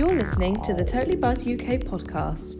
You're 0.00 0.18
listening 0.18 0.56
to 0.62 0.72
the 0.72 0.82
Totally 0.82 1.16
Buzz 1.16 1.40
UK 1.40 1.84
podcast. 1.84 2.56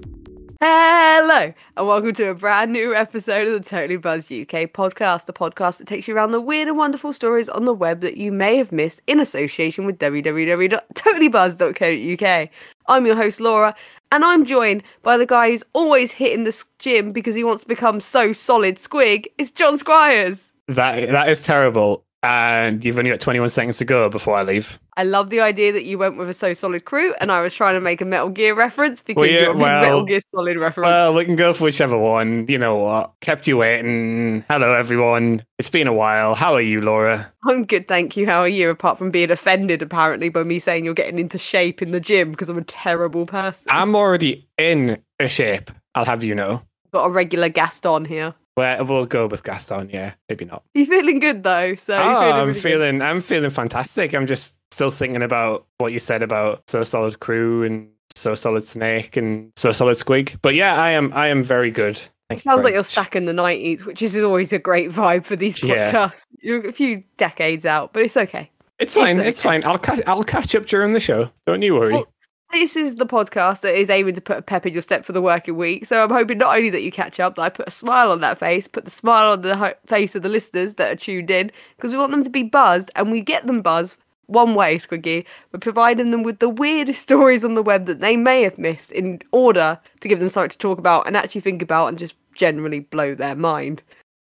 Hello, 0.61 1.55
and 1.75 1.87
welcome 1.87 2.13
to 2.13 2.29
a 2.29 2.35
brand 2.35 2.71
new 2.71 2.95
episode 2.95 3.49
of 3.49 3.55
the 3.55 3.61
Totally 3.67 3.97
Buzz 3.97 4.27
UK 4.27 4.71
podcast, 4.71 5.25
the 5.25 5.33
podcast 5.33 5.79
that 5.79 5.87
takes 5.87 6.07
you 6.07 6.15
around 6.15 6.33
the 6.33 6.41
weird 6.43 6.69
and 6.69 6.77
wonderful 6.77 7.15
stories 7.15 7.49
on 7.49 7.65
the 7.65 7.73
web 7.73 8.03
that 8.03 8.19
you 8.19 8.31
may 8.31 8.59
have 8.59 8.73
missed 8.73 9.01
in 9.07 9.21
association 9.21 9.87
with 9.87 9.99
www.totallybuzz.co.uk. 9.99 12.49
I'm 12.89 13.07
your 13.07 13.17
host, 13.17 13.41
Laura, 13.41 13.75
and 14.13 14.23
I'm 14.23 14.45
joined 14.45 14.83
by 15.03 15.17
the 15.17 15.25
guy 15.25 15.49
who's 15.49 15.65
always 15.73 16.13
hitting 16.13 16.45
the 16.45 16.63
gym 16.79 17.11
because 17.11 17.35
he 17.35 17.43
wants 17.43 17.63
to 17.63 17.69
become 17.69 18.01
so 18.01 18.35
solid 18.35 18.77
squig. 18.77 19.29
It's 19.39 19.51
John 19.51 19.79
Squires. 19.79 20.53
That 20.69 21.09
that 21.09 21.31
is 21.31 21.43
terrible. 21.43 22.05
And 22.23 22.85
you've 22.85 22.99
only 22.99 23.11
got 23.11 23.21
21 23.21 23.49
seconds 23.49 23.79
to 23.79 23.87
go 23.87 24.11
before 24.11 24.35
I 24.37 24.43
leave. 24.43 24.79
I 24.95 25.05
love 25.05 25.31
the 25.31 25.41
idea 25.41 25.73
that 25.73 25.85
you 25.85 25.97
went 25.97 26.19
with 26.19 26.29
a 26.29 26.35
So 26.35 26.53
Solid 26.53 26.85
crew, 26.85 27.15
and 27.19 27.33
I 27.33 27.41
was 27.41 27.55
trying 27.55 27.75
to 27.77 27.81
make 27.81 28.03
a 28.03 28.05
Metal 28.05 28.29
Gear 28.29 28.55
reference 28.55 29.01
because 29.01 29.23
Well, 29.23 29.31
yeah, 29.31 29.41
you're 29.41 29.57
well- 29.57 29.83
Metal 29.83 30.05
Gear 30.05 30.21
Solid 30.35 30.59
reference. 30.59 30.87
Well, 30.87 31.15
we 31.15 31.25
can 31.25 31.37
go 31.37 31.55
for 31.55 31.65
whichever 31.65 31.97
one. 31.97 32.45
You 32.47 32.59
know 32.59 32.77
what? 32.77 33.13
Kept 33.23 33.49
you 33.49 33.57
waiting. 33.57 34.45
Hello, 34.51 34.75
everyone. 34.75 35.43
It's 35.59 35.71
been 35.71 35.87
a 35.87 35.95
while. 35.95 36.35
How 36.35 36.53
are 36.53 36.61
you, 36.61 36.83
Laura? 36.83 37.33
I'm 37.49 37.65
good, 37.65 37.89
thank 37.89 38.19
you. 38.19 38.27
How 38.27 38.41
are 38.41 38.49
you? 38.49 38.69
Apart 38.69 38.99
from 38.99 39.11
being 39.11 39.31
offended, 39.31 39.81
apparently, 39.81 40.29
by 40.29 40.43
me 40.43 40.59
saying 40.59 40.85
you're 40.85 40.93
getting 40.93 41.19
into 41.19 41.39
shape 41.39 41.81
in 41.81 41.91
the 41.93 42.01
gym 42.01 42.33
because 42.33 42.51
I'm 42.51 42.59
a 42.59 42.65
terrible 42.65 43.25
person. 43.25 43.65
I'm 43.71 43.97
already 43.97 44.47
in 44.59 44.99
a 45.19 45.29
shape. 45.29 45.71
I'll 45.95 46.05
have 46.05 46.23
you 46.23 46.35
know. 46.35 46.61
got 46.93 47.07
a 47.07 47.11
regular 47.11 47.49
guest 47.49 47.87
on 47.87 48.05
here. 48.05 48.35
Well, 48.57 48.85
we'll 48.85 49.07
go 49.07 49.27
with 49.27 49.43
Gaston. 49.43 49.91
Yeah, 49.91 50.15
maybe 50.29 50.45
not. 50.45 50.63
You're 50.75 50.87
feeling 50.87 51.19
good 51.19 51.43
though? 51.43 51.75
So 51.77 51.97
Oh, 51.97 52.03
feeling 52.21 52.35
I'm 52.35 52.39
really 52.49 52.53
good? 52.55 52.63
feeling. 52.63 53.03
I'm 53.03 53.21
feeling 53.21 53.51
fantastic. 53.51 54.15
I'm 54.15 54.27
just 54.27 54.57
still 54.71 54.91
thinking 54.91 55.23
about 55.23 55.67
what 55.79 55.93
you 55.93 55.99
said 55.99 56.23
about 56.23 56.63
so 56.69 56.83
solid 56.83 57.21
crew 57.21 57.63
and 57.65 57.89
so 58.15 58.35
solid 58.35 58.65
snake 58.65 59.17
and 59.17 59.51
so 59.57 59.73
solid 59.73 59.97
squig. 59.97 60.37
But 60.43 60.55
yeah, 60.55 60.75
I 60.75 60.91
am. 60.91 61.13
I 61.15 61.29
am 61.29 61.43
very 61.43 61.71
good. 61.71 61.97
Thank 62.29 62.39
you 62.45 62.51
Sounds 62.51 62.59
very 62.61 62.65
like 62.65 62.75
you're 62.75 62.85
stuck 62.85 63.17
in 63.17 63.25
the 63.25 63.33
nineties, 63.33 63.85
which 63.87 64.03
is 64.03 64.17
always 64.23 64.53
a 64.53 64.59
great 64.59 64.91
vibe 64.91 65.25
for 65.25 65.37
these 65.37 65.63
Yeah. 65.63 65.91
podcasts. 65.93 66.27
You're 66.41 66.69
a 66.69 66.73
few 66.73 67.03
decades 67.17 67.65
out, 67.65 67.93
but 67.93 68.03
it's 68.03 68.17
okay. 68.17 68.51
It's 68.79 68.95
fine. 68.95 69.19
It's 69.19 69.29
It's, 69.29 69.43
fine. 69.43 69.65
I'll 69.65 69.79
ca- 69.79 70.03
I'll 70.07 70.23
catch 70.23 70.55
up 70.55 70.67
during 70.67 70.93
the 70.93 71.01
show. 71.01 71.31
Don't 71.47 71.63
you 71.63 71.75
worry. 71.75 71.95
Well, 71.95 72.09
This 72.53 72.75
is 72.75 72.97
the 72.97 73.07
podcast 73.07 73.61
that 73.61 73.77
is 73.77 73.89
aiming 73.91 74.15
to 74.15 74.21
put 74.21 74.39
a 74.39 74.43
pep 74.43 74.67
in 74.67 74.73
your 74.73 74.83
step 74.83 75.05
for 75.05 75.13
the 75.13 75.23
working 75.23 75.57
week. 75.57 75.87
So 75.87 76.03
I'm 76.03 76.11
hoping 76.11 76.39
not 76.39 76.57
only 76.57 76.71
that 76.71 76.83
you 76.83 76.91
catch 76.91 77.21
up, 77.21 77.37
that 77.37 77.43
I 77.43 77.49
put 77.49 77.69
a 77.69 77.71
smile 77.71 78.11
on 78.11 78.21
that 78.23 78.39
face, 78.39 78.67
put 78.67 78.85
the 78.85 78.91
smile 78.91 79.31
on 79.31 79.43
the 79.43 79.57
ho- 79.57 79.75
face 79.87 80.17
of 80.17 80.23
the 80.23 80.29
listeners 80.29 80.75
that 80.75 80.91
are 80.91 80.97
tuned 80.97 81.31
in, 81.31 81.53
because 81.77 81.93
we 81.93 81.99
want 81.99 82.11
them 82.11 82.25
to 82.25 82.31
be 82.31 82.43
buzzed, 82.43 82.91
and 82.97 83.13
we 83.13 83.21
get 83.21 83.47
them 83.47 83.63
buzzed 83.63 83.97
one 84.27 84.55
way, 84.55 84.77
Squiggy. 84.77 85.25
We're 85.53 85.61
providing 85.61 86.11
them 86.11 86.25
with 86.25 86.41
the 86.41 86.49
weirdest 86.49 87.03
stories 87.03 87.45
on 87.45 87.55
the 87.55 87.63
web 87.63 87.87
that 87.87 88.01
they 88.01 88.17
may 88.17 88.43
have 88.43 88.59
missed 88.59 88.91
in 88.91 89.23
order 89.31 89.79
to 90.01 90.09
give 90.09 90.19
them 90.19 90.29
something 90.29 90.51
to 90.51 90.59
talk 90.59 90.79
about 90.79 91.07
and 91.07 91.17
actually 91.17 91.43
think 91.43 91.63
about 91.63 91.87
and 91.87 91.99
just 91.99 92.17
generally 92.35 92.81
blow 92.81 93.15
their 93.15 93.37
mind. 93.37 93.83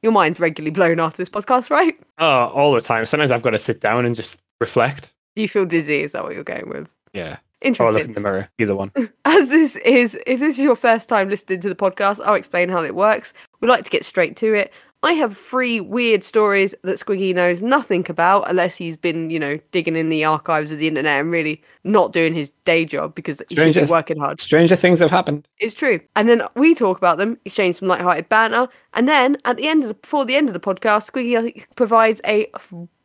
Your 0.03 0.12
mind's 0.12 0.41
regularly 0.41 0.71
blown 0.71 1.01
after 1.01 1.19
this 1.19 1.29
podcast, 1.31 1.71
right? 1.71 1.99
oh, 2.19 2.47
all 2.49 2.73
the 2.73 2.81
time. 2.81 3.05
Sometimes 3.07 3.31
I've 3.31 3.43
got 3.43 3.51
to 3.51 3.59
sit 3.59 3.81
down 3.81 4.05
and 4.05 4.15
just 4.15 4.39
reflect. 4.61 5.15
Do 5.37 5.43
you 5.43 5.49
feel 5.49 5.65
dizzy? 5.65 6.03
Is 6.03 6.12
that 6.12 6.23
what 6.23 6.34
you're 6.34 6.45
going 6.45 6.69
with? 6.69 6.89
Yeah. 7.12 7.39
Or 7.62 7.66
Interesting. 7.66 7.94
look 7.94 8.06
in 8.06 8.12
the 8.14 8.20
mirror. 8.20 8.48
Either 8.58 8.75
one. 8.75 8.92
As 9.25 9.50
this 9.50 9.77
is, 9.77 10.19
if 10.27 10.41
this 10.41 10.58
is 10.58 10.64
your 10.64 10.77
first 10.77 11.08
time 11.08 11.28
listening 11.28 11.61
to 11.61 11.69
the 11.69 11.75
podcast, 11.75 12.20
I'll 12.25 12.34
explain 12.34 12.69
how 12.69 12.83
it 12.83 12.94
works. 12.94 13.33
We 13.61 13.69
like 13.69 13.84
to 13.84 13.91
get 13.91 14.05
straight 14.05 14.36
to 14.39 14.55
it. 14.55 14.72
I 15.03 15.14
have 15.14 15.36
three 15.36 15.81
weird 15.81 16.22
stories 16.22 16.75
that 16.83 16.98
Squiggy 16.98 17.34
knows 17.34 17.62
nothing 17.62 18.05
about, 18.11 18.50
unless 18.50 18.77
he's 18.77 18.98
been, 18.98 19.31
you 19.31 19.38
know, 19.38 19.58
digging 19.72 19.97
in 19.97 20.11
the 20.11 20.25
archives 20.25 20.70
of 20.72 20.78
the 20.78 20.88
internet 20.88 21.20
and 21.20 21.31
really 21.31 21.62
not 21.84 22.12
doing 22.12 22.34
his 22.34 22.50
day 22.66 22.84
job 22.84 23.14
because 23.14 23.38
he 23.48 23.55
should 23.55 23.62
Stranger 23.62 23.86
be 23.86 23.91
working 23.91 24.19
hard. 24.19 24.41
Stranger 24.42 24.77
things 24.77 24.98
have 24.98 25.11
happened. 25.11 25.48
It's 25.58 25.72
true. 25.72 26.00
And 26.16 26.28
then 26.28 26.42
we 26.55 26.75
talk 26.75 26.98
about 26.98 27.16
them, 27.16 27.38
exchange 27.47 27.77
some 27.77 27.88
light-hearted 27.88 28.28
banter, 28.28 28.69
and 28.92 29.08
then 29.08 29.38
at 29.47 29.56
the 29.56 29.69
end 29.69 29.83
of 29.83 29.88
the, 29.88 29.94
before 29.94 30.27
the 30.27 30.36
end 30.36 30.50
of 30.50 30.53
the 30.53 30.61
podcast, 30.61 31.10
Squiggy 31.10 31.65
provides 31.76 32.20
a 32.26 32.50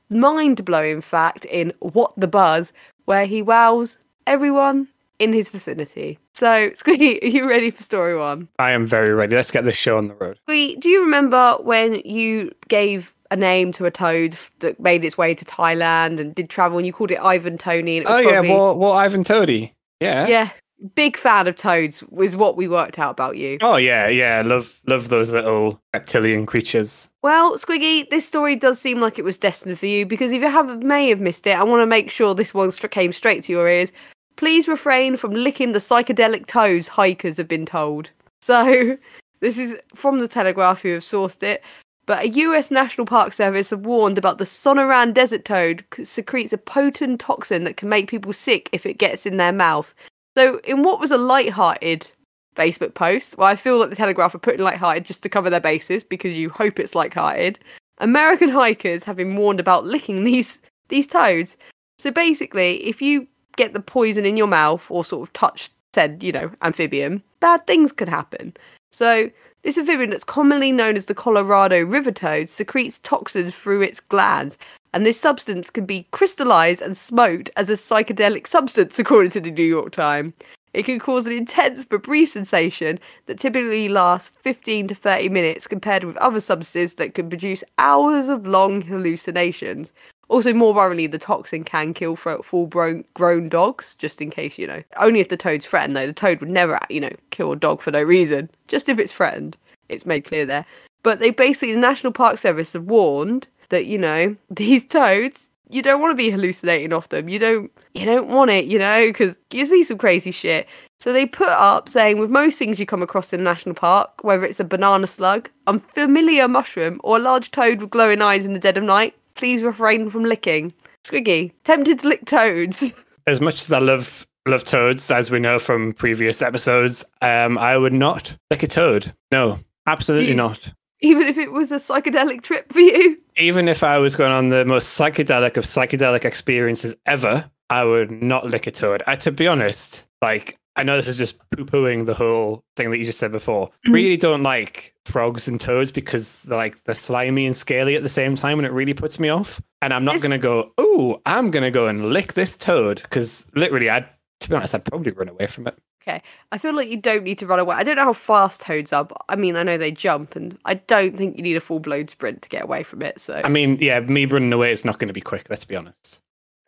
mind-blowing 0.09 0.99
fact 0.99 1.45
in 1.45 1.71
What 1.79 2.13
the 2.17 2.27
Buzz, 2.27 2.73
where 3.05 3.25
he 3.25 3.41
wows 3.41 3.97
everyone 4.27 4.87
in 5.19 5.31
his 5.33 5.49
vicinity. 5.49 6.19
So, 6.33 6.69
Squiggy, 6.71 7.21
are 7.23 7.27
you 7.27 7.47
ready 7.49 7.71
for 7.71 7.83
story 7.83 8.17
one? 8.17 8.47
I 8.59 8.71
am 8.71 8.85
very 8.85 9.13
ready. 9.13 9.35
Let's 9.35 9.51
get 9.51 9.65
this 9.65 9.77
show 9.77 9.97
on 9.97 10.07
the 10.09 10.15
road. 10.15 10.39
Squiggy, 10.47 10.79
do 10.79 10.89
you 10.89 11.01
remember 11.01 11.57
when 11.61 12.01
you 12.05 12.51
gave 12.67 13.13
a 13.31 13.35
name 13.35 13.71
to 13.73 13.85
a 13.85 13.91
toad 13.91 14.37
that 14.59 14.79
made 14.79 15.03
its 15.03 15.17
way 15.17 15.33
to 15.33 15.45
Thailand 15.45 16.19
and 16.19 16.35
did 16.35 16.49
travel, 16.49 16.77
and 16.77 16.85
you 16.85 16.93
called 16.93 17.11
it 17.11 17.19
Ivan 17.19 17.57
Tony? 17.57 17.97
And 17.97 18.05
it 18.05 18.09
was 18.09 18.15
Oh 18.15 18.19
yeah, 18.19 18.31
probably- 18.33 18.49
well, 18.51 18.77
well, 18.77 18.91
Ivan 18.93 19.23
Toady. 19.23 19.73
Yeah. 20.01 20.27
yeah, 20.27 20.49
big 20.93 21.15
fan 21.15 21.47
of 21.47 21.55
toads 21.55 22.03
was 22.09 22.35
what 22.35 22.57
we 22.57 22.67
worked 22.67 22.99
out 22.99 23.11
about 23.11 23.37
you. 23.37 23.57
Oh 23.61 23.77
yeah, 23.77 24.07
yeah. 24.09 24.43
Love, 24.45 24.81
love 24.85 25.07
those 25.07 25.31
little 25.31 25.79
reptilian 25.93 26.45
creatures. 26.45 27.09
Well, 27.23 27.55
Squiggy, 27.57 28.09
this 28.09 28.27
story 28.27 28.57
does 28.57 28.79
seem 28.79 28.99
like 28.99 29.17
it 29.17 29.23
was 29.23 29.37
destined 29.37 29.79
for 29.79 29.85
you 29.85 30.05
because 30.05 30.33
if 30.33 30.41
you 30.41 30.49
have 30.49 30.83
may 30.83 31.07
have 31.09 31.21
missed 31.21 31.47
it, 31.47 31.57
I 31.57 31.63
want 31.63 31.81
to 31.81 31.85
make 31.87 32.11
sure 32.11 32.35
this 32.35 32.53
one 32.53 32.71
came 32.71 33.13
straight 33.13 33.43
to 33.45 33.53
your 33.53 33.69
ears. 33.69 33.93
Please 34.35 34.67
refrain 34.67 35.17
from 35.17 35.33
licking 35.33 35.71
the 35.71 35.79
psychedelic 35.79 36.45
toes 36.45 36.87
hikers 36.87 37.37
have 37.37 37.47
been 37.47 37.65
told. 37.65 38.09
So, 38.41 38.95
this 39.39 39.57
is 39.57 39.75
from 39.95 40.19
the 40.19 40.27
Telegraph 40.27 40.83
who 40.83 40.89
have 40.89 41.01
sourced 41.01 41.41
it. 41.41 41.63
But 42.05 42.25
a 42.25 42.29
US 42.29 42.69
National 42.69 43.07
Park 43.07 43.33
Service 43.33 43.71
have 43.71 43.87
warned 43.87 44.19
about 44.19 44.37
the 44.37 44.43
Sonoran 44.43 45.15
desert 45.15 45.45
toad 45.45 45.83
secretes 46.03 46.53
a 46.53 46.59
potent 46.59 47.19
toxin 47.19 47.63
that 47.63 47.77
can 47.77 47.89
make 47.89 48.07
people 48.07 48.33
sick 48.33 48.69
if 48.71 48.85
it 48.85 48.99
gets 48.99 49.25
in 49.25 49.37
their 49.37 49.51
mouths. 49.51 49.95
So, 50.37 50.59
in 50.59 50.83
what 50.83 50.99
was 50.99 51.09
a 51.09 51.17
light-hearted 51.17 52.07
Facebook 52.55 52.93
post, 52.93 53.37
well, 53.37 53.47
I 53.47 53.55
feel 53.55 53.79
like 53.79 53.89
the 53.89 53.95
Telegraph 53.95 54.35
are 54.35 54.39
putting 54.39 54.61
light-hearted 54.61 55.05
just 55.05 55.23
to 55.23 55.29
cover 55.29 55.49
their 55.49 55.59
bases 55.59 56.03
because 56.03 56.37
you 56.37 56.51
hope 56.51 56.79
it's 56.79 56.93
light-hearted. 56.93 57.57
American 57.97 58.49
hikers 58.49 59.03
have 59.05 59.15
been 59.15 59.35
warned 59.35 59.59
about 59.59 59.85
licking 59.85 60.23
these 60.23 60.59
these 60.89 61.07
toads. 61.07 61.57
So 61.97 62.11
basically, 62.11 62.85
if 62.85 63.01
you 63.01 63.27
get 63.55 63.73
the 63.73 63.79
poison 63.79 64.25
in 64.25 64.37
your 64.37 64.47
mouth 64.47 64.85
or 64.89 65.03
sort 65.03 65.27
of 65.27 65.33
touch 65.33 65.69
said, 65.93 66.21
you 66.21 66.31
know, 66.31 66.51
amphibian, 66.61 67.23
bad 67.39 67.65
things 67.65 67.91
could 67.91 68.09
happen. 68.09 68.55
So 68.91 69.31
this 69.63 69.77
amphibian 69.77 70.11
that's 70.11 70.23
commonly 70.23 70.71
known 70.71 70.95
as 70.95 71.07
the 71.07 71.15
Colorado 71.15 71.83
river 71.83 72.11
toad 72.11 72.49
secretes 72.49 72.99
toxins 72.99 73.55
through 73.55 73.81
its 73.81 73.99
glands, 73.99 74.57
and 74.93 75.05
this 75.05 75.19
substance 75.19 75.69
can 75.69 75.85
be 75.85 76.07
crystallized 76.11 76.81
and 76.81 76.95
smoked 76.95 77.49
as 77.57 77.69
a 77.69 77.73
psychedelic 77.73 78.45
substance, 78.45 78.99
according 78.99 79.31
to 79.31 79.41
the 79.41 79.51
New 79.51 79.63
York 79.63 79.91
Times. 79.91 80.33
It 80.75 80.83
can 80.83 80.99
cause 80.99 81.25
an 81.25 81.31
intense 81.31 81.85
but 81.85 82.03
brief 82.03 82.31
sensation 82.31 82.99
that 83.27 83.39
typically 83.39 83.87
lasts 83.87 84.29
15 84.41 84.89
to 84.89 84.95
30 84.95 85.29
minutes 85.29 85.67
compared 85.67 86.03
with 86.03 86.17
other 86.17 86.41
substances 86.41 86.95
that 86.95 87.15
can 87.15 87.29
produce 87.29 87.63
hours 87.77 88.27
of 88.27 88.45
long 88.45 88.81
hallucinations. 88.81 89.93
Also, 90.27 90.53
more 90.53 90.73
worryingly, 90.73 91.09
the 91.09 91.19
toxin 91.19 91.63
can 91.63 91.93
kill 91.93 92.15
full 92.15 92.67
grown, 92.67 93.49
dogs, 93.49 93.95
just 93.95 94.21
in 94.21 94.29
case, 94.29 94.57
you 94.57 94.67
know. 94.67 94.83
Only 94.97 95.19
if 95.19 95.29
the 95.29 95.37
toad's 95.37 95.65
threatened, 95.65 95.95
though. 95.95 96.07
The 96.07 96.13
toad 96.13 96.39
would 96.39 96.49
never, 96.49 96.79
you 96.89 96.99
know, 96.99 97.11
kill 97.29 97.51
a 97.51 97.55
dog 97.55 97.81
for 97.81 97.91
no 97.91 98.01
reason, 98.01 98.49
just 98.67 98.89
if 98.89 98.97
it's 98.97 99.13
threatened. 99.13 99.55
It's 99.89 100.05
made 100.05 100.25
clear 100.25 100.45
there. 100.45 100.65
But 101.03 101.19
they 101.19 101.29
basically, 101.29 101.73
the 101.73 101.79
National 101.79 102.11
Park 102.11 102.39
Service 102.39 102.73
have 102.73 102.85
warned 102.85 103.47
that, 103.69 103.85
you 103.85 103.97
know, 103.97 104.35
these 104.49 104.85
toads, 104.85 105.49
you 105.69 105.81
don't 105.81 106.01
want 106.01 106.11
to 106.11 106.15
be 106.15 106.29
hallucinating 106.29 106.93
off 106.93 107.09
them. 107.09 107.29
You 107.29 107.39
don't, 107.39 107.71
you 107.93 108.05
don't 108.05 108.27
want 108.27 108.51
it, 108.51 108.65
you 108.65 108.79
know, 108.79 109.07
because 109.07 109.35
you 109.51 109.65
see 109.65 109.83
some 109.83 109.97
crazy 109.97 110.31
shit. 110.31 110.67
So 110.99 111.13
they 111.13 111.25
put 111.25 111.49
up 111.49 111.89
saying 111.89 112.17
with 112.17 112.29
most 112.29 112.57
things 112.57 112.79
you 112.79 112.85
come 112.85 113.03
across 113.03 113.33
in 113.33 113.39
a 113.39 113.43
national 113.43 113.75
park, 113.75 114.23
whether 114.23 114.45
it's 114.45 114.59
a 114.59 114.63
banana 114.63 115.05
slug, 115.05 115.49
unfamiliar 115.67 116.47
mushroom, 116.47 116.99
or 117.03 117.17
a 117.17 117.21
large 117.21 117.51
toad 117.51 117.79
with 117.79 117.91
glowing 117.91 118.21
eyes 118.21 118.45
in 118.45 118.53
the 118.53 118.59
dead 118.59 118.77
of 118.77 118.83
night, 118.83 119.13
please 119.35 119.61
refrain 119.63 120.09
from 120.09 120.23
licking. 120.23 120.73
Squiggy, 121.03 121.51
tempted 121.63 121.99
to 121.99 122.07
lick 122.07 122.25
toads. 122.25 122.93
As 123.27 123.41
much 123.41 123.61
as 123.61 123.71
I 123.71 123.79
love 123.79 124.25
love 124.47 124.63
toads, 124.63 125.09
as 125.09 125.31
we 125.31 125.39
know 125.39 125.57
from 125.57 125.93
previous 125.93 126.43
episodes, 126.43 127.03
um, 127.23 127.57
I 127.57 127.75
would 127.77 127.93
not 127.93 128.37
lick 128.51 128.61
a 128.61 128.67
toad. 128.67 129.11
No, 129.31 129.57
absolutely 129.87 130.29
you- 130.29 130.35
not. 130.35 130.71
Even 131.01 131.27
if 131.27 131.37
it 131.37 131.51
was 131.51 131.71
a 131.71 131.75
psychedelic 131.75 132.41
trip 132.41 132.71
for 132.71 132.79
you. 132.79 133.17
Even 133.37 133.67
if 133.67 133.83
I 133.83 133.97
was 133.97 134.15
going 134.15 134.31
on 134.31 134.49
the 134.49 134.63
most 134.65 134.97
psychedelic 134.97 135.57
of 135.57 135.65
psychedelic 135.65 136.23
experiences 136.23 136.95
ever, 137.05 137.49
I 137.69 137.83
would 137.83 138.11
not 138.11 138.45
lick 138.45 138.65
a 138.67 138.71
toad. 138.71 139.03
I, 139.07 139.15
to 139.17 139.31
be 139.31 139.47
honest, 139.47 140.05
like 140.21 140.57
I 140.77 140.83
know 140.83 140.95
this 140.97 141.07
is 141.07 141.17
just 141.17 141.37
poo-pooing 141.51 142.05
the 142.05 142.13
whole 142.13 142.63
thing 142.75 142.91
that 142.91 142.97
you 142.97 143.05
just 143.05 143.19
said 143.19 143.31
before. 143.31 143.69
Mhm. 143.87 143.93
Really 143.93 144.17
don't 144.17 144.43
like 144.43 144.93
frogs 145.05 145.47
and 145.47 145.59
toads 145.59 145.91
because 145.91 146.43
they're 146.43 146.57
like 146.57 146.83
they're 146.83 146.95
slimy 146.95 147.45
and 147.45 147.55
scaly 147.55 147.95
at 147.95 148.03
the 148.03 148.09
same 148.09 148.35
time, 148.35 148.59
and 148.59 148.65
it 148.65 148.71
really 148.71 148.93
puts 148.93 149.19
me 149.19 149.29
off. 149.29 149.61
And 149.81 149.93
I'm 149.93 150.03
not 150.05 150.13
This- 150.13 150.23
gonna 150.23 150.37
go. 150.39 150.71
Oh, 150.77 151.21
I'm 151.25 151.51
gonna 151.51 151.71
go 151.71 151.87
and 151.87 152.11
lick 152.11 152.33
this 152.33 152.55
toad 152.57 153.01
because 153.03 153.45
literally, 153.55 153.89
I'd 153.89 154.05
to 154.41 154.49
be 154.49 154.55
honest, 154.55 154.75
I'd 154.75 154.83
probably 154.83 155.11
run 155.13 155.29
away 155.29 155.47
from 155.47 155.65
it. 155.67 155.77
Okay. 156.07 156.21
I 156.51 156.57
feel 156.59 156.75
like 156.75 156.89
you 156.89 156.97
don't 156.97 157.23
need 157.23 157.39
to 157.39 157.47
run 157.47 157.57
away. 157.57 157.75
I 157.77 157.83
don't 157.83 157.95
know 157.95 158.03
how 158.03 158.13
fast 158.13 158.61
toads 158.61 158.91
are, 158.93 159.05
but 159.05 159.17
I 159.29 159.35
mean, 159.37 159.55
I 159.55 159.63
know 159.63 159.77
they 159.77 159.91
jump, 159.91 160.35
and 160.35 160.57
I 160.65 160.73
don't 160.75 161.17
think 161.17 161.37
you 161.37 161.41
need 161.41 161.55
a 161.55 161.61
full 161.61 161.79
blown 161.79 162.09
sprint 162.09 162.41
to 162.43 162.49
get 162.49 162.63
away 162.65 162.83
from 162.83 163.01
it. 163.01 163.19
So, 163.19 163.41
I 163.43 163.47
mean, 163.49 163.77
yeah, 163.79 164.01
me 164.01 164.25
running 164.25 164.51
away 164.53 164.71
is 164.71 164.83
not 164.85 164.99
going 164.99 165.07
to 165.07 165.13
be 165.13 165.21
quick. 165.21 165.47
Let's 165.49 165.63
be 165.65 165.75
honest. 165.75 166.19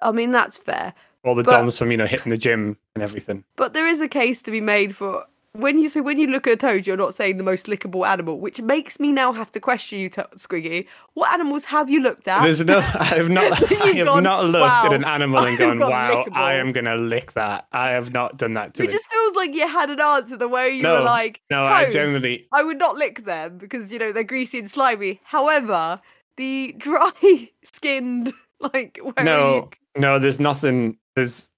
I 0.02 0.12
mean, 0.12 0.32
that's 0.32 0.58
fair. 0.58 0.94
All 1.28 1.36
the 1.36 1.44
But- 1.44 1.52
DOMs 1.52 1.78
from 1.78 1.92
you 1.92 1.98
know 1.98 2.06
hitting 2.08 2.30
the 2.30 2.38
gym 2.38 2.78
and 2.96 3.04
everything. 3.04 3.44
But 3.56 3.74
there 3.74 3.88
is 3.88 4.02
a 4.02 4.08
case 4.08 4.42
to 4.44 4.52
be 4.52 4.62
made 4.62 4.96
for 4.96 5.26
when 5.54 5.80
you 5.80 5.90
so 5.90 6.04
when 6.04 6.20
you 6.20 6.28
look 6.28 6.46
at 6.46 6.54
a 6.54 6.58
toad, 6.58 6.86
you're 6.86 6.96
not 6.98 7.16
saying 7.16 7.38
the 7.38 7.44
most 7.44 7.66
lickable 7.66 8.08
animal, 8.08 8.40
which 8.40 8.62
makes 8.62 9.00
me 9.00 9.12
now 9.12 9.34
have 9.34 9.52
to 9.54 9.60
question 9.60 9.98
you, 10.00 10.08
to- 10.10 10.30
Squiggy. 10.36 10.86
What 11.16 11.32
animals 11.34 11.64
have 11.66 11.90
you 11.90 12.00
looked 12.04 12.28
at? 12.28 12.44
There's 12.44 12.64
no, 12.64 12.78
I 13.00 13.06
have 13.06 13.30
not, 13.30 13.72
I 13.82 13.90
You've 13.90 14.06
gone, 14.06 14.22
not 14.22 14.46
looked 14.46 14.86
at 14.86 14.94
an 14.94 15.04
animal 15.04 15.40
and 15.44 15.58
gone, 15.64 15.80
wow, 15.80 16.26
I 16.34 16.54
am 16.56 16.74
gonna 16.74 16.96
lick 16.98 17.32
that. 17.34 17.66
I 17.72 17.90
have 17.90 18.14
not 18.14 18.38
done 18.38 18.54
that 18.54 18.76
to 18.76 18.84
it 18.84 18.90
it. 18.90 18.92
just 18.92 19.08
feels 19.12 19.36
like 19.36 19.56
you 19.56 19.68
had 19.68 19.90
an 19.90 20.00
answer 20.00 20.38
the 20.38 20.48
way 20.48 20.70
you 20.76 20.84
No, 20.84 20.96
were 20.96 21.02
like, 21.02 21.42
No, 21.50 21.64
I 21.64 21.90
generally, 21.90 22.46
I 22.52 22.62
would 22.64 22.78
not 22.78 22.96
lick 22.96 23.26
them 23.26 23.58
because 23.58 23.92
you 23.92 23.98
know 23.98 24.12
they're 24.12 24.24
greasy 24.24 24.60
and 24.60 24.70
slimy. 24.70 25.22
However, 25.24 26.00
the 26.36 26.76
dry 26.78 27.50
skinned, 27.64 28.32
like 28.60 29.00
where 29.02 29.26
no, 29.26 29.70
no. 29.98 30.20
There's 30.20 30.40
nothing. 30.40 30.98
There's, 31.18 31.50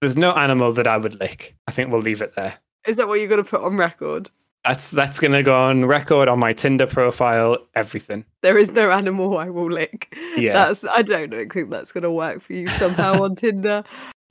there's 0.00 0.16
no 0.16 0.32
animal 0.32 0.72
that 0.72 0.88
I 0.88 0.96
would 0.96 1.20
lick. 1.20 1.54
I 1.68 1.70
think 1.70 1.92
we'll 1.92 2.00
leave 2.00 2.20
it 2.20 2.34
there. 2.34 2.54
is 2.84 2.96
that 2.96 3.06
what 3.06 3.20
you're 3.20 3.28
gonna 3.28 3.44
put 3.44 3.60
on 3.62 3.76
record? 3.76 4.28
That's 4.64 4.90
that's 4.90 5.20
gonna 5.20 5.44
go 5.44 5.54
on 5.54 5.84
record 5.84 6.28
on 6.28 6.40
my 6.40 6.52
Tinder 6.52 6.88
profile. 6.88 7.58
Everything. 7.76 8.24
There 8.42 8.58
is 8.58 8.72
no 8.72 8.90
animal 8.90 9.38
I 9.38 9.50
will 9.50 9.70
lick. 9.70 10.16
Yeah. 10.36 10.52
That's 10.54 10.82
I 10.82 11.02
don't 11.02 11.30
think 11.30 11.70
that's 11.70 11.92
gonna 11.92 12.10
work 12.10 12.40
for 12.42 12.54
you 12.54 12.66
somehow 12.66 13.22
on 13.22 13.36
Tinder, 13.36 13.84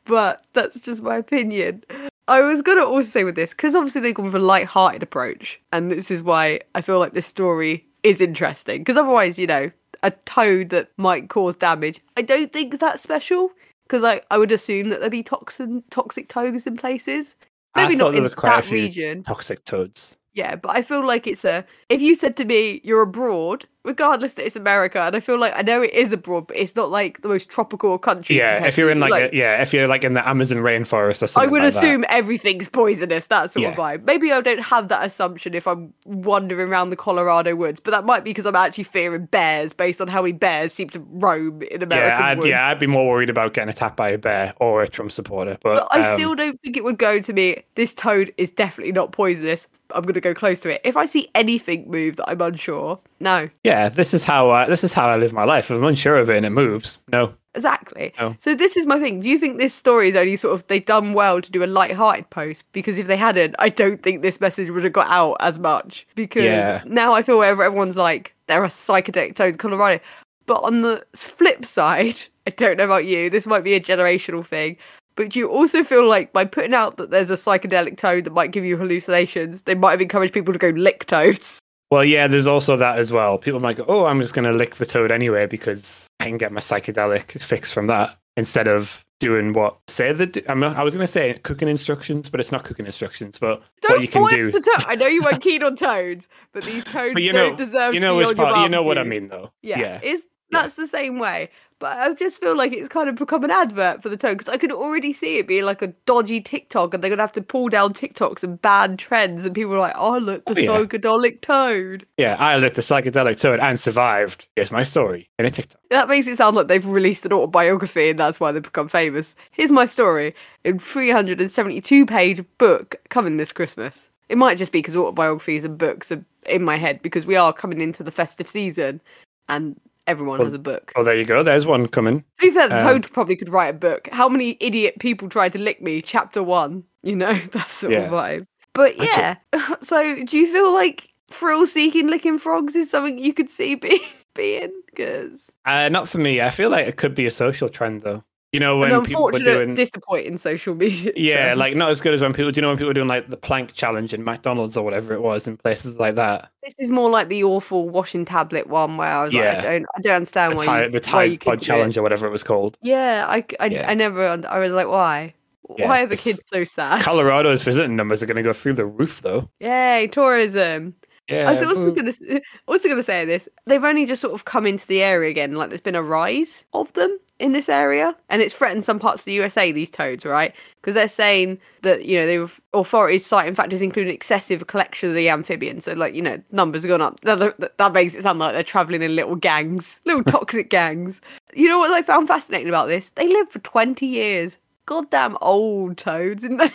but 0.04 0.44
that's 0.52 0.82
just 0.82 1.02
my 1.02 1.16
opinion. 1.16 1.86
I 2.28 2.42
was 2.42 2.62
gonna 2.62 2.84
also 2.84 3.08
say 3.08 3.24
with 3.24 3.36
this 3.36 3.52
because 3.52 3.74
obviously 3.74 4.02
they've 4.02 4.14
gone 4.14 4.26
with 4.26 4.36
a 4.36 4.40
light-hearted 4.40 5.02
approach, 5.02 5.62
and 5.72 5.90
this 5.90 6.12
is 6.12 6.22
why 6.22 6.60
I 6.76 6.82
feel 6.82 7.00
like 7.00 7.14
this 7.14 7.26
story 7.28 7.88
is 8.04 8.20
interesting. 8.20 8.82
Because 8.82 8.98
otherwise, 8.98 9.40
you 9.40 9.48
know, 9.48 9.72
a 10.04 10.12
toad 10.12 10.72
that 10.72 10.90
might 10.98 11.30
cause 11.30 11.56
damage, 11.56 12.02
I 12.18 12.22
don't 12.22 12.52
think 12.52 12.80
that's 12.80 13.02
special. 13.02 13.54
Because 13.94 14.06
I, 14.06 14.22
I 14.32 14.40
would 14.40 14.52
assume 14.52 14.90
that 14.90 15.02
there'd 15.02 15.12
be 15.12 15.22
toxin 15.22 15.84
toxic 15.92 16.28
toads 16.28 16.66
in 16.66 16.78
places. 16.78 17.36
Maybe 17.76 17.96
not 17.96 18.16
in 18.16 18.24
was 18.24 18.34
quite 18.34 18.66
a 18.66 18.68
that 18.68 18.74
region. 18.74 19.22
Toxic 19.22 19.64
toads. 19.66 20.18
Yeah, 20.34 20.56
but 20.56 20.76
I 20.76 20.82
feel 20.82 21.06
like 21.06 21.28
it's 21.28 21.46
a. 21.46 21.64
If 21.90 22.02
you 22.02 22.16
said 22.16 22.36
to 22.38 22.46
me 22.46 22.82
you're 22.84 23.04
abroad, 23.04 23.68
regardless 23.84 24.34
that 24.34 24.46
it's 24.46 24.56
America, 24.56 25.02
and 25.02 25.16
I 25.16 25.20
feel 25.20 25.40
like 25.40 25.54
I 25.56 25.62
know 25.62 25.82
it 25.82 25.94
is 25.94 26.14
abroad, 26.14 26.48
but 26.48 26.58
it's 26.58 26.76
not 26.76 26.90
like 26.90 27.22
the 27.22 27.28
most 27.28 27.50
tropical 27.50 27.98
country. 27.98 28.38
Yeah, 28.38 28.66
if 28.66 28.78
you're 28.78 28.90
in 28.90 29.00
like, 29.00 29.34
a, 29.34 29.36
yeah, 29.36 29.62
if 29.62 29.74
you're 29.74 29.88
like 29.88 30.04
in 30.04 30.14
the 30.14 30.28
Amazon 30.28 30.60
rainforest 30.60 31.22
or 31.22 31.28
something. 31.28 31.50
I 31.50 31.52
would 31.52 31.64
like 31.64 31.74
that. 31.74 31.84
assume 31.84 32.06
everything's 32.10 32.70
poisonous. 32.70 33.28
That 33.28 33.52
sort 33.52 33.66
of 33.66 33.74
Yeah. 33.74 33.78
vibe. 33.78 34.06
Maybe 34.06 34.32
I 34.32 34.42
don't 34.42 34.64
have 34.64 34.88
that 34.88 35.06
assumption 35.06 35.54
if 35.54 35.68
I'm 35.68 35.94
wandering 36.06 36.70
around 36.70 36.90
the 36.92 36.96
Colorado 36.96 37.56
woods, 37.56 37.80
but 37.80 37.92
that 37.92 38.06
might 38.06 38.24
be 38.24 38.30
because 38.30 38.46
I'm 38.46 38.56
actually 38.56 38.86
fearing 38.86 39.26
bears 39.26 39.74
based 39.74 40.00
on 40.02 40.08
how 40.08 40.22
many 40.22 40.34
bears 40.34 40.74
seem 40.74 40.90
to 40.90 41.00
roam 41.12 41.62
in 41.64 41.84
America. 41.84 42.08
Yeah, 42.20 42.26
I'd, 42.26 42.38
woods. 42.38 42.48
yeah, 42.48 42.68
I'd 42.68 42.80
be 42.80 42.88
more 42.88 43.10
worried 43.10 43.30
about 43.30 43.54
getting 43.54 43.70
attacked 43.70 43.98
by 43.98 44.10
a 44.10 44.18
bear 44.18 44.54
or 44.60 44.82
a 44.82 44.88
Trump 44.88 45.12
supporter. 45.12 45.58
But, 45.62 45.76
But 45.76 45.88
I 45.92 46.10
um, 46.10 46.18
still 46.18 46.36
don't 46.36 46.60
think 46.62 46.78
it 46.78 46.84
would 46.84 46.98
go 46.98 47.20
to 47.20 47.34
me. 47.34 47.64
This 47.76 47.94
toad 47.94 48.34
is 48.38 48.52
definitely 48.52 48.94
not 48.94 49.12
poisonous. 49.12 49.68
I'm 49.94 50.04
going 50.04 50.14
to 50.16 50.22
go 50.22 50.34
close 50.34 50.60
to 50.62 50.70
it. 50.74 50.82
If 50.84 50.98
I 50.98 51.06
see 51.06 51.30
anything 51.36 51.90
move 51.90 52.16
that 52.18 52.30
I'm 52.30 52.42
unsure, 52.42 53.00
no. 53.20 53.50
yeah, 53.64 53.90
this 53.90 54.14
is 54.14 54.24
how 54.24 54.50
I, 54.50 54.68
this 54.68 54.84
is 54.84 54.94
how 54.94 55.08
I 55.08 55.16
live 55.18 55.34
my 55.34 55.44
life. 55.44 55.66
If 55.66 55.78
I'm 55.78 55.84
unsure 55.84 56.18
of 56.18 56.30
it 56.30 56.38
and 56.38 56.46
it 56.46 56.50
moves, 56.52 56.98
no. 57.12 57.34
Exactly. 57.56 58.14
Oh. 58.20 58.36
So 58.40 58.56
this 58.56 58.76
is 58.76 58.88
my 58.88 59.00
thing. 59.00 59.20
Do 59.20 59.30
you 59.30 59.38
think 59.38 59.60
this 59.60 59.76
story 59.76 60.10
is 60.10 60.16
only 60.16 60.36
sort 60.38 60.56
of 60.56 60.66
they've 60.68 60.84
done 60.84 61.14
well 61.14 61.40
to 61.40 61.52
do 61.52 61.64
a 61.64 61.68
light-hearted 61.68 62.32
post? 62.32 62.66
Because 62.72 62.98
if 62.98 63.06
they 63.06 63.16
hadn't, 63.18 63.56
I 63.60 63.70
don't 63.70 64.02
think 64.02 64.22
this 64.24 64.42
message 64.42 64.72
would 64.72 64.84
have 64.84 64.94
got 64.94 65.08
out 65.08 65.38
as 65.40 65.60
much. 65.60 66.08
Because 66.16 66.44
Yeah. 66.44 66.82
now 66.88 67.14
I 67.14 67.22
feel 67.22 67.38
wherever 67.38 67.64
everyone's 67.64 67.96
like, 67.96 68.34
there 68.48 68.64
are 68.64 68.70
psychedelic 68.70 69.40
in 69.40 69.56
Colorado. 69.56 70.04
But 70.48 70.64
on 70.64 70.82
the 70.82 71.06
flip 71.16 71.64
side, 71.64 72.16
I 72.48 72.50
don't 72.50 72.78
know 72.78 72.86
about 72.86 73.06
you, 73.06 73.30
this 73.30 73.46
might 73.46 73.64
be 73.64 73.76
a 73.76 73.80
generational 73.80 74.44
thing. 74.46 74.78
But 75.16 75.30
do 75.30 75.40
you 75.40 75.50
also 75.50 75.84
feel 75.84 76.08
like 76.08 76.34
by 76.34 76.46
putting 76.46 76.74
out 76.74 76.98
that 76.98 77.12
there's 77.12 77.30
a 77.30 77.36
psychedelic 77.36 77.98
toad 77.98 78.24
that 78.24 78.34
might 78.34 78.52
give 78.52 78.66
you 78.66 78.78
hallucinations, 78.78 79.64
they 79.64 79.76
might 79.76 79.92
have 79.92 80.02
encouraged 80.02 80.34
people 80.34 80.54
to 80.54 80.60
go 80.60 80.70
lick 80.70 81.06
toads? 81.06 81.60
Well, 81.92 82.04
yeah, 82.04 82.28
there's 82.28 82.48
also 82.48 82.76
that 82.78 82.98
as 82.98 83.12
well. 83.12 83.38
People 83.38 83.60
might 83.60 83.78
go, 83.78 83.86
"Oh, 83.88 84.06
I'm 84.06 84.20
just 84.20 84.34
going 84.34 84.52
to 84.52 84.58
lick 84.58 84.78
the 84.78 84.86
toad 84.86 85.12
anyway 85.12 85.46
because 85.46 86.08
I 86.20 86.26
can 86.26 86.38
get 86.38 86.52
my 86.52 86.60
psychedelic 86.60 87.40
fix 87.40 87.72
from 87.72 87.86
that," 87.86 88.18
instead 88.36 88.68
of 88.68 89.06
doing 89.20 89.54
what 89.54 89.78
say 89.88 90.12
the. 90.12 90.44
I'm 90.50 90.60
not, 90.60 90.76
I 90.76 90.84
was 90.84 90.96
going 90.96 91.06
to 91.06 91.12
say 91.12 91.34
cooking 91.44 91.68
instructions, 91.68 92.30
but 92.30 92.40
it's 92.40 92.52
not 92.52 92.64
cooking 92.64 92.88
instructions. 92.88 93.38
But 93.38 93.62
Don't 93.82 93.92
what 93.92 94.02
you 94.02 94.08
can 94.08 94.28
do. 94.28 94.52
the 94.52 94.60
toad. 94.60 94.86
I 94.88 94.96
know 94.96 95.06
you 95.06 95.22
weren't 95.22 95.42
keen 95.50 95.62
on 95.62 95.76
toads, 95.76 96.28
but 96.52 96.64
these 96.64 96.84
toads 96.84 97.14
But 97.14 97.22
you 97.22 97.32
don't 97.32 97.58
deserve 97.58 97.94
you 97.94 98.00
know 98.00 98.16
part. 98.34 98.58
You 98.62 98.70
know 98.70 98.82
what 98.82 98.98
I 98.98 99.04
mean, 99.04 99.28
though. 99.28 99.52
Yeah, 99.62 99.80
yeah. 99.80 100.00
yeah. 100.04 100.18
that's 100.50 100.76
the 100.76 100.88
same 100.88 101.20
way. 101.20 101.52
But 101.84 101.98
I 101.98 102.14
just 102.14 102.40
feel 102.40 102.56
like 102.56 102.72
it's 102.72 102.88
kind 102.88 103.10
of 103.10 103.16
become 103.16 103.44
an 103.44 103.52
advert 103.52 104.02
for 104.02 104.08
the 104.08 104.16
toad 104.16 104.38
because 104.38 104.48
I 104.48 104.56
could 104.56 104.72
already 104.72 105.12
see 105.12 105.38
it 105.38 105.48
being 105.48 105.66
like 105.66 105.82
a 105.82 105.88
dodgy 106.06 106.40
TikTok, 106.40 106.94
and 106.94 107.04
they're 107.04 107.10
gonna 107.10 107.22
have 107.24 107.34
to 107.34 107.42
pull 107.42 107.68
down 107.68 107.94
TikToks 107.94 108.42
and 108.42 108.62
ban 108.62 108.96
trends, 108.96 109.46
and 109.46 109.54
people 109.54 109.74
are 109.74 109.80
like, 109.80 109.96
"Oh, 109.98 110.18
look, 110.18 110.46
the 110.46 110.54
Oh, 110.54 110.60
yeah. 110.60 110.70
psychedelic 110.70 111.42
toad." 111.42 112.06
Yeah, 112.18 112.38
I 112.40 112.56
licked 112.56 112.78
the 112.78 112.82
psychedelic 112.82 113.38
toad 113.38 113.60
and 113.60 113.78
survived. 113.78 114.48
Here's 114.56 114.72
my 114.72 114.82
story 114.82 115.28
in 115.38 115.46
a 115.46 115.52
TikTok. 115.52 115.82
That 115.90 116.08
makes 116.08 116.26
it 116.28 116.38
sound 116.38 116.56
like 116.56 116.70
they've 116.70 116.86
released 116.86 117.26
an 117.26 117.34
autobiography, 117.34 118.12
and 118.12 118.18
that's 118.18 118.40
why 118.40 118.54
they've 118.54 118.64
become 118.64 118.88
famous. 118.88 119.36
Here's 119.52 119.70
my 119.70 119.86
story 119.86 120.34
in 120.64 120.80
372 120.80 122.06
page 122.06 122.46
book 122.60 122.96
coming 123.10 123.36
this 123.36 123.52
Christmas. 123.52 124.08
It 124.30 124.38
might 124.38 124.58
just 124.58 124.72
be 124.72 124.80
because 124.80 124.96
autobiographies 124.96 125.66
and 125.66 125.78
books 125.78 126.14
are 126.14 126.24
in 126.46 126.64
my 126.64 126.78
head 126.78 127.02
because 127.02 127.26
we 127.26 127.36
are 127.36 127.52
coming 127.52 127.82
into 127.82 128.04
the 128.04 128.12
festive 128.12 128.48
season, 128.48 129.02
and 129.50 129.78
everyone 130.08 130.40
Well, 130.40 130.48
has 130.48 130.54
a 130.56 130.60
book. 130.60 130.92
Oh, 130.96 131.04
there 131.04 131.16
you 131.18 131.26
go. 131.26 131.44
There's 131.44 131.66
one 131.66 131.88
coming. 131.88 132.22
To 132.40 132.48
be 132.48 132.52
fair, 132.52 132.72
Um, 132.72 132.78
Toad 132.80 133.12
probably 133.12 133.36
could 133.36 133.50
write 133.50 133.70
a 133.76 133.78
book. 133.78 134.08
How 134.12 134.28
many 134.30 134.58
idiot 134.60 134.96
people 135.00 135.30
tried 135.30 135.54
to 135.54 135.60
lick 135.60 135.82
me? 135.82 136.02
Chapter 136.02 136.44
one. 136.44 136.84
You 137.04 137.16
know, 137.16 137.34
that 137.52 137.70
sort 137.72 137.94
of 137.94 138.12
vibe. 138.12 138.46
But 138.74 138.98
yeah. 138.98 139.36
So 139.82 140.24
do 140.24 140.38
you 140.38 140.48
feel 140.52 140.74
like 140.74 141.10
thrill 141.32 141.66
seeking 141.66 142.08
licking 142.08 142.38
frogs 142.38 142.76
is 142.76 142.90
something 142.90 143.18
you 143.18 143.34
could 143.34 143.50
see 143.50 143.76
be, 143.76 144.00
being? 144.36 144.72
Because 144.88 145.50
Uh, 145.66 145.90
not 145.90 146.08
for 146.10 146.18
me. 146.20 146.42
I 146.42 146.50
feel 146.50 146.70
like 146.70 146.88
it 146.88 146.98
could 146.98 147.16
be 147.16 147.26
a 147.26 147.32
social 147.32 147.70
trend, 147.70 148.02
though. 148.02 148.24
You 148.54 148.60
know, 148.60 148.78
when 148.78 148.92
an 148.92 149.04
people 149.04 149.24
were 149.24 149.30
unfortunate, 149.32 149.54
doing. 149.66 149.74
disappointing 149.74 150.38
social 150.38 150.76
media. 150.76 151.12
Yeah, 151.18 151.56
like 151.58 151.76
not 151.76 151.90
as 151.90 152.02
good 152.02 152.14
as 152.14 152.22
when 152.22 152.34
people. 152.34 152.52
Do 152.52 152.60
you 152.60 152.62
know 152.62 152.68
when 152.70 152.78
people 152.78 152.90
were 152.90 152.94
doing 152.94 153.08
like 153.08 153.28
the 153.30 153.36
plank 153.36 153.74
challenge 153.74 154.14
in 154.14 154.24
McDonald's 154.24 154.78
or 154.78 154.86
whatever 154.86 155.14
it 155.14 155.22
was 155.22 155.48
in 155.48 155.58
places 155.58 155.98
like 156.00 156.16
that? 156.16 156.52
this 156.64 156.76
is 156.78 156.92
more 156.92 157.10
like 157.10 157.28
the 157.30 157.44
awful 157.44 157.90
washing 157.90 158.24
tablet 158.26 158.68
one 158.68 158.96
where 158.96 159.10
I 159.10 159.24
was 159.24 159.34
like, 159.34 159.44
I 159.44 159.62
don't, 159.62 159.86
I 159.98 160.02
don't 160.02 160.16
understand 160.16 160.54
The 160.54 160.58
why 160.66 160.84
you, 160.86 160.92
the 160.92 161.00
Tide 161.00 161.42
Pod 161.42 161.58
do 161.58 161.62
it. 161.62 161.66
challenge 161.66 161.98
or 161.98 162.04
whatever 162.04 162.26
it 162.28 162.32
was 162.32 162.44
called. 162.44 162.78
Yeah, 162.82 163.26
I, 163.28 163.44
I, 163.60 163.66
Yeah. 163.66 163.90
I 163.90 163.96
never, 163.96 164.26
I 164.48 164.60
was 164.60 164.72
like, 164.72 164.88
why? 164.88 165.34
Yeah, 165.78 165.88
Why 165.90 166.04
are 166.04 166.06
the 166.08 166.16
kids 166.16 166.42
so 166.46 166.64
sad? 166.64 167.02
Colorado's 167.04 167.64
visiting 167.64 167.96
numbers 167.96 168.22
are 168.22 168.28
going 168.28 168.38
to 168.38 168.44
go 168.44 168.54
through 168.54 168.74
the 168.74 168.86
roof, 168.86 169.22
though. 169.24 169.50
Yay, 169.60 170.08
tourism. 170.12 170.94
Yeah. 171.28 171.48
I 171.48 171.52
was 171.52 171.64
also 171.64 171.92
going 171.92 172.12
to 172.12 172.42
also 172.68 172.88
going 172.90 172.98
to 172.98 173.04
say 173.04 173.24
this. 173.26 173.48
They've 173.66 173.84
only 173.84 174.06
just 174.06 174.22
sort 174.22 174.34
of 174.34 174.46
come 174.46 174.66
into 174.68 174.86
the 174.86 175.02
area 175.02 175.32
again. 175.32 175.54
Like 175.56 175.70
there's 175.70 175.80
been 175.82 175.96
a 175.96 176.04
rise 176.04 176.66
of 176.74 176.92
them 176.94 177.18
in 177.44 177.52
this 177.52 177.68
area, 177.68 178.16
and 178.30 178.42
it's 178.42 178.56
threatened 178.56 178.86
some 178.86 179.00
parts 179.00 179.24
of 179.24 179.26
the 179.26 179.34
USA. 179.34 179.74
These 179.74 179.90
toads, 179.90 180.24
right? 180.24 180.56
Because 180.80 180.96
they're 180.96 181.10
saying 181.10 181.60
that 181.82 182.06
you 182.06 182.18
know 182.18 182.26
the 182.26 182.52
authorities 182.74 183.26
citing 183.26 183.54
factors 183.54 183.82
including 183.82 184.14
excessive 184.14 184.66
collection 184.68 185.10
of 185.10 185.16
the 185.16 185.28
amphibians. 185.28 185.84
So 185.84 185.92
like 185.92 186.16
you 186.16 186.22
know 186.22 186.42
numbers 186.52 186.84
have 186.84 186.90
gone 186.90 187.02
up. 187.02 187.20
That, 187.22 187.92
makes 187.94 188.16
it 188.16 188.24
sound 188.24 188.40
like 188.40 188.54
they're 188.54 188.64
traveling 188.64 189.02
in 189.02 189.18
little 189.18 189.36
gangs, 189.36 190.00
little 190.06 190.24
toxic 190.24 190.70
gangs. 190.70 191.20
You 191.54 191.68
know 191.68 191.80
what 191.80 191.92
I 191.92 192.02
found 192.02 192.30
fascinating 192.30 192.70
about 192.70 192.88
this? 192.88 193.10
They 193.10 193.28
live 193.28 193.50
for 193.50 193.60
twenty 193.60 194.08
years. 194.08 194.58
Goddamn 194.86 195.38
old 195.42 195.98
toads, 195.98 196.42
they. 196.50 196.72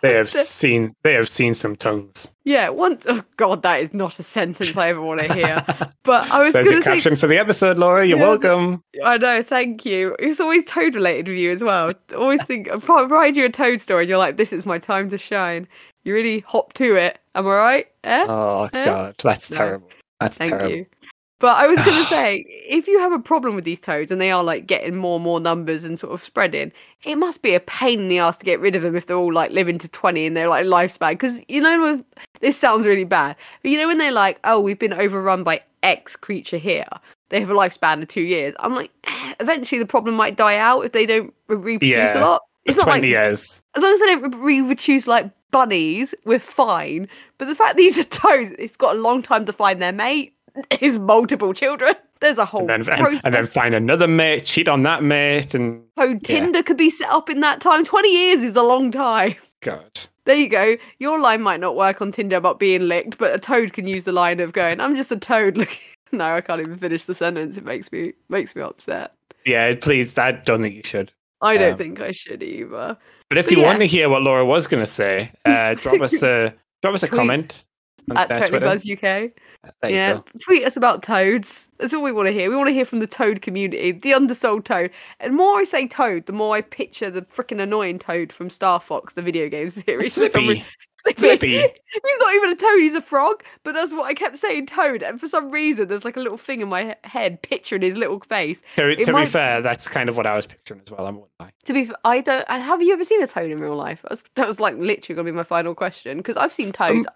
They 0.00 0.14
have 0.14 0.30
seen. 0.30 0.94
They 1.02 1.14
have 1.14 1.28
seen 1.28 1.54
some 1.54 1.76
tongues. 1.76 2.28
Yeah, 2.44 2.70
once. 2.70 3.04
Oh 3.08 3.22
God, 3.36 3.62
that 3.62 3.80
is 3.80 3.92
not 3.94 4.18
a 4.18 4.22
sentence 4.22 4.76
I 4.76 4.88
ever 4.88 5.00
want 5.02 5.20
to 5.20 5.32
hear. 5.32 5.64
But 6.04 6.28
I 6.32 6.42
was 6.42 6.52
There's 6.54 6.68
to 6.68 6.82
say, 6.82 6.94
caption 6.94 7.14
for 7.14 7.28
the 7.28 7.38
episode, 7.38 7.78
Laura. 7.78 8.04
You're 8.04 8.18
Yeah, 8.18 8.28
welcome. 8.28 8.82
I 9.04 9.18
know, 9.18 9.40
thank 9.42 9.84
you. 9.84 10.16
It's 10.18 10.40
always 10.40 10.64
toad 10.66 10.96
related 10.96 11.28
with 11.28 11.36
you 11.38 11.52
as 11.52 11.62
well. 11.62 11.92
Always 12.16 12.42
think, 12.44 12.68
I 12.72 12.76
provide 12.78 13.36
you 13.36 13.44
a 13.44 13.50
toad 13.50 13.80
story, 13.80 14.02
and 14.02 14.08
you're 14.08 14.18
like, 14.18 14.36
"This 14.36 14.52
is 14.52 14.66
my 14.66 14.78
time 14.78 15.08
to 15.10 15.18
shine." 15.18 15.68
You 16.04 16.12
really 16.14 16.40
hop 16.40 16.72
to 16.74 16.96
it. 16.96 17.18
Am 17.36 17.46
I 17.46 17.50
right? 17.54 17.86
Eh? 18.02 18.26
Oh 18.28 18.68
Eh? 18.72 18.84
God, 18.84 19.14
that's 19.22 19.50
No. 19.52 19.56
terrible. 19.56 19.88
That's 20.20 20.36
Thank 20.36 20.50
terrible. 20.50 20.70
you. 20.76 20.86
But 21.42 21.56
I 21.56 21.66
was 21.66 21.76
going 21.82 21.98
to 22.02 22.04
say, 22.04 22.44
if 22.48 22.86
you 22.86 23.00
have 23.00 23.10
a 23.12 23.18
problem 23.18 23.56
with 23.56 23.64
these 23.64 23.80
toads 23.80 24.12
and 24.12 24.20
they 24.20 24.30
are 24.30 24.44
like 24.44 24.64
getting 24.64 24.94
more 24.94 25.16
and 25.16 25.24
more 25.24 25.40
numbers 25.40 25.84
and 25.84 25.98
sort 25.98 26.14
of 26.14 26.22
spreading, 26.22 26.70
it 27.04 27.16
must 27.16 27.42
be 27.42 27.52
a 27.54 27.60
pain 27.60 27.98
in 27.98 28.08
the 28.08 28.20
ass 28.20 28.38
to 28.38 28.44
get 28.44 28.60
rid 28.60 28.76
of 28.76 28.82
them 28.82 28.94
if 28.94 29.06
they're 29.06 29.16
all 29.16 29.32
like 29.32 29.50
living 29.50 29.76
to 29.78 29.88
20 29.88 30.24
and 30.24 30.36
they're 30.36 30.48
like 30.48 30.64
lifespan. 30.64 31.10
Because, 31.10 31.42
you 31.48 31.60
know, 31.60 32.02
this 32.40 32.56
sounds 32.56 32.86
really 32.86 33.04
bad, 33.04 33.34
but 33.60 33.72
you 33.72 33.76
know, 33.76 33.88
when 33.88 33.98
they're 33.98 34.12
like, 34.12 34.38
oh, 34.44 34.60
we've 34.60 34.78
been 34.78 34.92
overrun 34.92 35.42
by 35.42 35.60
X 35.82 36.14
creature 36.14 36.58
here, 36.58 36.86
they 37.30 37.40
have 37.40 37.50
a 37.50 37.54
lifespan 37.54 38.00
of 38.02 38.06
two 38.08 38.22
years. 38.22 38.54
I'm 38.60 38.76
like, 38.76 38.92
eh, 39.04 39.34
eventually 39.40 39.80
the 39.80 39.86
problem 39.86 40.14
might 40.14 40.36
die 40.36 40.58
out 40.58 40.82
if 40.84 40.92
they 40.92 41.06
don't 41.06 41.34
re- 41.48 41.56
reproduce 41.56 42.14
a 42.14 42.20
lot. 42.20 42.42
It's 42.64 42.78
not 42.78 42.84
Twenty 42.84 43.08
like 43.08 43.10
years. 43.10 43.60
as 43.74 43.82
long 43.82 43.92
as 43.92 43.98
they 43.98 44.06
don't 44.06 44.40
re- 44.40 44.60
reproduce 44.60 45.08
like 45.08 45.28
bunnies, 45.50 46.14
we're 46.24 46.38
fine. 46.38 47.08
But 47.38 47.46
the 47.46 47.56
fact 47.56 47.76
these 47.76 47.98
are 47.98 48.04
toads, 48.04 48.52
it's 48.60 48.76
got 48.76 48.94
a 48.94 48.98
long 49.00 49.24
time 49.24 49.44
to 49.46 49.52
find 49.52 49.82
their 49.82 49.90
mate. 49.92 50.34
Is 50.80 50.98
multiple 50.98 51.54
children. 51.54 51.94
There's 52.20 52.38
a 52.38 52.44
whole 52.44 52.60
and 52.60 52.70
then 52.70 52.80
and, 52.80 52.86
process. 53.02 53.24
and 53.24 53.34
then 53.34 53.46
find 53.46 53.74
another 53.74 54.06
mate, 54.06 54.44
cheat 54.44 54.68
on 54.68 54.82
that 54.84 55.02
mate, 55.02 55.54
and 55.54 55.82
Toad 55.98 56.28
yeah. 56.28 56.40
Tinder 56.40 56.62
could 56.62 56.76
be 56.76 56.90
set 56.90 57.08
up 57.10 57.28
in 57.30 57.40
that 57.40 57.60
time. 57.60 57.84
20 57.84 58.08
years 58.12 58.42
is 58.42 58.54
a 58.56 58.62
long 58.62 58.90
time. 58.92 59.34
God. 59.60 60.00
There 60.24 60.36
you 60.36 60.48
go. 60.48 60.76
Your 60.98 61.18
line 61.18 61.42
might 61.42 61.58
not 61.60 61.74
work 61.74 62.00
on 62.00 62.12
Tinder 62.12 62.36
about 62.36 62.58
being 62.60 62.82
licked, 62.82 63.18
but 63.18 63.34
a 63.34 63.38
toad 63.38 63.72
can 63.72 63.86
use 63.88 64.04
the 64.04 64.12
line 64.12 64.38
of 64.40 64.52
going, 64.52 64.80
"I'm 64.80 64.94
just 64.94 65.10
a 65.10 65.16
toad." 65.16 65.56
Look, 65.58 65.70
no, 66.12 66.24
I 66.36 66.40
can't 66.40 66.60
even 66.60 66.76
finish 66.78 67.04
the 67.04 67.14
sentence. 67.14 67.56
It 67.56 67.64
makes 67.64 67.90
me 67.90 68.12
makes 68.28 68.54
me 68.54 68.62
upset. 68.62 69.14
Yeah, 69.44 69.74
please. 69.80 70.16
I 70.18 70.32
don't 70.32 70.62
think 70.62 70.76
you 70.76 70.82
should. 70.84 71.12
I 71.40 71.56
don't 71.56 71.72
Um, 71.72 71.78
think 71.78 72.00
I 72.00 72.12
should 72.12 72.40
either. 72.42 72.96
But 73.28 73.38
if 73.38 73.46
But 73.46 73.52
you 73.52 73.60
yeah. 73.60 73.66
want 73.66 73.80
to 73.80 73.86
hear 73.86 74.08
what 74.08 74.22
Laura 74.22 74.44
was 74.44 74.68
going 74.68 74.82
to 74.82 74.86
say, 74.90 75.32
uh, 75.44 75.74
drop 75.74 76.00
us 76.00 76.22
a 76.22 76.54
drop 76.82 76.94
us 76.94 77.02
a 77.02 77.08
Tweet 77.08 77.18
comment 77.18 77.64
on 78.10 78.16
At 78.16 78.28
Totally 78.28 78.48
Twitter. 78.48 78.66
Buzz 78.66 78.88
UK. 78.88 79.32
Yeah, 79.84 80.14
go. 80.14 80.24
tweet 80.42 80.64
us 80.64 80.76
about 80.76 81.02
toads. 81.02 81.68
That's 81.78 81.94
all 81.94 82.02
we 82.02 82.12
want 82.12 82.28
to 82.28 82.32
hear. 82.32 82.50
We 82.50 82.56
want 82.56 82.68
to 82.68 82.74
hear 82.74 82.84
from 82.84 82.98
the 82.98 83.06
toad 83.06 83.42
community, 83.42 83.92
the 83.92 84.12
undersold 84.12 84.64
toad. 84.64 84.90
And 85.20 85.32
the 85.32 85.36
more 85.36 85.58
I 85.58 85.64
say 85.64 85.86
toad, 85.86 86.26
the 86.26 86.32
more 86.32 86.56
I 86.56 86.62
picture 86.62 87.10
the 87.10 87.22
freaking 87.22 87.60
annoying 87.60 87.98
toad 87.98 88.32
from 88.32 88.50
Star 88.50 88.80
Fox, 88.80 89.14
the 89.14 89.22
video 89.22 89.48
game 89.48 89.70
series. 89.70 90.14
Slippy. 90.14 90.64
Slippy. 91.16 91.58
he's 91.58 92.18
not 92.20 92.34
even 92.34 92.50
a 92.50 92.56
toad, 92.56 92.78
he's 92.78 92.94
a 92.94 93.00
frog. 93.00 93.42
But 93.64 93.74
that's 93.74 93.92
what 93.92 94.04
I 94.04 94.14
kept 94.14 94.36
saying, 94.38 94.66
toad. 94.66 95.02
And 95.02 95.20
for 95.20 95.28
some 95.28 95.50
reason, 95.50 95.88
there's 95.88 96.04
like 96.04 96.16
a 96.16 96.20
little 96.20 96.38
thing 96.38 96.60
in 96.60 96.68
my 96.68 96.84
he- 96.84 97.08
head 97.08 97.42
picturing 97.42 97.82
his 97.82 97.96
little 97.96 98.20
face. 98.20 98.62
To, 98.76 98.94
to 98.94 99.14
be 99.14 99.26
fair, 99.26 99.60
that's 99.60 99.88
kind 99.88 100.08
of 100.08 100.16
what 100.16 100.26
I 100.26 100.34
was 100.34 100.46
picturing 100.46 100.80
as 100.84 100.90
well. 100.90 101.06
I 101.06 101.10
won't 101.10 101.30
lie. 101.40 101.52
To 101.64 101.72
be, 101.72 101.86
fair, 101.86 101.96
I 102.04 102.20
don't. 102.20 102.48
Have 102.48 102.82
you 102.82 102.92
ever 102.92 103.04
seen 103.04 103.22
a 103.22 103.26
toad 103.26 103.50
in 103.50 103.60
real 103.60 103.76
life? 103.76 104.02
That 104.02 104.10
was, 104.10 104.24
that 104.34 104.46
was 104.46 104.60
like 104.60 104.76
literally 104.76 105.16
gonna 105.16 105.26
be 105.26 105.36
my 105.36 105.44
final 105.44 105.74
question 105.74 106.18
because 106.18 106.36
I've 106.36 106.52
seen 106.52 106.72
toads. 106.72 107.06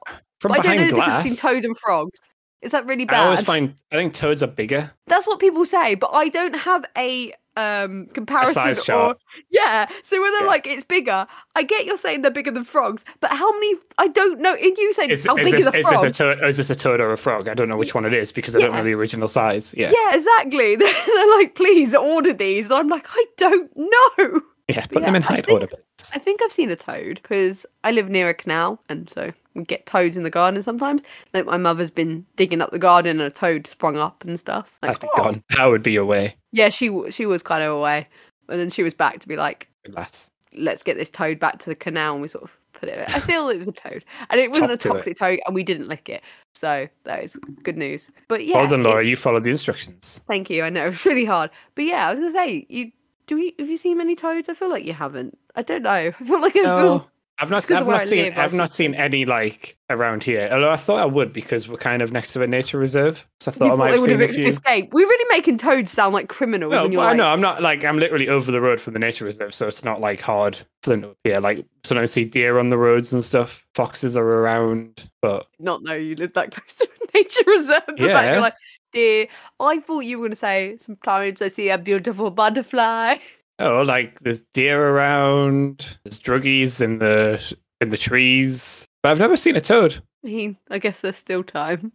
From 0.41 0.53
but 0.53 0.61
I 0.61 0.63
don't 0.63 0.77
know 0.77 0.87
the 0.89 0.95
glass, 0.95 1.25
difference 1.25 1.41
between 1.41 1.55
toad 1.55 1.65
and 1.65 1.79
frogs. 1.79 2.35
Is 2.63 2.73
that 2.73 2.87
really 2.87 3.05
bad? 3.05 3.21
I 3.21 3.25
always 3.25 3.43
find 3.43 3.75
I 3.93 3.97
think 3.97 4.15
toads 4.15 4.43
are 4.43 4.47
bigger. 4.49 4.91
That's 5.07 5.27
what 5.27 5.39
people 5.41 5.65
say, 5.65 5.95
but 5.95 6.11
I 6.13 6.29
don't 6.29 6.55
have 6.57 6.85
a 6.97 7.33
um 7.59 8.07
comparison 8.13 8.53
size 8.55 8.79
or 8.81 8.83
chart. 8.83 9.19
yeah. 9.51 9.87
So 10.03 10.21
when 10.21 10.31
they're 10.33 10.43
Yeah. 10.43 10.47
like 10.49 10.67
it's 10.67 10.85
bigger, 10.85 11.27
I 11.55 11.63
get 11.63 11.87
you're 11.87 11.97
saying 11.97 12.21
they're 12.23 12.31
bigger 12.31 12.51
than 12.51 12.65
frogs, 12.65 13.05
but 13.21 13.31
how 13.31 13.51
many? 13.53 13.77
I 13.99 14.09
don't 14.09 14.41
know. 14.41 14.55
And 14.55 14.77
you 14.77 14.93
saying 14.93 15.11
Is, 15.11 15.25
how 15.27 15.37
is 15.37 15.45
big 15.45 15.53
this, 15.55 15.67
is 15.67 15.75
a 15.75 15.79
is 15.79 15.89
frog? 15.89 16.03
this 16.03 16.11
a 16.11 16.11
toad? 16.19 16.45
Is 16.45 16.57
this 16.59 16.71
a 16.71 16.75
toad 16.75 17.01
or 17.01 17.13
a 17.13 17.19
frog? 17.19 17.49
I 17.49 17.55
don't 17.55 17.69
know 17.69 17.77
which 17.77 17.95
one 17.95 18.05
it 18.05 18.13
is 18.15 18.31
because 18.33 18.55
I 18.57 18.59
don't 18.61 18.73
know 18.73 18.85
the 18.85 18.95
original 18.95 19.29
size. 19.29 19.75
Yeah, 19.77 19.91
yeah, 19.91 20.17
exactly. 20.17 20.77
They're, 20.77 21.31
like, 21.39 21.55
please 21.55 21.95
order 21.95 22.33
these, 22.33 22.67
and 22.67 22.75
I'm 22.75 22.89
like, 22.89 23.07
I 23.11 23.25
don't 23.39 23.71
know. 23.77 24.41
yeah. 24.69 24.85
Put 24.87 25.01
yeah, 25.01 25.07
them 25.07 25.17
in 25.17 25.23
height 25.23 25.51
order, 25.51 25.67
please. 25.67 26.11
I 26.15 26.19
think 26.19 26.43
I've 26.43 26.53
seen 26.53 26.71
a 26.71 26.77
toad 26.77 27.21
because 27.23 27.65
I 27.85 27.91
live 27.93 28.11
near 28.11 28.29
a 28.29 28.35
canal, 28.35 28.83
and 28.91 29.09
so 29.09 29.33
get 29.65 29.87
toads 29.87 30.17
in 30.17 30.23
the 30.23 30.31
garden 30.31 30.63
sometimes. 30.63 31.03
Like 31.35 31.47
my 31.47 31.57
mother's 31.57 31.91
been 31.91 32.27
digging 32.37 32.61
up 32.61 32.71
the 32.71 32.79
garden, 32.79 33.21
and 33.21 33.27
a 33.27 33.31
toad 33.31 33.67
sprung 33.67 33.97
up 33.97 34.25
and 34.25 34.39
stuff. 34.39 34.79
Like, 34.83 34.93
I'd 34.93 35.01
be 35.01 35.09
"Oh." 35.17 35.23
gone. 35.25 35.43
That 35.57 35.67
would 35.67 35.83
be 35.83 35.93
your 35.93 36.05
way, 36.07 36.37
Yeah, 36.53 36.69
she 36.69 36.91
she 37.11 37.27
was 37.27 37.43
kind 37.43 37.63
of 37.63 37.73
away, 37.73 38.09
and 38.49 38.59
then 38.61 38.71
she 38.71 38.83
was 38.83 38.95
back 38.95 39.21
to 39.21 39.29
be 39.29 39.37
like, 39.37 39.69
lass. 39.89 40.31
let's 40.55 40.83
get 40.83 40.97
this 40.97 41.11
toad 41.11 41.39
back 41.39 41.59
to 41.61 41.71
the 41.71 41.75
canal, 41.77 42.15
and 42.15 42.23
we 42.23 42.29
sort 42.29 42.45
of 42.45 42.57
put 42.73 42.89
it. 42.89 42.99
I 43.15 43.21
feel 43.21 43.49
it 43.49 43.57
was 43.59 43.69
a 43.69 43.73
toad, 43.73 44.05
and 44.31 44.41
it 44.41 44.51
wasn't 44.51 44.69
Top 44.69 44.75
a 44.75 44.77
to 44.79 44.89
toxic 44.89 45.19
toad, 45.19 45.41
and 45.47 45.55
we 45.55 45.63
didn't 45.63 45.89
lick 45.89 46.09
it. 46.09 46.23
So 46.55 46.89
that 47.05 47.23
is 47.23 47.37
good 47.63 47.77
news. 47.77 48.11
But 48.29 48.47
yeah, 48.47 48.57
well 48.59 48.69
done, 48.69 48.83
Laura. 48.83 49.05
You 49.05 49.17
followed 49.17 49.43
the 49.45 49.51
instructions. 49.51 50.21
Thank 50.27 50.49
you. 50.51 50.63
I 50.63 50.71
know 50.71 50.87
it's 50.89 51.05
really 51.07 51.25
hard, 51.25 51.51
but 51.75 51.85
yeah, 51.85 52.09
I 52.09 52.11
was 52.13 52.21
gonna 52.21 52.33
say 52.33 52.67
you. 52.69 52.93
Do 53.27 53.35
we, 53.35 53.57
have 53.59 53.69
you 53.69 53.77
seen 53.77 53.99
many 53.99 54.15
toads? 54.15 54.49
I 54.49 54.55
feel 54.55 54.71
like 54.71 54.85
you 54.85 54.93
haven't. 54.93 55.37
I 55.57 55.63
don't 55.63 55.83
know. 55.83 55.91
I 55.91 56.13
feel 56.13 56.41
like 56.41 56.55
I 56.57 56.61
No, 56.61 56.81
feel 56.81 57.11
I've 57.39 57.51
not. 57.51 57.59
It's 57.59 57.69
'cause 57.69 57.83
of 57.83 57.89
I've 57.89 57.93
not 57.93 58.07
seen. 58.07 58.33
I've 58.35 58.55
not 58.55 58.71
seen 58.71 58.95
any 58.95 59.27
like 59.27 59.77
around 59.91 60.25
here. 60.25 60.49
Although 60.51 60.71
I 60.71 60.77
thought 60.77 60.99
I 60.99 61.05
would 61.05 61.33
because 61.35 61.69
we're 61.69 61.77
kind 61.77 62.01
of 62.01 62.11
next 62.11 62.33
to 62.33 62.43
a 62.43 62.47
nature 62.47 62.79
reserve. 62.79 63.27
So 63.41 63.51
I 63.51 63.55
thought 63.55 63.67
you 63.67 63.73
I 63.73 63.77
might 63.77 63.91
have 63.91 64.01
seen 64.01 64.23
a 64.23 64.29
few. 64.29 64.47
escaped. 64.47 64.95
We're 64.95 65.07
really 65.07 65.37
making 65.37 65.59
toads 65.59 65.93
sound 65.93 66.15
like 66.15 66.29
criminals. 66.29 66.73
No, 66.73 66.89
but 66.89 66.99
I 66.99 67.05
like, 67.09 67.17
know 67.19 67.27
I'm 67.27 67.41
not 67.43 67.61
like 67.61 67.85
I'm 67.85 67.99
literally 67.99 68.29
over 68.29 68.51
the 68.51 68.61
road 68.63 68.81
from 68.81 68.95
the 68.95 68.99
nature 68.99 69.27
reserve, 69.27 69.55
so 69.55 69.67
it's 69.69 69.85
not 69.85 70.01
like 70.01 70.21
hard 70.21 70.57
for 70.83 70.91
them 70.91 71.03
to 71.03 71.09
appear. 71.11 71.41
Like 71.41 71.67
sometimes 71.85 72.11
I 72.11 72.13
see 72.15 72.25
deer 72.25 72.59
on 72.59 72.71
the 72.71 72.79
roads 72.79 73.13
and 73.13 73.23
stuff. 73.23 73.67
Foxes 73.75 74.17
are 74.17 74.27
around, 74.27 75.11
but 75.21 75.47
not 75.59 75.83
know 75.83 75.95
you 75.95 76.15
live 76.17 76.33
that 76.33 76.51
close 76.53 76.77
to 76.79 76.89
a 76.89 77.19
nature 77.19 77.45
reserve. 77.47 77.83
Yeah. 77.99 78.33
You're 78.33 78.41
like, 78.41 78.55
dear, 78.93 79.27
I 79.61 79.81
thought 79.81 80.01
you 80.01 80.19
were 80.19 80.23
going 80.23 80.31
to 80.33 80.37
say 80.37 80.79
sometimes 80.81 81.43
I 81.43 81.49
see 81.49 81.69
a 81.69 81.77
beautiful 81.77 82.31
butterfly. 82.31 83.17
oh, 83.59 83.83
like 83.83 84.21
there's 84.21 84.43
deer 84.53 84.89
around. 84.89 85.99
There's 86.05 86.19
druggies 86.21 86.81
in 86.81 86.99
the 86.99 87.55
in 87.81 87.91
the 87.91 87.97
trees, 87.99 88.87
but 89.03 89.11
I've 89.11 89.19
never 89.19 89.37
seen 89.37 89.57
a 89.57 89.61
toad. 89.61 89.97
I 90.25 90.29
mean, 90.29 90.57
I 90.71 90.79
guess 90.79 91.01
there's 91.01 91.17
still 91.17 91.45
time. 91.45 91.93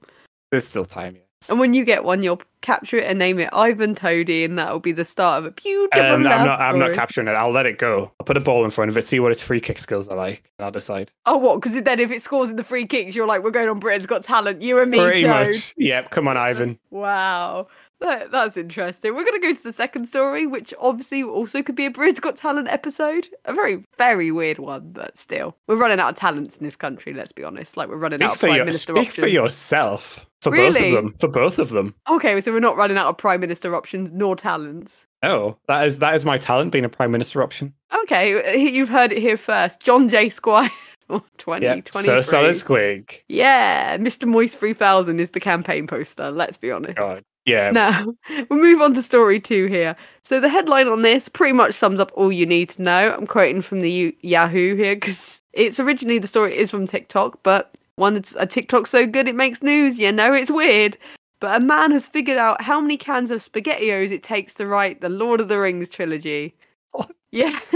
There's 0.52 0.68
still 0.68 0.86
time. 0.86 1.16
Yes. 1.16 1.50
And 1.50 1.60
when 1.60 1.74
you 1.74 1.84
get 1.84 2.04
one, 2.04 2.22
you'll 2.22 2.42
capture 2.62 2.98
it 2.98 3.06
and 3.06 3.18
name 3.18 3.40
it 3.40 3.50
Ivan 3.52 3.96
Toady, 3.96 4.44
and 4.44 4.60
that'll 4.60 4.80
be 4.80 4.92
the 4.92 5.04
start 5.04 5.40
of 5.40 5.46
a 5.46 5.52
beautiful 5.52 6.00
Um, 6.00 6.16
I'm 6.18 6.22
not. 6.24 6.62
I'm 6.62 6.78
not 6.78 6.94
capturing 6.94 7.28
it. 7.28 7.32
I'll 7.32 7.52
let 7.52 7.66
it 7.66 7.80
go. 7.80 8.12
I'll 8.20 8.26
put 8.26 8.38
a 8.38 8.42
ball 8.42 8.64
in 8.64 8.70
front 8.70 8.92
of 8.92 8.98
it. 8.98 9.02
See 9.04 9.20
what 9.20 9.32
its 9.32 9.42
free 9.42 9.60
kick 9.60 9.80
skills 9.80 10.08
are 10.08 10.16
like. 10.16 10.52
And 10.60 10.66
I'll 10.66 10.72
decide. 10.72 11.12
Oh, 11.26 11.38
what? 11.38 11.60
Because 11.60 11.82
then 11.82 12.00
if 12.00 12.12
it 12.12 12.22
scores 12.22 12.52
in 12.52 12.58
the 12.58 12.64
free 12.64 12.86
kicks, 12.86 13.16
you're 13.16 13.26
like, 13.26 13.44
we're 13.44 13.50
going 13.50 13.70
on 13.70 13.80
Britain's 13.80 14.06
Got 14.06 14.24
Talent. 14.24 14.62
You 14.62 14.80
and 14.80 14.92
me, 14.92 15.00
Pretty 15.00 15.24
Toad. 15.24 15.48
much. 15.48 15.74
Yep. 15.78 16.12
Come 16.12 16.28
on, 16.28 16.38
Ivan. 16.38 16.78
Wow. 16.92 17.68
That, 18.02 18.32
that's 18.32 18.58
interesting. 18.58 19.16
We're 19.16 19.24
going 19.24 19.40
to 19.40 19.48
go 19.48 19.54
to 19.54 19.64
the 19.64 19.72
second 19.72 20.08
story, 20.08 20.48
which 20.48 20.74
obviously 20.80 21.24
also 21.24 21.62
could 21.62 21.76
be 21.76 21.86
a 21.86 21.92
Britain's 21.92 22.20
Got 22.20 22.36
Talent 22.36 22.68
episode. 22.68 23.28
A 23.46 23.54
very, 23.54 23.86
very 23.98 24.32
weird 24.32 24.58
one, 24.58 24.92
but 24.92 25.18
still. 25.18 25.56
We're 25.68 25.76
running 25.76 26.00
out 26.00 26.10
of 26.10 26.16
talents 26.18 26.58
in 26.58 26.64
this 26.64 26.76
country, 26.76 27.14
let's 27.14 27.32
be 27.32 27.44
honest. 27.44 27.78
Like, 27.78 27.90
we're 27.90 27.98
running 27.98 28.18
Speak 28.20 28.28
out 28.28 28.34
of 28.34 28.40
Prime 28.40 28.56
your, 28.56 28.66
Minister 28.66 28.94
speak 28.94 29.08
options. 29.10 29.24
for 29.24 29.28
yourself. 29.28 30.26
For 30.42 30.52
both 30.52 30.76
of 30.76 30.92
them. 30.92 31.16
For 31.20 31.28
both 31.28 31.60
of 31.60 31.70
them. 31.70 31.94
Okay, 32.10 32.42
so 32.42 32.52
we're 32.52 32.60
not 32.60 32.76
running 32.76 32.98
out 32.98 33.08
of 33.08 33.18
Prime 33.18 33.40
Minister 33.40 33.76
options 33.76 34.10
nor 34.12 34.36
talents. 34.36 35.06
Oh, 35.24 35.56
that 35.68 35.86
is 35.86 36.00
that 36.00 36.16
is 36.16 36.26
my 36.26 36.40
talent, 36.40 36.72
being 36.72 36.86
a 36.86 36.90
prime 36.90 37.12
minister 37.12 37.44
option. 37.44 37.74
Okay, 38.04 38.58
you've 38.58 38.90
heard 38.90 39.12
it 39.12 39.20
here 39.20 39.38
first. 39.38 39.80
John 39.82 40.10
J. 40.10 40.30
Squire. 40.30 40.72
Yeah. 41.12 41.20
2023. 41.40 42.04
So 42.04 42.22
solid 42.22 42.56
squig. 42.56 43.20
Yeah, 43.28 43.98
Mr. 43.98 44.26
Moist 44.26 44.58
3000 44.58 45.20
is 45.20 45.32
the 45.32 45.42
campaign 45.42 45.86
poster, 45.86 46.32
let's 46.32 46.56
be 46.56 46.72
honest. 46.72 46.96
God. 46.96 47.26
Yeah. 47.46 47.72
Now, 47.72 48.06
we'll 48.50 48.60
move 48.62 48.82
on 48.82 48.94
to 48.94 49.02
story 49.02 49.40
two 49.40 49.66
here. 49.68 49.96
So, 50.22 50.40
the 50.40 50.50
headline 50.50 50.88
on 50.88 51.02
this 51.02 51.28
pretty 51.30 51.54
much 51.54 51.74
sums 51.74 52.00
up 52.00 52.12
all 52.14 52.32
you 52.32 52.46
need 52.46 52.70
to 52.70 52.82
know. 52.82 53.14
I'm 53.14 53.28
quoting 53.28 53.62
from 53.62 53.82
the 53.82 53.92
U- 53.92 54.14
Yahoo 54.22 54.76
here 54.76 54.96
because 54.96 55.42
it's 55.54 55.80
originally 55.80 56.20
the 56.20 56.28
story 56.28 56.56
is 56.58 56.70
from 56.72 56.86
TikTok, 56.88 57.40
but 57.44 57.74
one 57.96 58.14
that's 58.14 58.36
a 58.38 58.46
TikTok 58.46 58.88
so 58.88 59.06
good 59.08 59.28
it 59.28 59.36
makes 59.36 59.62
news. 59.62 59.98
You 59.98 60.12
know, 60.12 60.34
it's 60.34 60.52
weird. 60.52 60.98
But 61.40 61.60
a 61.60 61.66
man 61.66 61.90
has 61.92 62.08
figured 62.08 62.38
out 62.38 62.62
how 62.62 62.80
many 62.80 62.98
cans 62.98 63.32
of 63.32 63.42
SpaghettiOs 63.42 64.12
it 64.12 64.22
takes 64.22 64.54
to 64.56 64.68
write 64.68 65.02
the 65.02 65.10
Lord 65.10 65.42
of 65.42 65.48
the 65.48 65.58
Rings 65.60 65.90
trilogy. 65.90 66.54
What? 66.92 67.10
Yeah, 67.32 67.58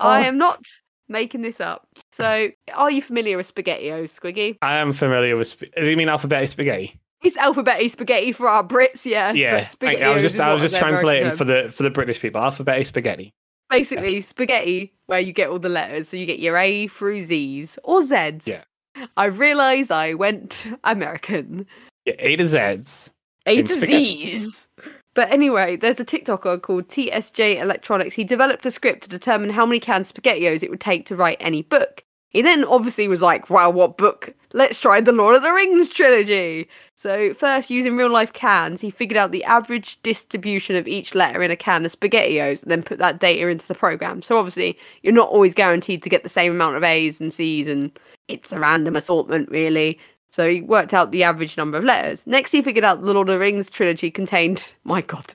I 0.00 0.24
am 0.26 0.38
not 0.38 0.58
making 1.08 1.42
this 1.42 1.60
up. 1.60 1.86
So, 2.10 2.48
are 2.74 2.90
you 2.90 3.00
familiar 3.00 3.36
with 3.36 3.54
SpaghettiOs, 3.54 4.18
Squiggy? 4.18 4.56
I 4.62 4.78
am 4.78 4.92
familiar 4.92 5.36
with. 5.36 5.46
Sp- 5.46 5.70
Does 5.76 5.86
he 5.86 5.94
mean 5.94 6.08
alphabetic 6.08 6.48
spaghetti? 6.48 6.98
It's 7.22 7.36
alphabetic 7.36 7.90
spaghetti 7.92 8.32
for 8.32 8.48
our 8.48 8.62
Brits, 8.62 9.04
yeah. 9.04 9.32
Yeah. 9.32 9.68
but 9.80 9.88
I, 9.96 10.02
I 10.02 10.10
was 10.14 10.22
just 10.22 10.38
I 10.38 10.52
was 10.52 10.62
just 10.62 10.74
American 10.74 10.90
translating 11.00 11.32
for 11.32 11.44
the 11.44 11.72
for 11.74 11.82
the 11.82 11.90
British 11.90 12.20
people. 12.20 12.40
Alphabetic 12.40 12.86
spaghetti. 12.86 13.32
Basically, 13.70 14.16
Yes. 14.16 14.28
spaghetti, 14.28 14.92
where 15.06 15.18
you 15.18 15.32
get 15.32 15.48
all 15.48 15.58
the 15.58 15.68
letters. 15.68 16.08
So 16.08 16.16
you 16.16 16.26
get 16.26 16.38
your 16.38 16.56
A 16.56 16.86
through 16.88 17.22
Z's 17.22 17.78
or 17.82 18.02
Z's. 18.04 18.46
Yeah. 18.46 19.06
I 19.16 19.24
realised 19.26 19.90
I 19.90 20.14
went 20.14 20.66
American. 20.84 21.66
Yeah, 22.04 22.14
A 22.18 22.36
to 22.36 22.44
Z's. 22.44 23.10
A 23.46 23.62
to 23.62 23.68
spaghetti. 23.68 24.38
Z's. 24.38 24.66
But 25.14 25.30
anyway, 25.32 25.76
there's 25.76 25.98
a 25.98 26.04
TikToker 26.04 26.60
called 26.60 26.88
TSJ 26.88 27.56
Electronics. 27.60 28.14
He 28.14 28.22
developed 28.24 28.66
a 28.66 28.70
script 28.70 29.02
to 29.04 29.08
determine 29.08 29.50
how 29.50 29.64
many 29.64 29.80
cans 29.80 30.10
of 30.10 30.16
SpaghettiOs 30.16 30.62
it 30.62 30.68
would 30.70 30.80
take 30.80 31.06
to 31.06 31.16
write 31.16 31.38
any 31.40 31.62
book. 31.62 32.04
He 32.36 32.42
then 32.42 32.66
obviously 32.66 33.08
was 33.08 33.22
like, 33.22 33.48
wow, 33.48 33.70
what 33.70 33.96
book? 33.96 34.34
Let's 34.52 34.78
try 34.78 35.00
the 35.00 35.10
Lord 35.10 35.36
of 35.36 35.42
the 35.42 35.54
Rings 35.54 35.88
trilogy. 35.88 36.68
So, 36.94 37.32
first, 37.32 37.70
using 37.70 37.96
real 37.96 38.10
life 38.10 38.34
cans, 38.34 38.82
he 38.82 38.90
figured 38.90 39.16
out 39.16 39.30
the 39.30 39.42
average 39.44 40.02
distribution 40.02 40.76
of 40.76 40.86
each 40.86 41.14
letter 41.14 41.42
in 41.42 41.50
a 41.50 41.56
can 41.56 41.86
of 41.86 41.92
SpaghettiOs 41.92 42.62
and 42.62 42.70
then 42.70 42.82
put 42.82 42.98
that 42.98 43.20
data 43.20 43.48
into 43.48 43.66
the 43.66 43.74
program. 43.74 44.20
So, 44.20 44.36
obviously, 44.36 44.78
you're 45.02 45.14
not 45.14 45.30
always 45.30 45.54
guaranteed 45.54 46.02
to 46.02 46.10
get 46.10 46.24
the 46.24 46.28
same 46.28 46.52
amount 46.52 46.76
of 46.76 46.84
A's 46.84 47.22
and 47.22 47.32
C's, 47.32 47.68
and 47.68 47.90
it's 48.28 48.52
a 48.52 48.60
random 48.60 48.96
assortment, 48.96 49.50
really. 49.50 49.98
So, 50.28 50.46
he 50.46 50.60
worked 50.60 50.92
out 50.92 51.12
the 51.12 51.22
average 51.22 51.56
number 51.56 51.78
of 51.78 51.84
letters. 51.84 52.26
Next, 52.26 52.52
he 52.52 52.60
figured 52.60 52.84
out 52.84 53.00
the 53.00 53.14
Lord 53.14 53.30
of 53.30 53.32
the 53.32 53.40
Rings 53.40 53.70
trilogy 53.70 54.10
contained, 54.10 54.74
my 54.84 55.00
God, 55.00 55.32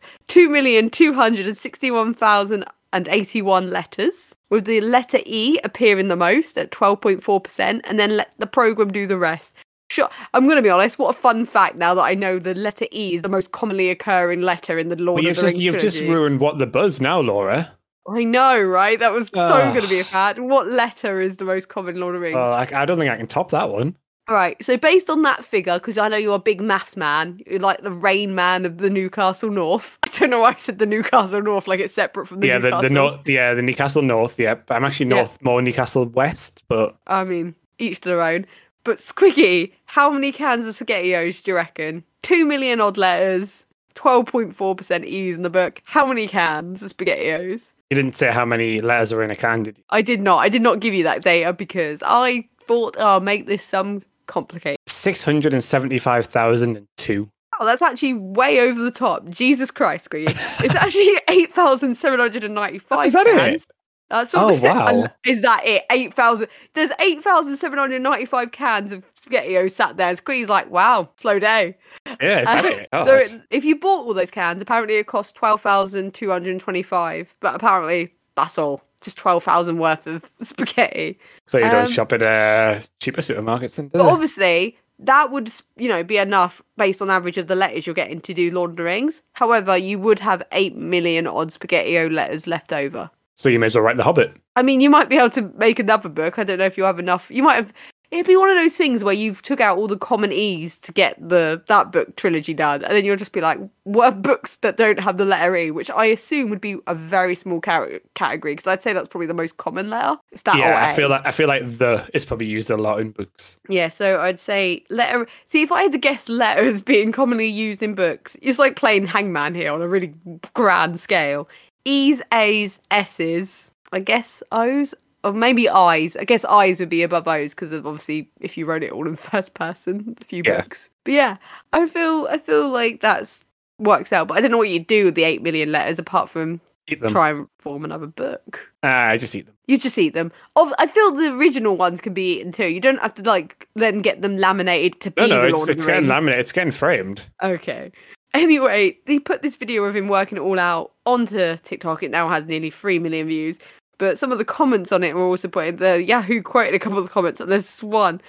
2,261,081 2.93 3.71
letters, 3.71 4.36
with 4.50 4.65
the 4.65 4.81
letter 4.81 5.19
E 5.25 5.60
appearing 5.63 6.07
the 6.07 6.15
most 6.15 6.57
at 6.57 6.71
12.4%, 6.71 7.81
and 7.83 8.00
then 8.00 8.17
let 8.17 8.33
the 8.38 8.48
program 8.48 8.91
do 8.91 9.07
the 9.07 9.17
rest. 9.17 9.55
Sure, 9.89 10.10
I'm 10.33 10.45
going 10.45 10.55
to 10.55 10.62
be 10.62 10.69
honest. 10.69 10.98
What 10.98 11.15
a 11.15 11.19
fun 11.19 11.45
fact! 11.45 11.75
Now 11.75 11.93
that 11.95 12.03
I 12.03 12.13
know 12.13 12.39
the 12.39 12.55
letter 12.55 12.86
E 12.93 13.15
is 13.15 13.24
the 13.24 13.29
most 13.29 13.51
commonly 13.51 13.89
occurring 13.89 14.41
letter 14.41 14.79
in 14.79 14.88
the 14.88 14.95
Lord 14.95 15.15
Well, 15.15 15.17
of 15.17 15.24
you've 15.24 15.36
the 15.36 15.41
just 15.41 15.53
Rings 15.53 15.65
you've 15.65 15.79
just 15.79 16.01
ruined 16.01 16.39
what 16.39 16.60
the 16.60 16.67
buzz 16.67 17.01
now, 17.01 17.19
Laura. 17.19 17.74
I 18.07 18.24
know, 18.24 18.60
right? 18.62 18.98
That 18.98 19.12
was 19.12 19.27
so 19.27 19.50
going 19.50 19.81
to 19.81 19.89
be 19.89 20.00
a 20.00 20.03
fact. 20.05 20.39
What 20.39 20.67
letter 20.67 21.19
is 21.19 21.36
the 21.36 21.45
most 21.45 21.67
common 21.67 22.00
Lord 22.00 22.15
of 22.15 22.21
the 22.21 22.27
Rings? 22.27 22.36
Well, 22.36 22.53
I, 22.53 22.67
I 22.74 22.86
don't 22.86 22.98
think 22.98 23.12
I 23.12 23.17
can 23.17 23.27
top 23.27 23.51
that 23.51 23.69
one. 23.69 23.98
All 24.31 24.38
right. 24.38 24.63
So 24.63 24.77
based 24.77 25.09
on 25.09 25.23
that 25.23 25.43
figure, 25.43 25.73
because 25.73 25.97
I 25.97 26.07
know 26.07 26.15
you're 26.15 26.35
a 26.35 26.39
big 26.39 26.61
maths 26.61 26.95
man, 26.95 27.41
you're 27.45 27.59
like 27.59 27.81
the 27.81 27.91
rain 27.91 28.33
man 28.33 28.65
of 28.65 28.77
the 28.77 28.89
Newcastle 28.89 29.50
North. 29.51 29.97
I 30.03 30.07
don't 30.17 30.29
know 30.29 30.39
why 30.39 30.51
I 30.51 30.55
said 30.55 30.79
the 30.79 30.85
Newcastle 30.85 31.41
North, 31.41 31.67
like 31.67 31.81
it's 31.81 31.93
separate 31.93 32.27
from 32.29 32.39
the 32.39 32.47
yeah, 32.47 32.57
the, 32.57 32.69
Newcastle. 32.69 32.81
the 32.81 32.95
north, 32.95 33.27
yeah, 33.27 33.53
the 33.53 33.61
Newcastle 33.61 34.01
North. 34.01 34.39
Yeah, 34.39 34.55
I'm 34.69 34.85
actually 34.85 35.09
Yeah. 35.09 35.15
north, 35.17 35.38
more 35.43 35.61
Newcastle 35.61 36.05
West, 36.05 36.63
but 36.69 36.95
I 37.07 37.25
mean, 37.25 37.55
each 37.77 38.00
to 38.01 38.07
their 38.07 38.21
own. 38.21 38.45
But 38.85 39.00
Squiggy, 39.00 39.73
how 39.83 40.09
many 40.09 40.31
cans 40.31 40.65
of 40.65 40.77
SpaghettiOs 40.77 41.43
do 41.43 41.51
you 41.51 41.55
reckon? 41.55 42.05
Two 42.21 42.45
million 42.45 42.79
odd 42.79 42.95
letters, 42.95 43.65
12.4% 43.95 45.03
E's 45.03 45.35
in 45.35 45.41
the 45.41 45.50
book. 45.50 45.81
How 45.83 46.05
many 46.05 46.29
cans 46.29 46.81
of 46.81 46.95
SpaghettiOs? 46.95 47.73
you 47.89 47.95
didn't 47.95 48.15
say 48.15 48.31
how 48.31 48.45
many 48.45 48.79
letters 48.79 49.11
are 49.11 49.21
in 49.21 49.29
a 49.29 49.35
can, 49.35 49.63
did 49.63 49.77
you? 49.77 49.83
I 49.89 50.01
did 50.01 50.21
not. 50.21 50.38
I 50.38 50.47
did 50.47 50.61
not 50.61 50.79
give 50.79 50.93
you 50.93 51.03
that 51.03 51.21
data 51.21 51.51
because 51.51 52.01
I 52.05 52.47
thought, 52.65 52.95
oh, 52.97 53.19
make 53.19 53.47
this 53.47 53.65
some 53.65 54.01
complicated. 54.27 54.77
Six 54.87 55.21
hundred 55.23 55.53
and 55.53 55.63
seventy-five 55.63 56.25
thousand 56.25 56.77
and 56.77 56.87
two. 56.97 57.29
Oh, 57.59 57.65
that's 57.65 57.81
actually 57.81 58.13
way 58.13 58.59
over 58.61 58.81
the 58.81 58.91
top. 58.91 59.27
Jesus 59.29 59.69
Christ, 59.69 60.09
Squiggy. 60.09 60.29
It's 60.63 60.73
actually 60.73 61.19
8,795 61.27 63.05
Is 63.05 63.13
that 63.13 63.27
it? 63.27 63.35
cans. 63.37 63.67
That's 64.09 64.33
what 64.33 64.43
Oh, 64.45 64.49
it 64.49 64.63
wow. 64.63 65.07
Is 65.25 65.41
that 65.43 65.61
it? 65.65 65.83
8,000. 65.91 66.47
There's 66.73 66.89
8,795 66.99 68.51
cans 68.51 68.91
of 68.91 69.05
SpaghettiOs 69.13 69.71
sat 69.71 69.95
there. 69.97 70.11
Squiggy's 70.15 70.49
like, 70.49 70.69
wow, 70.71 71.09
slow 71.17 71.37
day. 71.39 71.77
Yeah, 72.19 72.39
is 72.41 72.47
that 72.47 72.65
Uh, 72.65 72.67
it? 72.67 72.89
Oh, 72.93 73.05
so 73.05 73.15
it, 73.17 73.41
if 73.51 73.63
you 73.63 73.75
bought 73.77 74.05
all 74.07 74.13
those 74.15 74.31
cans, 74.31 74.59
apparently 74.61 74.95
it 74.97 75.05
cost 75.07 75.35
12,225. 75.35 77.35
But 77.39 77.55
apparently 77.55 78.13
that's 78.35 78.57
all. 78.57 78.81
Just 79.01 79.17
12,000 79.17 79.77
worth 79.79 80.05
of 80.08 80.25
spaghetti. 80.41 81.20
so 81.48 81.58
you 81.58 81.63
don't 81.70 81.86
um, 81.86 81.91
shop 81.91 82.13
at 82.13 82.22
uh, 82.22 82.79
cheaper 83.00 83.22
supermarkets 83.22 83.75
do 83.75 83.89
But 83.91 84.03
they? 84.03 84.10
obviously, 84.10 84.77
that 85.00 85.31
would, 85.31 85.51
you 85.77 85.89
know, 85.89 86.03
be 86.03 86.17
enough 86.17 86.62
based 86.77 87.01
on 87.01 87.10
average 87.10 87.38
of 87.38 87.48
the 87.48 87.55
letters 87.55 87.86
you're 87.88 87.96
getting 87.96 88.22
to 88.22 88.34
do 88.34 88.51
Lord 88.51 88.72
of 88.72 88.75
the 88.77 88.84
Rings. 88.84 89.24
However, 89.34 89.75
you 89.75 89.98
would 90.00 90.20
have 90.20 90.43
8 90.51 90.75
million 90.75 91.25
odd 91.25 91.50
Spaghettio 91.50 92.12
letters 92.12 92.46
left 92.46 92.72
over. 92.72 93.10
So 93.34 93.50
you 93.50 93.58
may 93.58 93.65
as 93.65 93.75
well 93.75 93.84
write 93.84 93.98
The 93.98 94.03
Hobbit. 94.03 94.36
I 94.55 94.62
mean, 94.62 94.81
you 94.81 94.89
might 94.91 95.10
be 95.10 95.17
able 95.17 95.31
to 95.31 95.51
make 95.58 95.79
another 95.79 96.10
book. 96.10 96.38
I 96.38 96.43
don't 96.43 96.60
know 96.60 96.65
if 96.65 96.77
you 96.77 96.84
have 96.84 97.00
enough. 97.00 97.31
You 97.31 97.41
might 97.41 97.55
have. 97.55 97.74
It'd 98.12 98.27
be 98.27 98.36
one 98.36 98.50
of 98.50 98.58
those 98.58 98.75
things 98.75 99.06
where 99.06 99.13
you've 99.13 99.41
took 99.41 99.62
out 99.62 99.77
all 99.77 99.88
the 99.88 99.98
common 99.98 100.34
E's 100.34 100.77
to 100.80 100.91
get 100.91 101.18
the 101.18 101.63
that 101.68 101.94
book 101.94 102.18
trilogy 102.18 102.53
done, 102.53 102.84
and 102.84 102.94
then 102.94 103.06
you'll 103.06 103.15
just 103.15 103.32
be 103.32 103.39
like, 103.39 103.58
what 103.84 104.13
are 104.13 104.15
books 104.15 104.58
that 104.58 104.75
don't 104.75 105.00
have 105.00 105.18
the 105.18 105.24
letter 105.24 105.56
E? 105.56 105.72
Which 105.72 105.89
I 105.89 106.06
assume 106.08 106.50
would 106.50 106.60
be 106.60 106.75
a 106.88 106.94
very 106.94 107.36
small 107.36 107.62
car- 107.62 108.01
category 108.13 108.53
because 108.53 108.68
I'd 108.68 108.84
say 108.84 108.91
that's 108.91 109.08
probably 109.08 109.27
the 109.27 109.34
most 109.34 109.56
common 109.56 109.89
letter. 109.89 110.18
It's 110.32 110.41
that 110.44 110.56
or 110.56 110.60
yeah, 110.60 110.89
I 110.91 110.94
feel 110.94 111.10
like 111.10 111.25
I 111.25 111.32
feel 111.32 111.48
like 111.48 111.77
the 111.77 112.06
is 112.13 112.25
probably 112.25 112.48
used 112.48 112.70
a 112.70 112.75
lot 112.75 113.00
in 113.00 113.12
books. 113.12 113.58
Yeah, 113.70 113.88
so 113.88 114.20
I'd 114.20 114.41
say 114.41 114.84
letter. 114.89 115.25
See, 115.46 115.62
if 115.62 115.72
I 115.72 115.84
had 115.84 115.94
to 115.94 115.98
guess 115.98 116.27
letters 116.27 116.82
being 116.91 117.13
commonly 117.13 117.48
used 117.48 117.82
in 117.82 117.96
books, 117.96 118.36
it's 118.41 118.60
like 118.60 118.75
playing 118.75 119.08
Hangman 119.08 119.56
here 119.56 119.72
on 119.72 119.82
a 119.82 119.88
really 119.88 120.13
grand 120.53 121.00
scale. 121.00 121.48
E's, 121.86 122.22
A's, 122.34 122.80
S's. 122.91 123.72
I 123.94 124.00
guess 124.00 124.41
O's, 124.51 124.94
or 125.23 125.33
maybe 125.33 125.69
eyes. 125.69 126.15
I 126.15 126.23
guess 126.23 126.43
eyes 126.45 126.79
would 126.79 126.89
be 126.89 127.03
above 127.03 127.27
O's 127.27 127.53
because 127.53 127.73
obviously 127.73 128.29
if 128.39 128.57
you 128.57 128.65
wrote 128.65 128.83
it 128.83 128.91
all 128.91 129.07
in 129.07 129.15
first 129.31 129.53
person, 129.53 130.15
a 130.21 130.25
few 130.25 130.43
Yeah. 130.45 130.61
books. 130.61 130.89
But 131.03 131.13
yeah, 131.13 131.37
I 131.73 131.87
feel 131.87 132.27
I 132.29 132.37
feel 132.37 132.69
like 132.69 133.01
that's 133.01 133.45
works 133.79 134.13
out. 134.13 134.27
But 134.27 134.37
I 134.37 134.41
don't 134.41 134.51
know 134.51 134.57
what 134.57 134.69
you'd 134.69 134.87
do 134.87 135.05
with 135.05 135.15
the 135.15 135.23
eight 135.23 135.41
million 135.41 135.71
letters 135.71 135.99
apart 135.99 136.29
from 136.29 136.61
try 137.07 137.29
and 137.29 137.47
form 137.59 137.85
another 137.85 138.07
book. 138.07 138.69
Ah, 138.83 139.07
I 139.07 139.17
just 139.17 139.33
eat 139.33 139.45
them. 139.45 139.55
You 139.67 139.77
just 139.77 139.97
eat 139.97 140.13
them. 140.13 140.31
I 140.57 140.87
feel 140.87 141.11
the 141.11 141.33
original 141.33 141.77
ones 141.77 142.01
can 142.01 142.13
be 142.13 142.33
eaten 142.39 142.51
too. 142.51 142.67
You 142.67 142.81
don't 142.81 142.99
have 143.01 143.13
to 143.13 143.21
like 143.23 143.67
then 143.75 144.01
get 144.01 144.21
them 144.21 144.35
laminated 144.35 144.99
to 145.01 145.11
be 145.11 145.21
No, 145.21 145.27
no, 145.27 145.41
the 145.41 145.47
it's, 145.47 145.55
Lord 145.57 145.69
it's 145.69 145.85
getting 145.85 146.09
laminated. 146.09 146.39
It's 146.41 146.51
getting 146.51 146.71
framed. 146.71 147.21
Okay. 147.41 147.91
Anyway, 148.33 148.97
they 149.07 149.19
put 149.19 149.41
this 149.41 149.57
video 149.57 149.83
of 149.83 149.95
him 149.95 150.07
working 150.07 150.37
it 150.37 150.41
all 150.41 150.57
out 150.59 150.91
onto 151.05 151.57
TikTok. 151.57 152.01
It 152.03 152.11
now 152.11 152.29
has 152.29 152.45
nearly 152.45 152.69
three 152.71 152.97
million 152.99 153.27
views. 153.27 153.57
But 154.01 154.17
some 154.17 154.31
of 154.31 154.39
the 154.39 154.46
comments 154.46 154.91
on 154.91 155.03
it 155.03 155.13
were 155.13 155.22
also 155.22 155.48
put 155.48 155.67
in. 155.67 155.75
the 155.75 156.03
Yahoo 156.03 156.41
quoted 156.41 156.74
a 156.74 156.79
couple 156.79 156.98
of 156.98 157.03
the 157.03 157.12
comments, 157.12 157.39
and 157.39 157.51
there's 157.51 157.65
this 157.65 157.84
one. 157.84 158.20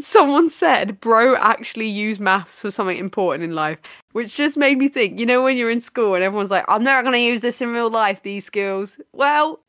Someone 0.00 0.48
said, 0.48 1.00
"Bro, 1.00 1.36
actually 1.36 1.86
use 1.86 2.18
maths 2.18 2.62
for 2.62 2.70
something 2.70 2.96
important 2.96 3.44
in 3.44 3.54
life," 3.54 3.76
which 4.12 4.34
just 4.36 4.56
made 4.56 4.78
me 4.78 4.88
think. 4.88 5.20
You 5.20 5.26
know, 5.26 5.42
when 5.42 5.58
you're 5.58 5.68
in 5.70 5.82
school 5.82 6.14
and 6.14 6.24
everyone's 6.24 6.50
like, 6.50 6.64
"I'm 6.66 6.82
never 6.82 7.02
going 7.02 7.12
to 7.12 7.18
use 7.18 7.42
this 7.42 7.60
in 7.60 7.74
real 7.74 7.90
life." 7.90 8.22
These 8.22 8.46
skills. 8.46 8.98
Well, 9.12 9.60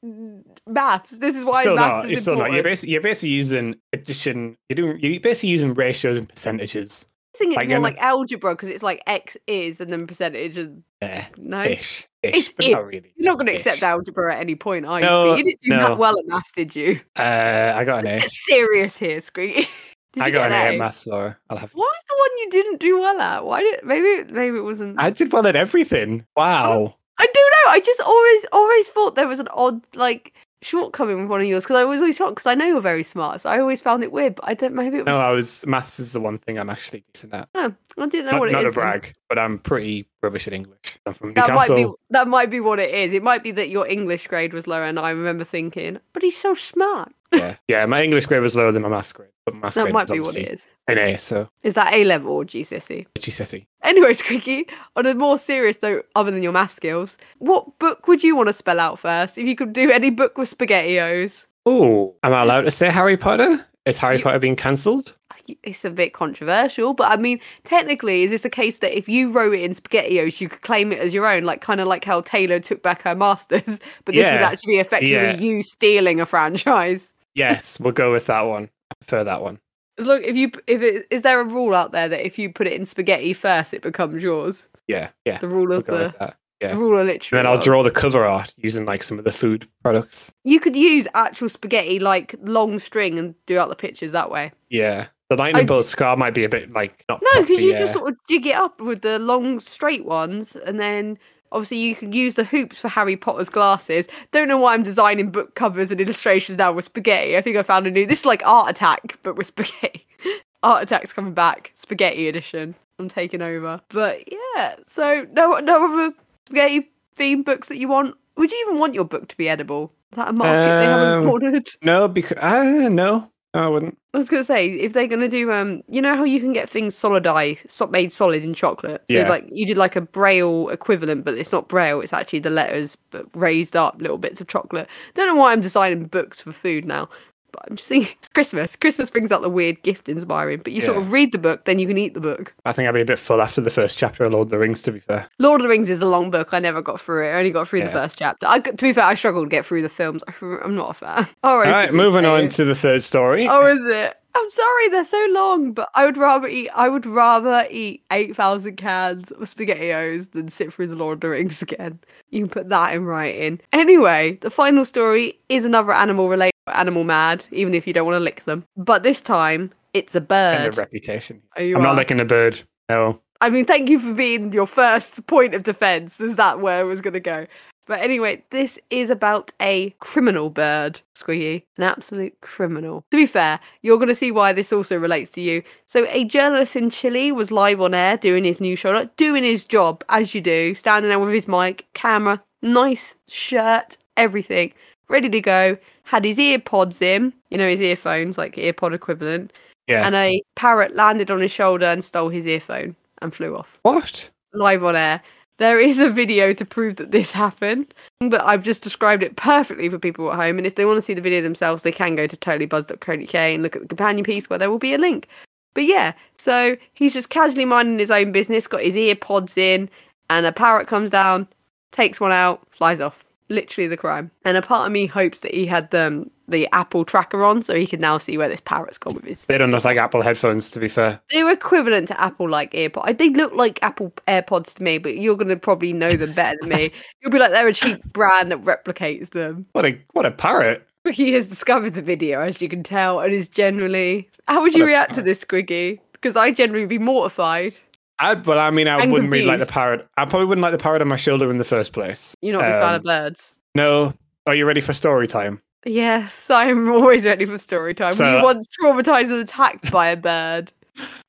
maths. 0.66 1.18
This 1.18 1.36
is 1.36 1.44
why 1.44 1.64
still 1.64 1.76
maths 1.76 1.98
not. 1.98 2.06
is 2.06 2.12
You're 2.12 2.22
still 2.22 2.38
not. 2.38 2.54
You're 2.54 2.64
basically, 2.64 2.94
you're 2.94 3.02
basically 3.02 3.32
using 3.32 3.76
addition. 3.92 4.56
You're 4.70 4.76
doing. 4.78 5.00
You're 5.02 5.20
basically 5.20 5.50
using 5.50 5.74
ratios 5.74 6.18
and 6.18 6.30
percentages. 6.30 7.06
I 7.36 7.38
think 7.38 7.52
it's 7.52 7.58
like, 7.58 7.70
more 7.70 7.80
like 7.80 7.98
algebra 8.00 8.56
because 8.56 8.70
it's 8.70 8.82
like 8.84 9.02
x 9.06 9.38
is 9.48 9.80
and 9.82 9.92
then 9.94 10.08
percentage 10.08 10.58
and 10.58 10.84
Yeah, 11.02 11.26
no. 11.38 11.64
ish, 11.64 12.08
It's 12.24 12.38
ish, 12.38 12.52
but 12.54 12.66
it. 12.66 12.72
not 12.72 12.86
really. 12.86 13.14
You're 13.16 13.32
not 13.32 13.36
going 13.38 13.46
to 13.48 13.54
accept 13.54 13.84
algebra 13.84 14.34
at 14.36 14.42
any 14.42 14.56
point, 14.56 14.86
are 14.86 15.00
you? 15.00 15.06
No, 15.06 15.36
You 15.36 15.44
didn't 15.44 15.62
do 15.62 15.70
no. 15.70 15.80
that 15.80 15.98
well 15.98 16.18
at 16.18 16.26
maths, 16.28 16.52
did 16.54 16.76
you? 16.76 17.00
Uh, 17.16 17.74
I 17.76 17.84
got 17.86 18.06
an 18.06 18.20
A. 18.24 18.28
Serious 18.28 18.98
here, 18.98 19.22
Squeak. 19.22 19.70
Did 20.14 20.24
I 20.24 20.32
got 20.32 20.50
get 20.50 20.52
an 20.54 20.68
A 20.68 20.72
at 20.74 20.78
maths, 20.80 21.02
so 21.04 21.36
I'll 21.52 21.58
have. 21.58 21.72
What 21.74 21.86
was 21.86 22.04
the 22.10 22.16
one 22.18 22.38
you 22.40 22.50
didn't 22.50 22.80
do 22.80 23.00
well 23.00 23.22
at? 23.22 23.46
Why 23.46 23.62
did 23.62 23.84
maybe 23.84 24.24
maybe 24.34 24.58
it 24.58 24.62
wasn't? 24.64 25.00
I 25.00 25.12
did 25.12 25.32
well 25.32 25.46
at 25.46 25.56
everything. 25.56 26.26
Wow. 26.36 26.96
I 27.20 27.28
don't 27.28 27.36
know. 27.66 27.72
I 27.72 27.80
just 27.80 28.02
always 28.02 28.46
always 28.52 28.90
thought 28.90 29.14
there 29.14 29.28
was 29.28 29.40
an 29.40 29.50
odd 29.54 29.82
like 29.94 30.34
shortcoming 30.62 31.22
with 31.22 31.30
one 31.30 31.42
of 31.42 31.48
yours 31.48 31.64
because 31.64 31.78
I 31.78 31.86
was 31.86 32.02
always 32.02 32.18
shocked 32.18 32.36
because 32.36 32.48
I 32.48 32.56
know 32.56 32.66
you're 32.66 32.82
very 32.82 33.04
smart, 33.04 33.42
so 33.42 33.50
I 33.50 33.60
always 33.60 33.82
found 33.82 34.04
it 34.04 34.12
weird. 34.12 34.36
But 34.36 34.46
I 34.48 34.54
don't. 34.54 34.74
Maybe 34.74 34.98
it 34.98 35.06
was. 35.06 35.14
No, 35.14 35.20
I 35.20 35.32
was 35.32 35.66
maths 35.68 36.00
is 36.00 36.14
the 36.14 36.20
one 36.20 36.38
thing 36.38 36.58
I'm 36.58 36.70
actually 36.70 37.04
decent 37.14 37.34
at. 37.34 37.50
Oh, 37.56 37.74
I 37.98 38.08
didn't 38.08 38.26
know 38.26 38.32
Not, 38.32 38.40
what 38.40 38.50
it 38.50 38.54
not 38.54 38.66
is. 38.66 38.66
a 38.66 38.68
then. 38.68 38.74
brag, 38.74 39.16
but 39.28 39.40
I'm 39.40 39.60
pretty 39.60 40.08
rubbish 40.22 40.48
at 40.48 40.54
English. 40.54 41.00
That 41.06 41.50
might 41.54 41.76
be 41.76 41.88
that 42.10 42.28
might 42.28 42.50
be 42.50 42.60
what 42.60 42.80
it 42.80 42.94
is. 42.94 43.14
It 43.14 43.24
might 43.24 43.44
be 43.44 43.52
that 43.52 43.70
your 43.70 43.88
English 43.88 44.28
grade 44.28 44.54
was 44.54 44.68
lower, 44.68 44.84
and 44.84 45.00
I 45.00 45.12
remember 45.12 45.44
thinking, 45.44 46.00
but 46.14 46.24
he's 46.24 46.38
so 46.38 46.54
smart. 46.54 47.14
Yeah, 47.32 47.56
yeah. 47.68 47.86
My 47.86 48.04
English 48.04 48.26
grade 48.26 48.42
was 48.42 48.56
lower 48.56 48.72
than 48.72 48.82
my 48.82 48.90
maths 48.90 49.14
grade, 49.14 49.30
but 49.46 49.54
my 49.56 49.62
maths 49.62 49.76
That 49.76 49.84
grade 49.84 49.94
might 49.94 50.08
be 50.10 50.20
what 50.20 50.36
it 50.36 50.52
is. 50.52 50.72
an 50.88 50.98
A. 50.98 51.18
So 51.18 51.50
Is 51.64 51.76
that 51.76 51.94
A 51.94 52.04
level 52.04 52.32
or 52.34 52.44
GCSE? 52.46 53.06
GCSE. 53.18 53.66
Anyway, 53.84 54.14
Squeaky, 54.14 54.68
on 54.96 55.06
a 55.06 55.14
more 55.14 55.38
serious 55.38 55.82
note, 55.82 56.06
other 56.16 56.32
than 56.32 56.44
your 56.44 56.52
math 56.52 56.72
skills, 56.72 57.18
what 57.38 57.78
book 57.80 58.08
would 58.08 58.24
you 58.24 58.36
want 58.36 58.48
to 58.50 58.54
spell 58.54 58.80
out 58.80 59.00
first? 59.00 59.38
If 59.38 59.48
you 59.48 59.56
could 59.56 59.74
do 59.74 59.92
any 59.92 60.10
book 60.10 60.38
with 60.38 60.56
SpaghettiOs, 60.56 61.46
Oh, 61.66 62.16
am 62.24 62.34
I 62.34 62.42
allowed 62.42 62.62
to 62.62 62.72
say 62.72 62.90
Harry 62.90 63.18
Potter? 63.18 63.64
Is 63.86 63.98
Harry 63.98 64.18
You- 64.18 64.24
Potter 64.24 64.40
being 64.40 64.56
cancelled? 64.56 65.16
it's 65.64 65.84
a 65.84 65.90
bit 65.90 66.14
controversial, 66.14 66.94
but 66.94 67.12
I 67.12 67.18
mean, 67.18 67.40
technically, 67.64 68.22
is 68.22 68.30
this 68.30 68.46
a 68.46 68.52
case 68.52 68.80
that 68.80 68.96
if 68.96 69.10
you 69.10 69.32
wrote 69.32 69.54
it 69.56 69.62
in 69.62 69.74
SpaghettiOs, 69.74 70.40
you 70.40 70.48
could 70.48 70.62
claim 70.62 70.92
it 70.92 71.00
as 71.00 71.12
your 71.12 71.26
own, 71.26 71.44
like 71.44 71.60
kind 71.60 71.82
of 71.82 71.88
like 71.88 72.06
how 72.06 72.22
Taylor 72.22 72.60
took 72.60 72.84
back 72.84 73.02
her 73.02 73.16
masters, 73.16 73.80
but 74.06 74.14
this 74.14 74.30
would 74.32 74.42
actually 74.42 74.74
be 74.74 74.80
effectively 74.80 75.14
yeah. 75.16 75.38
you 75.38 75.64
stealing 75.64 76.20
a 76.22 76.28
franchise. 76.28 77.14
Yes, 77.36 77.80
we'll 77.80 77.94
go 77.94 78.12
with 78.12 78.26
that 78.28 78.42
one. 78.42 78.70
I 78.92 78.96
prefer 79.00 79.24
that 79.24 79.42
one. 79.42 79.60
Look, 79.98 80.24
if 80.24 80.36
you 80.36 80.52
if 80.68 80.82
it 80.82 81.08
is 81.12 81.22
there 81.24 81.40
a 81.42 81.44
rule 81.44 81.76
out 81.76 81.92
there 81.92 82.08
that 82.08 82.26
if 82.26 82.40
you 82.40 82.52
put 82.52 82.68
it 82.68 82.74
in 82.74 82.86
spaghetti 82.86 83.34
first, 83.34 83.74
it 83.74 83.82
becomes 83.82 84.24
yours? 84.24 84.68
Yeah, 84.88 85.10
yeah. 85.26 85.38
The 85.40 85.48
rule 85.48 85.68
We'll 85.68 85.80
of 85.80 85.86
the. 85.86 86.34
Yeah. 86.62 86.74
the 86.74 86.78
rule 86.80 86.96
of 86.96 87.00
And 87.02 87.08
literature. 87.08 87.36
then 87.38 87.48
I'll 87.48 87.58
draw 87.58 87.84
the 87.84 87.92
cover 87.92 88.26
art 88.26 88.54
using 88.58 88.84
like 88.84 89.02
some 89.04 89.18
of 89.18 89.24
the 89.24 89.32
food 89.32 89.66
products. 89.82 90.34
You 90.44 90.60
could 90.60 90.76
use 90.76 91.08
actual 91.14 91.48
spaghetti 91.48 92.00
like 92.00 92.36
long 92.42 92.80
string 92.80 93.18
and 93.18 93.34
do 93.46 93.58
out 93.58 93.70
the 93.70 93.76
pictures 93.78 94.12
that 94.12 94.30
way. 94.30 94.52
Yeah. 94.70 95.08
The 95.30 95.38
lightning 95.38 95.68
bolt 95.68 95.86
scar 95.86 96.18
might 96.18 96.34
be 96.34 96.44
a 96.44 96.50
bit 96.50 96.74
like 96.74 97.06
not 97.08 97.22
No, 97.22 97.42
because 97.42 97.60
you 97.62 97.72
yeah. 97.72 97.80
just 97.80 97.94
sort 97.94 98.10
of 98.10 98.18
jig 98.30 98.46
it 98.48 98.56
up 98.56 98.82
with 98.82 99.04
the 99.04 99.20
long 99.20 99.60
straight 99.62 100.04
ones, 100.04 100.56
and 100.56 100.80
then 100.80 101.18
obviously 101.52 101.78
you 101.78 101.96
can 101.96 102.12
use 102.14 102.36
the 102.36 102.44
hoops 102.44 102.80
for 102.80 102.88
Harry 102.90 103.16
Potter's 103.18 103.50
glasses. 103.50 104.08
Don't 104.32 104.48
know 104.48 104.58
why 104.58 104.74
I'm 104.74 104.84
designing 104.84 105.30
book 105.32 105.56
covers 105.56 105.92
and 105.92 106.00
illustrations 106.02 106.58
now 106.58 106.72
with 106.72 106.86
spaghetti. 106.86 107.38
I 107.38 107.42
think 107.42 107.58
I 107.58 107.64
found 107.64 107.88
a 107.88 107.92
new. 107.92 108.06
This 108.06 108.20
is 108.20 108.26
like 108.26 108.42
Art 108.46 108.70
Attack, 108.70 109.20
but 109.24 109.36
with 109.36 109.48
spaghetti. 109.48 110.06
Art 110.64 110.84
Attack's 110.84 111.14
coming 111.14 111.34
back, 111.34 111.72
spaghetti 111.76 112.28
edition. 112.28 112.76
I'm 113.00 113.08
taking 113.08 113.42
over. 113.42 113.80
But 113.90 114.24
yeah, 114.56 114.76
so 114.88 115.26
no, 115.32 115.58
no 115.60 115.94
other 115.94 116.16
spaghetti 116.48 116.90
themed 117.16 117.46
books 117.46 117.70
that 117.70 117.78
you 117.78 117.88
want. 117.88 118.16
Would 118.36 118.52
you 118.52 118.66
even 118.68 118.78
want 118.80 118.94
your 118.94 119.06
book 119.06 119.28
to 119.30 119.38
be 119.38 119.48
edible? 119.48 119.94
Is 120.12 120.18
that 120.18 120.30
a 120.30 120.34
market 120.34 120.80
they 120.80 120.86
haven't 120.86 121.20
Um, 121.20 121.26
cornered? 121.26 121.70
No, 121.82 122.08
because 122.08 122.38
uh, 122.38 122.90
no, 122.90 123.32
I 123.56 123.68
wouldn't. 123.68 123.98
I 124.14 124.18
was 124.20 124.30
gonna 124.30 124.44
say 124.44 124.70
if 124.70 124.94
they're 124.94 125.08
gonna 125.08 125.28
do 125.28 125.52
um, 125.52 125.82
you 125.88 126.02
know 126.02 126.16
how 126.16 126.24
you 126.24 126.40
can 126.40 126.54
get 126.54 126.70
things 126.70 126.96
solidi, 126.96 127.58
so- 127.70 127.88
made 127.88 128.14
solid 128.14 128.44
in 128.44 128.54
chocolate. 128.54 129.04
So 129.10 129.18
Yeah. 129.18 129.30
like 129.30 129.46
you 129.52 129.66
did 129.66 129.78
like 129.78 129.96
a 129.96 130.02
braille 130.02 130.70
equivalent, 130.70 131.26
but 131.26 131.34
it's 131.36 131.52
not 131.52 131.68
braille. 131.68 132.02
It's 132.02 132.14
actually 132.14 132.40
the 132.40 132.52
letters, 132.52 132.96
but 133.10 133.26
raised 133.36 133.76
up 133.76 134.00
little 134.02 134.20
bits 134.20 134.40
of 134.40 134.48
chocolate. 134.48 134.88
Don't 135.16 135.28
know 135.28 135.36
why 135.36 135.52
I'm 135.52 135.62
designing 135.62 136.06
books 136.06 136.42
for 136.42 136.52
food 136.52 136.86
now, 136.86 137.10
but 137.52 137.64
I'm 137.70 137.76
just 137.76 137.88
thinking 137.90 138.12
it's 138.20 138.30
Christmas. 138.30 138.76
Christmas 138.76 139.10
brings 139.10 139.32
out 139.32 139.42
the 139.42 139.50
weird 139.50 139.82
gift 139.84 140.10
inspiring. 140.10 140.62
But 140.64 140.74
you 140.74 140.82
sort 140.82 140.98
of 140.98 141.12
read 141.12 141.32
the 141.32 141.38
book, 141.38 141.66
then 141.66 141.80
you 141.80 141.88
can 141.88 141.98
eat 141.98 142.14
the 142.14 142.22
book. 142.22 142.54
I 142.66 142.72
think 142.72 142.88
I'd 142.88 142.94
be 142.94 143.02
a 143.02 143.06
bit 143.06 143.20
full 143.20 143.42
after 143.42 143.62
the 143.62 143.70
first 143.70 143.98
chapter 143.98 144.24
of 144.26 144.32
Lord 144.32 144.48
of 144.48 144.50
the 144.50 144.58
Rings. 144.58 144.82
To 144.84 144.92
be 144.92 145.00
fair, 145.00 145.28
Lord 145.40 145.62
of 145.62 145.64
the 145.64 145.70
Rings 145.70 145.90
is 145.90 146.02
a 146.02 146.06
long 146.06 146.32
book. 146.32 146.54
I 146.54 146.60
never 146.60 146.82
got 146.82 147.00
through 147.02 147.28
it. 147.28 147.32
I 147.32 147.38
only 147.38 147.52
got 147.52 147.68
through 147.68 147.84
the 147.84 147.90
first 147.90 148.18
chapter. 148.18 148.48
I, 148.48 148.60
to 148.60 148.74
be 148.74 148.94
fair, 148.94 149.04
I 149.04 149.16
struggled 149.16 149.46
to 149.46 149.50
get 149.50 149.66
through 149.66 149.82
the 149.82 149.90
films. 149.90 150.24
I'm 150.42 150.76
not 150.76 150.92
a 150.92 150.94
fan. 150.94 151.28
All 151.44 151.58
right, 151.58 151.68
all 151.68 151.74
right. 151.74 151.94
Moving 151.94 152.26
on 152.26 152.48
to 152.50 152.66
the 152.66 152.76
third 152.76 153.02
story. 153.02 153.48
Oh, 153.48 153.66
is 153.68 153.80
it? 153.86 154.19
I'm 154.40 154.50
sorry, 154.50 154.88
they're 154.90 155.04
so 155.04 155.28
long, 155.32 155.74
but 155.74 155.90
I 155.96 156.06
would 156.06 156.18
rather 156.18 156.48
eat. 156.48 156.70
I 156.74 156.88
would 156.88 157.06
rather 157.06 157.68
eat 157.70 158.04
eight 158.12 158.36
thousand 158.36 158.78
cans 158.78 159.32
of 159.32 159.42
spaghettios 159.42 160.32
than 160.32 160.48
sit 160.48 160.74
through 160.74 160.88
the 160.88 160.96
Lord 160.96 161.18
of 161.18 161.22
the 161.22 161.30
Rings 161.30 161.62
again. 161.62 162.00
You 162.30 162.42
can 162.42 162.50
put 162.50 162.70
that 162.70 162.94
in 162.96 163.06
writing. 163.06 163.60
Anyway, 163.74 164.38
the 164.42 164.50
final 164.50 164.86
story 164.86 165.38
is 165.50 165.66
another 165.66 165.92
animal 165.92 166.30
related, 166.30 166.54
animal 166.68 167.04
mad, 167.04 167.44
even 167.52 167.74
if 167.74 167.86
you 167.86 167.94
don't 167.94 168.06
want 168.06 168.16
to 168.16 168.24
lick 168.24 168.46
them. 168.46 168.64
But 168.78 169.04
this 169.04 169.22
time, 169.22 169.72
it's 169.94 170.16
a 170.16 170.22
bird. 170.22 170.62
And 170.62 170.76
bird. 170.76 170.78
a 170.78 170.82
reputation. 170.82 171.42
Oh, 171.58 171.62
you 171.62 171.76
I'm 171.76 171.84
not 171.84 171.96
licking 171.96 172.20
a 172.20 172.26
bird. 172.26 172.62
No. 172.90 173.20
I 173.42 173.50
mean, 173.50 173.66
thank 173.66 173.90
you 173.90 174.00
for 174.00 174.14
being 174.14 174.52
your 174.52 174.68
first 174.68 175.26
point 175.28 175.54
of 175.54 175.64
defense. 175.64 176.20
Is 176.20 176.36
that 176.36 176.60
where 176.60 176.80
I 176.80 176.84
was 176.84 177.02
going 177.02 177.14
to 177.14 177.20
go? 177.20 177.48
But 177.90 178.02
anyway, 178.02 178.44
this 178.52 178.78
is 178.92 179.10
about 179.10 179.52
a 179.60 179.90
criminal 180.00 180.52
bird, 180.52 181.02
Squiggy. 181.16 181.64
An 181.76 181.84
absolute 181.84 182.40
criminal. 182.42 183.04
To 183.10 183.18
be 183.18 183.26
fair, 183.26 183.60
you're 183.82 183.98
going 183.98 184.10
to 184.10 184.16
see 184.16 184.32
why 184.32 184.54
this 184.54 184.72
also 184.72 184.96
relates 184.96 185.32
to 185.32 185.42
you. 185.42 185.64
So, 185.88 186.06
a 186.10 186.24
journalist 186.24 186.76
in 186.76 186.92
Chile 186.92 187.32
was 187.32 187.50
live 187.50 187.82
on 187.82 187.96
air 187.96 188.16
doing 188.16 188.44
his 188.44 188.62
news 188.62 188.78
show, 188.78 188.92
like 188.92 189.16
doing 189.16 189.44
his 189.44 189.66
job, 189.66 190.04
as 190.10 190.36
you 190.36 190.40
do, 190.40 190.76
standing 190.76 191.10
there 191.10 191.18
with 191.18 191.34
his 191.34 191.48
mic, 191.48 191.88
camera, 191.96 192.40
nice 192.62 193.16
shirt, 193.28 193.98
everything, 194.18 194.72
ready 195.10 195.28
to 195.28 195.42
go. 195.42 195.76
Had 196.04 196.26
his 196.26 196.38
ear 196.38 196.60
pods 196.60 197.02
in, 197.02 197.34
you 197.50 197.58
know, 197.58 197.68
his 197.68 197.82
earphones, 197.82 198.38
like 198.38 198.56
earpod 198.56 198.94
equivalent. 198.94 199.52
Yeah. 199.88 200.06
And 200.06 200.14
a 200.14 200.44
parrot 200.56 200.96
landed 200.96 201.32
on 201.32 201.40
his 201.40 201.52
shoulder 201.52 201.88
and 201.88 202.04
stole 202.04 202.30
his 202.30 202.46
earphone 202.46 202.96
and 203.24 203.34
flew 203.34 203.58
off 203.58 203.80
what? 203.82 204.30
live 204.54 204.84
on 204.84 204.96
air. 204.96 205.22
There 205.60 205.80
is 205.82 206.00
a 206.00 206.10
video 206.10 206.54
to 206.54 206.64
prove 206.64 206.96
that 206.96 207.12
this 207.12 207.34
happened, 207.34 207.94
but 208.22 208.42
I've 208.46 208.64
just 208.64 208.82
described 208.82 209.24
it 209.24 209.36
perfectly 209.36 209.90
for 209.90 210.00
people 210.00 210.32
at 210.32 210.38
home. 210.38 210.58
And 210.58 210.66
if 210.66 210.76
they 210.76 210.86
want 210.86 210.98
to 210.98 211.02
see 211.02 211.14
the 211.14 211.22
video 211.22 211.42
themselves, 211.42 211.84
they 211.84 211.92
can 211.92 212.16
go 212.16 212.28
to 212.28 212.38
totallybuzz.co.uk 212.38 213.36
and 213.36 213.62
look 213.62 213.76
at 213.76 213.82
the 213.82 213.88
companion 213.90 214.24
piece 214.24 214.50
where 214.50 214.58
there 214.58 214.70
will 214.70 214.80
be 214.80 214.94
a 214.94 214.98
link. 214.98 215.28
But 215.74 215.84
yeah, 215.84 216.14
so 216.38 216.78
he's 216.94 217.12
just 217.12 217.30
casually 217.30 217.66
minding 217.66 218.00
his 218.00 218.10
own 218.10 218.32
business, 218.32 218.68
got 218.68 218.84
his 218.84 218.96
ear 218.96 219.16
pods 219.16 219.58
in, 219.58 219.90
and 220.30 220.46
a 220.46 220.54
parrot 220.54 220.88
comes 220.88 221.10
down, 221.10 221.46
takes 221.92 222.22
one 222.22 222.32
out, 222.32 222.62
flies 222.70 223.02
off. 223.02 223.26
Literally 223.50 223.88
the 223.88 223.98
crime. 223.98 224.32
And 224.46 224.56
a 224.56 224.62
part 224.62 224.86
of 224.86 224.94
me 224.94 225.08
hopes 225.08 225.42
that 225.42 225.54
he 225.54 225.66
had 225.66 225.92
the, 225.92 226.30
the 226.52 226.68
Apple 226.74 227.06
tracker 227.06 227.44
on 227.44 227.62
so 227.62 227.76
he 227.76 227.86
can 227.88 228.00
now 228.00 228.18
see 228.18 228.38
where 228.38 228.50
this 228.50 228.62
parrot's 228.62 228.98
gone 228.98 229.14
with 229.16 229.26
his 229.26 229.46
They 229.46 229.58
don't 229.58 229.72
look 229.72 229.84
like 229.86 229.98
Apple 229.98 230.22
headphones, 230.22 230.72
to 230.72 230.80
be 230.80 230.88
fair. 230.88 231.20
they're 231.32 231.50
equivalent 231.52 232.08
to 232.10 232.20
Apple 232.22 232.50
like 232.50 232.72
AirPods. 232.74 233.18
They 233.18 233.30
look 233.30 233.54
like 233.54 233.80
Apple 233.82 234.12
AirPods 234.28 234.74
to 234.76 234.84
me, 234.84 234.98
but 234.98 235.18
you're 235.18 235.36
gonna 235.38 235.56
probably 235.58 235.94
know 235.94 236.14
them 236.14 236.34
better 236.34 236.58
than 236.62 236.70
me. 236.70 236.92
You'll 237.22 237.32
be 237.32 237.40
like 237.40 237.52
they're 237.52 237.68
a 237.68 237.74
cheap 237.74 238.04
brand 238.14 238.52
that 238.52 238.62
replicates 238.64 239.32
them. 239.32 239.66
What 239.74 239.86
a 239.86 239.98
what 240.14 240.26
a 240.26 240.32
parrot. 240.32 240.86
Squiggy 241.08 241.34
has 241.34 241.48
discovered 241.48 241.94
the 241.94 242.02
video, 242.02 242.42
as 242.42 242.62
you 242.62 242.68
can 242.68 242.84
tell, 242.84 243.20
and 243.22 243.34
is 243.34 243.48
generally. 243.48 244.30
How 244.48 244.62
would 244.62 244.74
you 244.74 244.86
react 244.86 245.14
to 245.16 245.22
this, 245.22 245.44
Squiggy? 245.44 246.00
Because 246.12 246.36
I 246.36 246.52
generally 246.52 246.86
be 246.86 247.00
mortified. 247.00 247.74
I, 248.22 248.34
well, 248.34 248.60
I 248.60 248.70
mean, 248.70 248.90
I 248.90 249.06
wouldn't 249.06 249.32
really 249.32 249.46
like 249.46 249.60
the 249.60 249.66
parrot. 249.66 250.06
I 250.18 250.26
probably 250.26 250.48
wouldn't 250.48 250.62
like 250.62 250.74
the 250.74 250.78
parrot 250.78 251.02
on 251.02 251.08
my 251.08 251.16
shoulder 251.16 251.50
in 251.50 251.58
the 251.58 251.64
first 251.64 251.94
place. 251.94 252.36
You're 252.42 252.52
not 252.58 252.64
a 252.68 252.72
big 252.74 252.82
fan 252.82 252.94
of 252.96 253.00
Um, 253.00 253.04
birds. 253.06 253.58
No. 253.76 254.14
Are 254.46 254.54
you 254.56 254.66
ready 254.66 254.82
for 254.82 254.92
story 254.92 255.26
time? 255.26 255.62
Yes, 255.86 256.50
I'm 256.50 256.90
always 256.92 257.26
ready 257.26 257.46
for 257.46 257.58
story 257.58 257.94
time. 257.94 258.14
So- 258.14 258.38
you 258.40 258.44
once 258.44 258.68
traumatized 258.82 259.32
and 259.32 259.42
attacked 259.42 259.92
by 259.92 260.08
a 260.10 260.18
bird? 260.18 260.72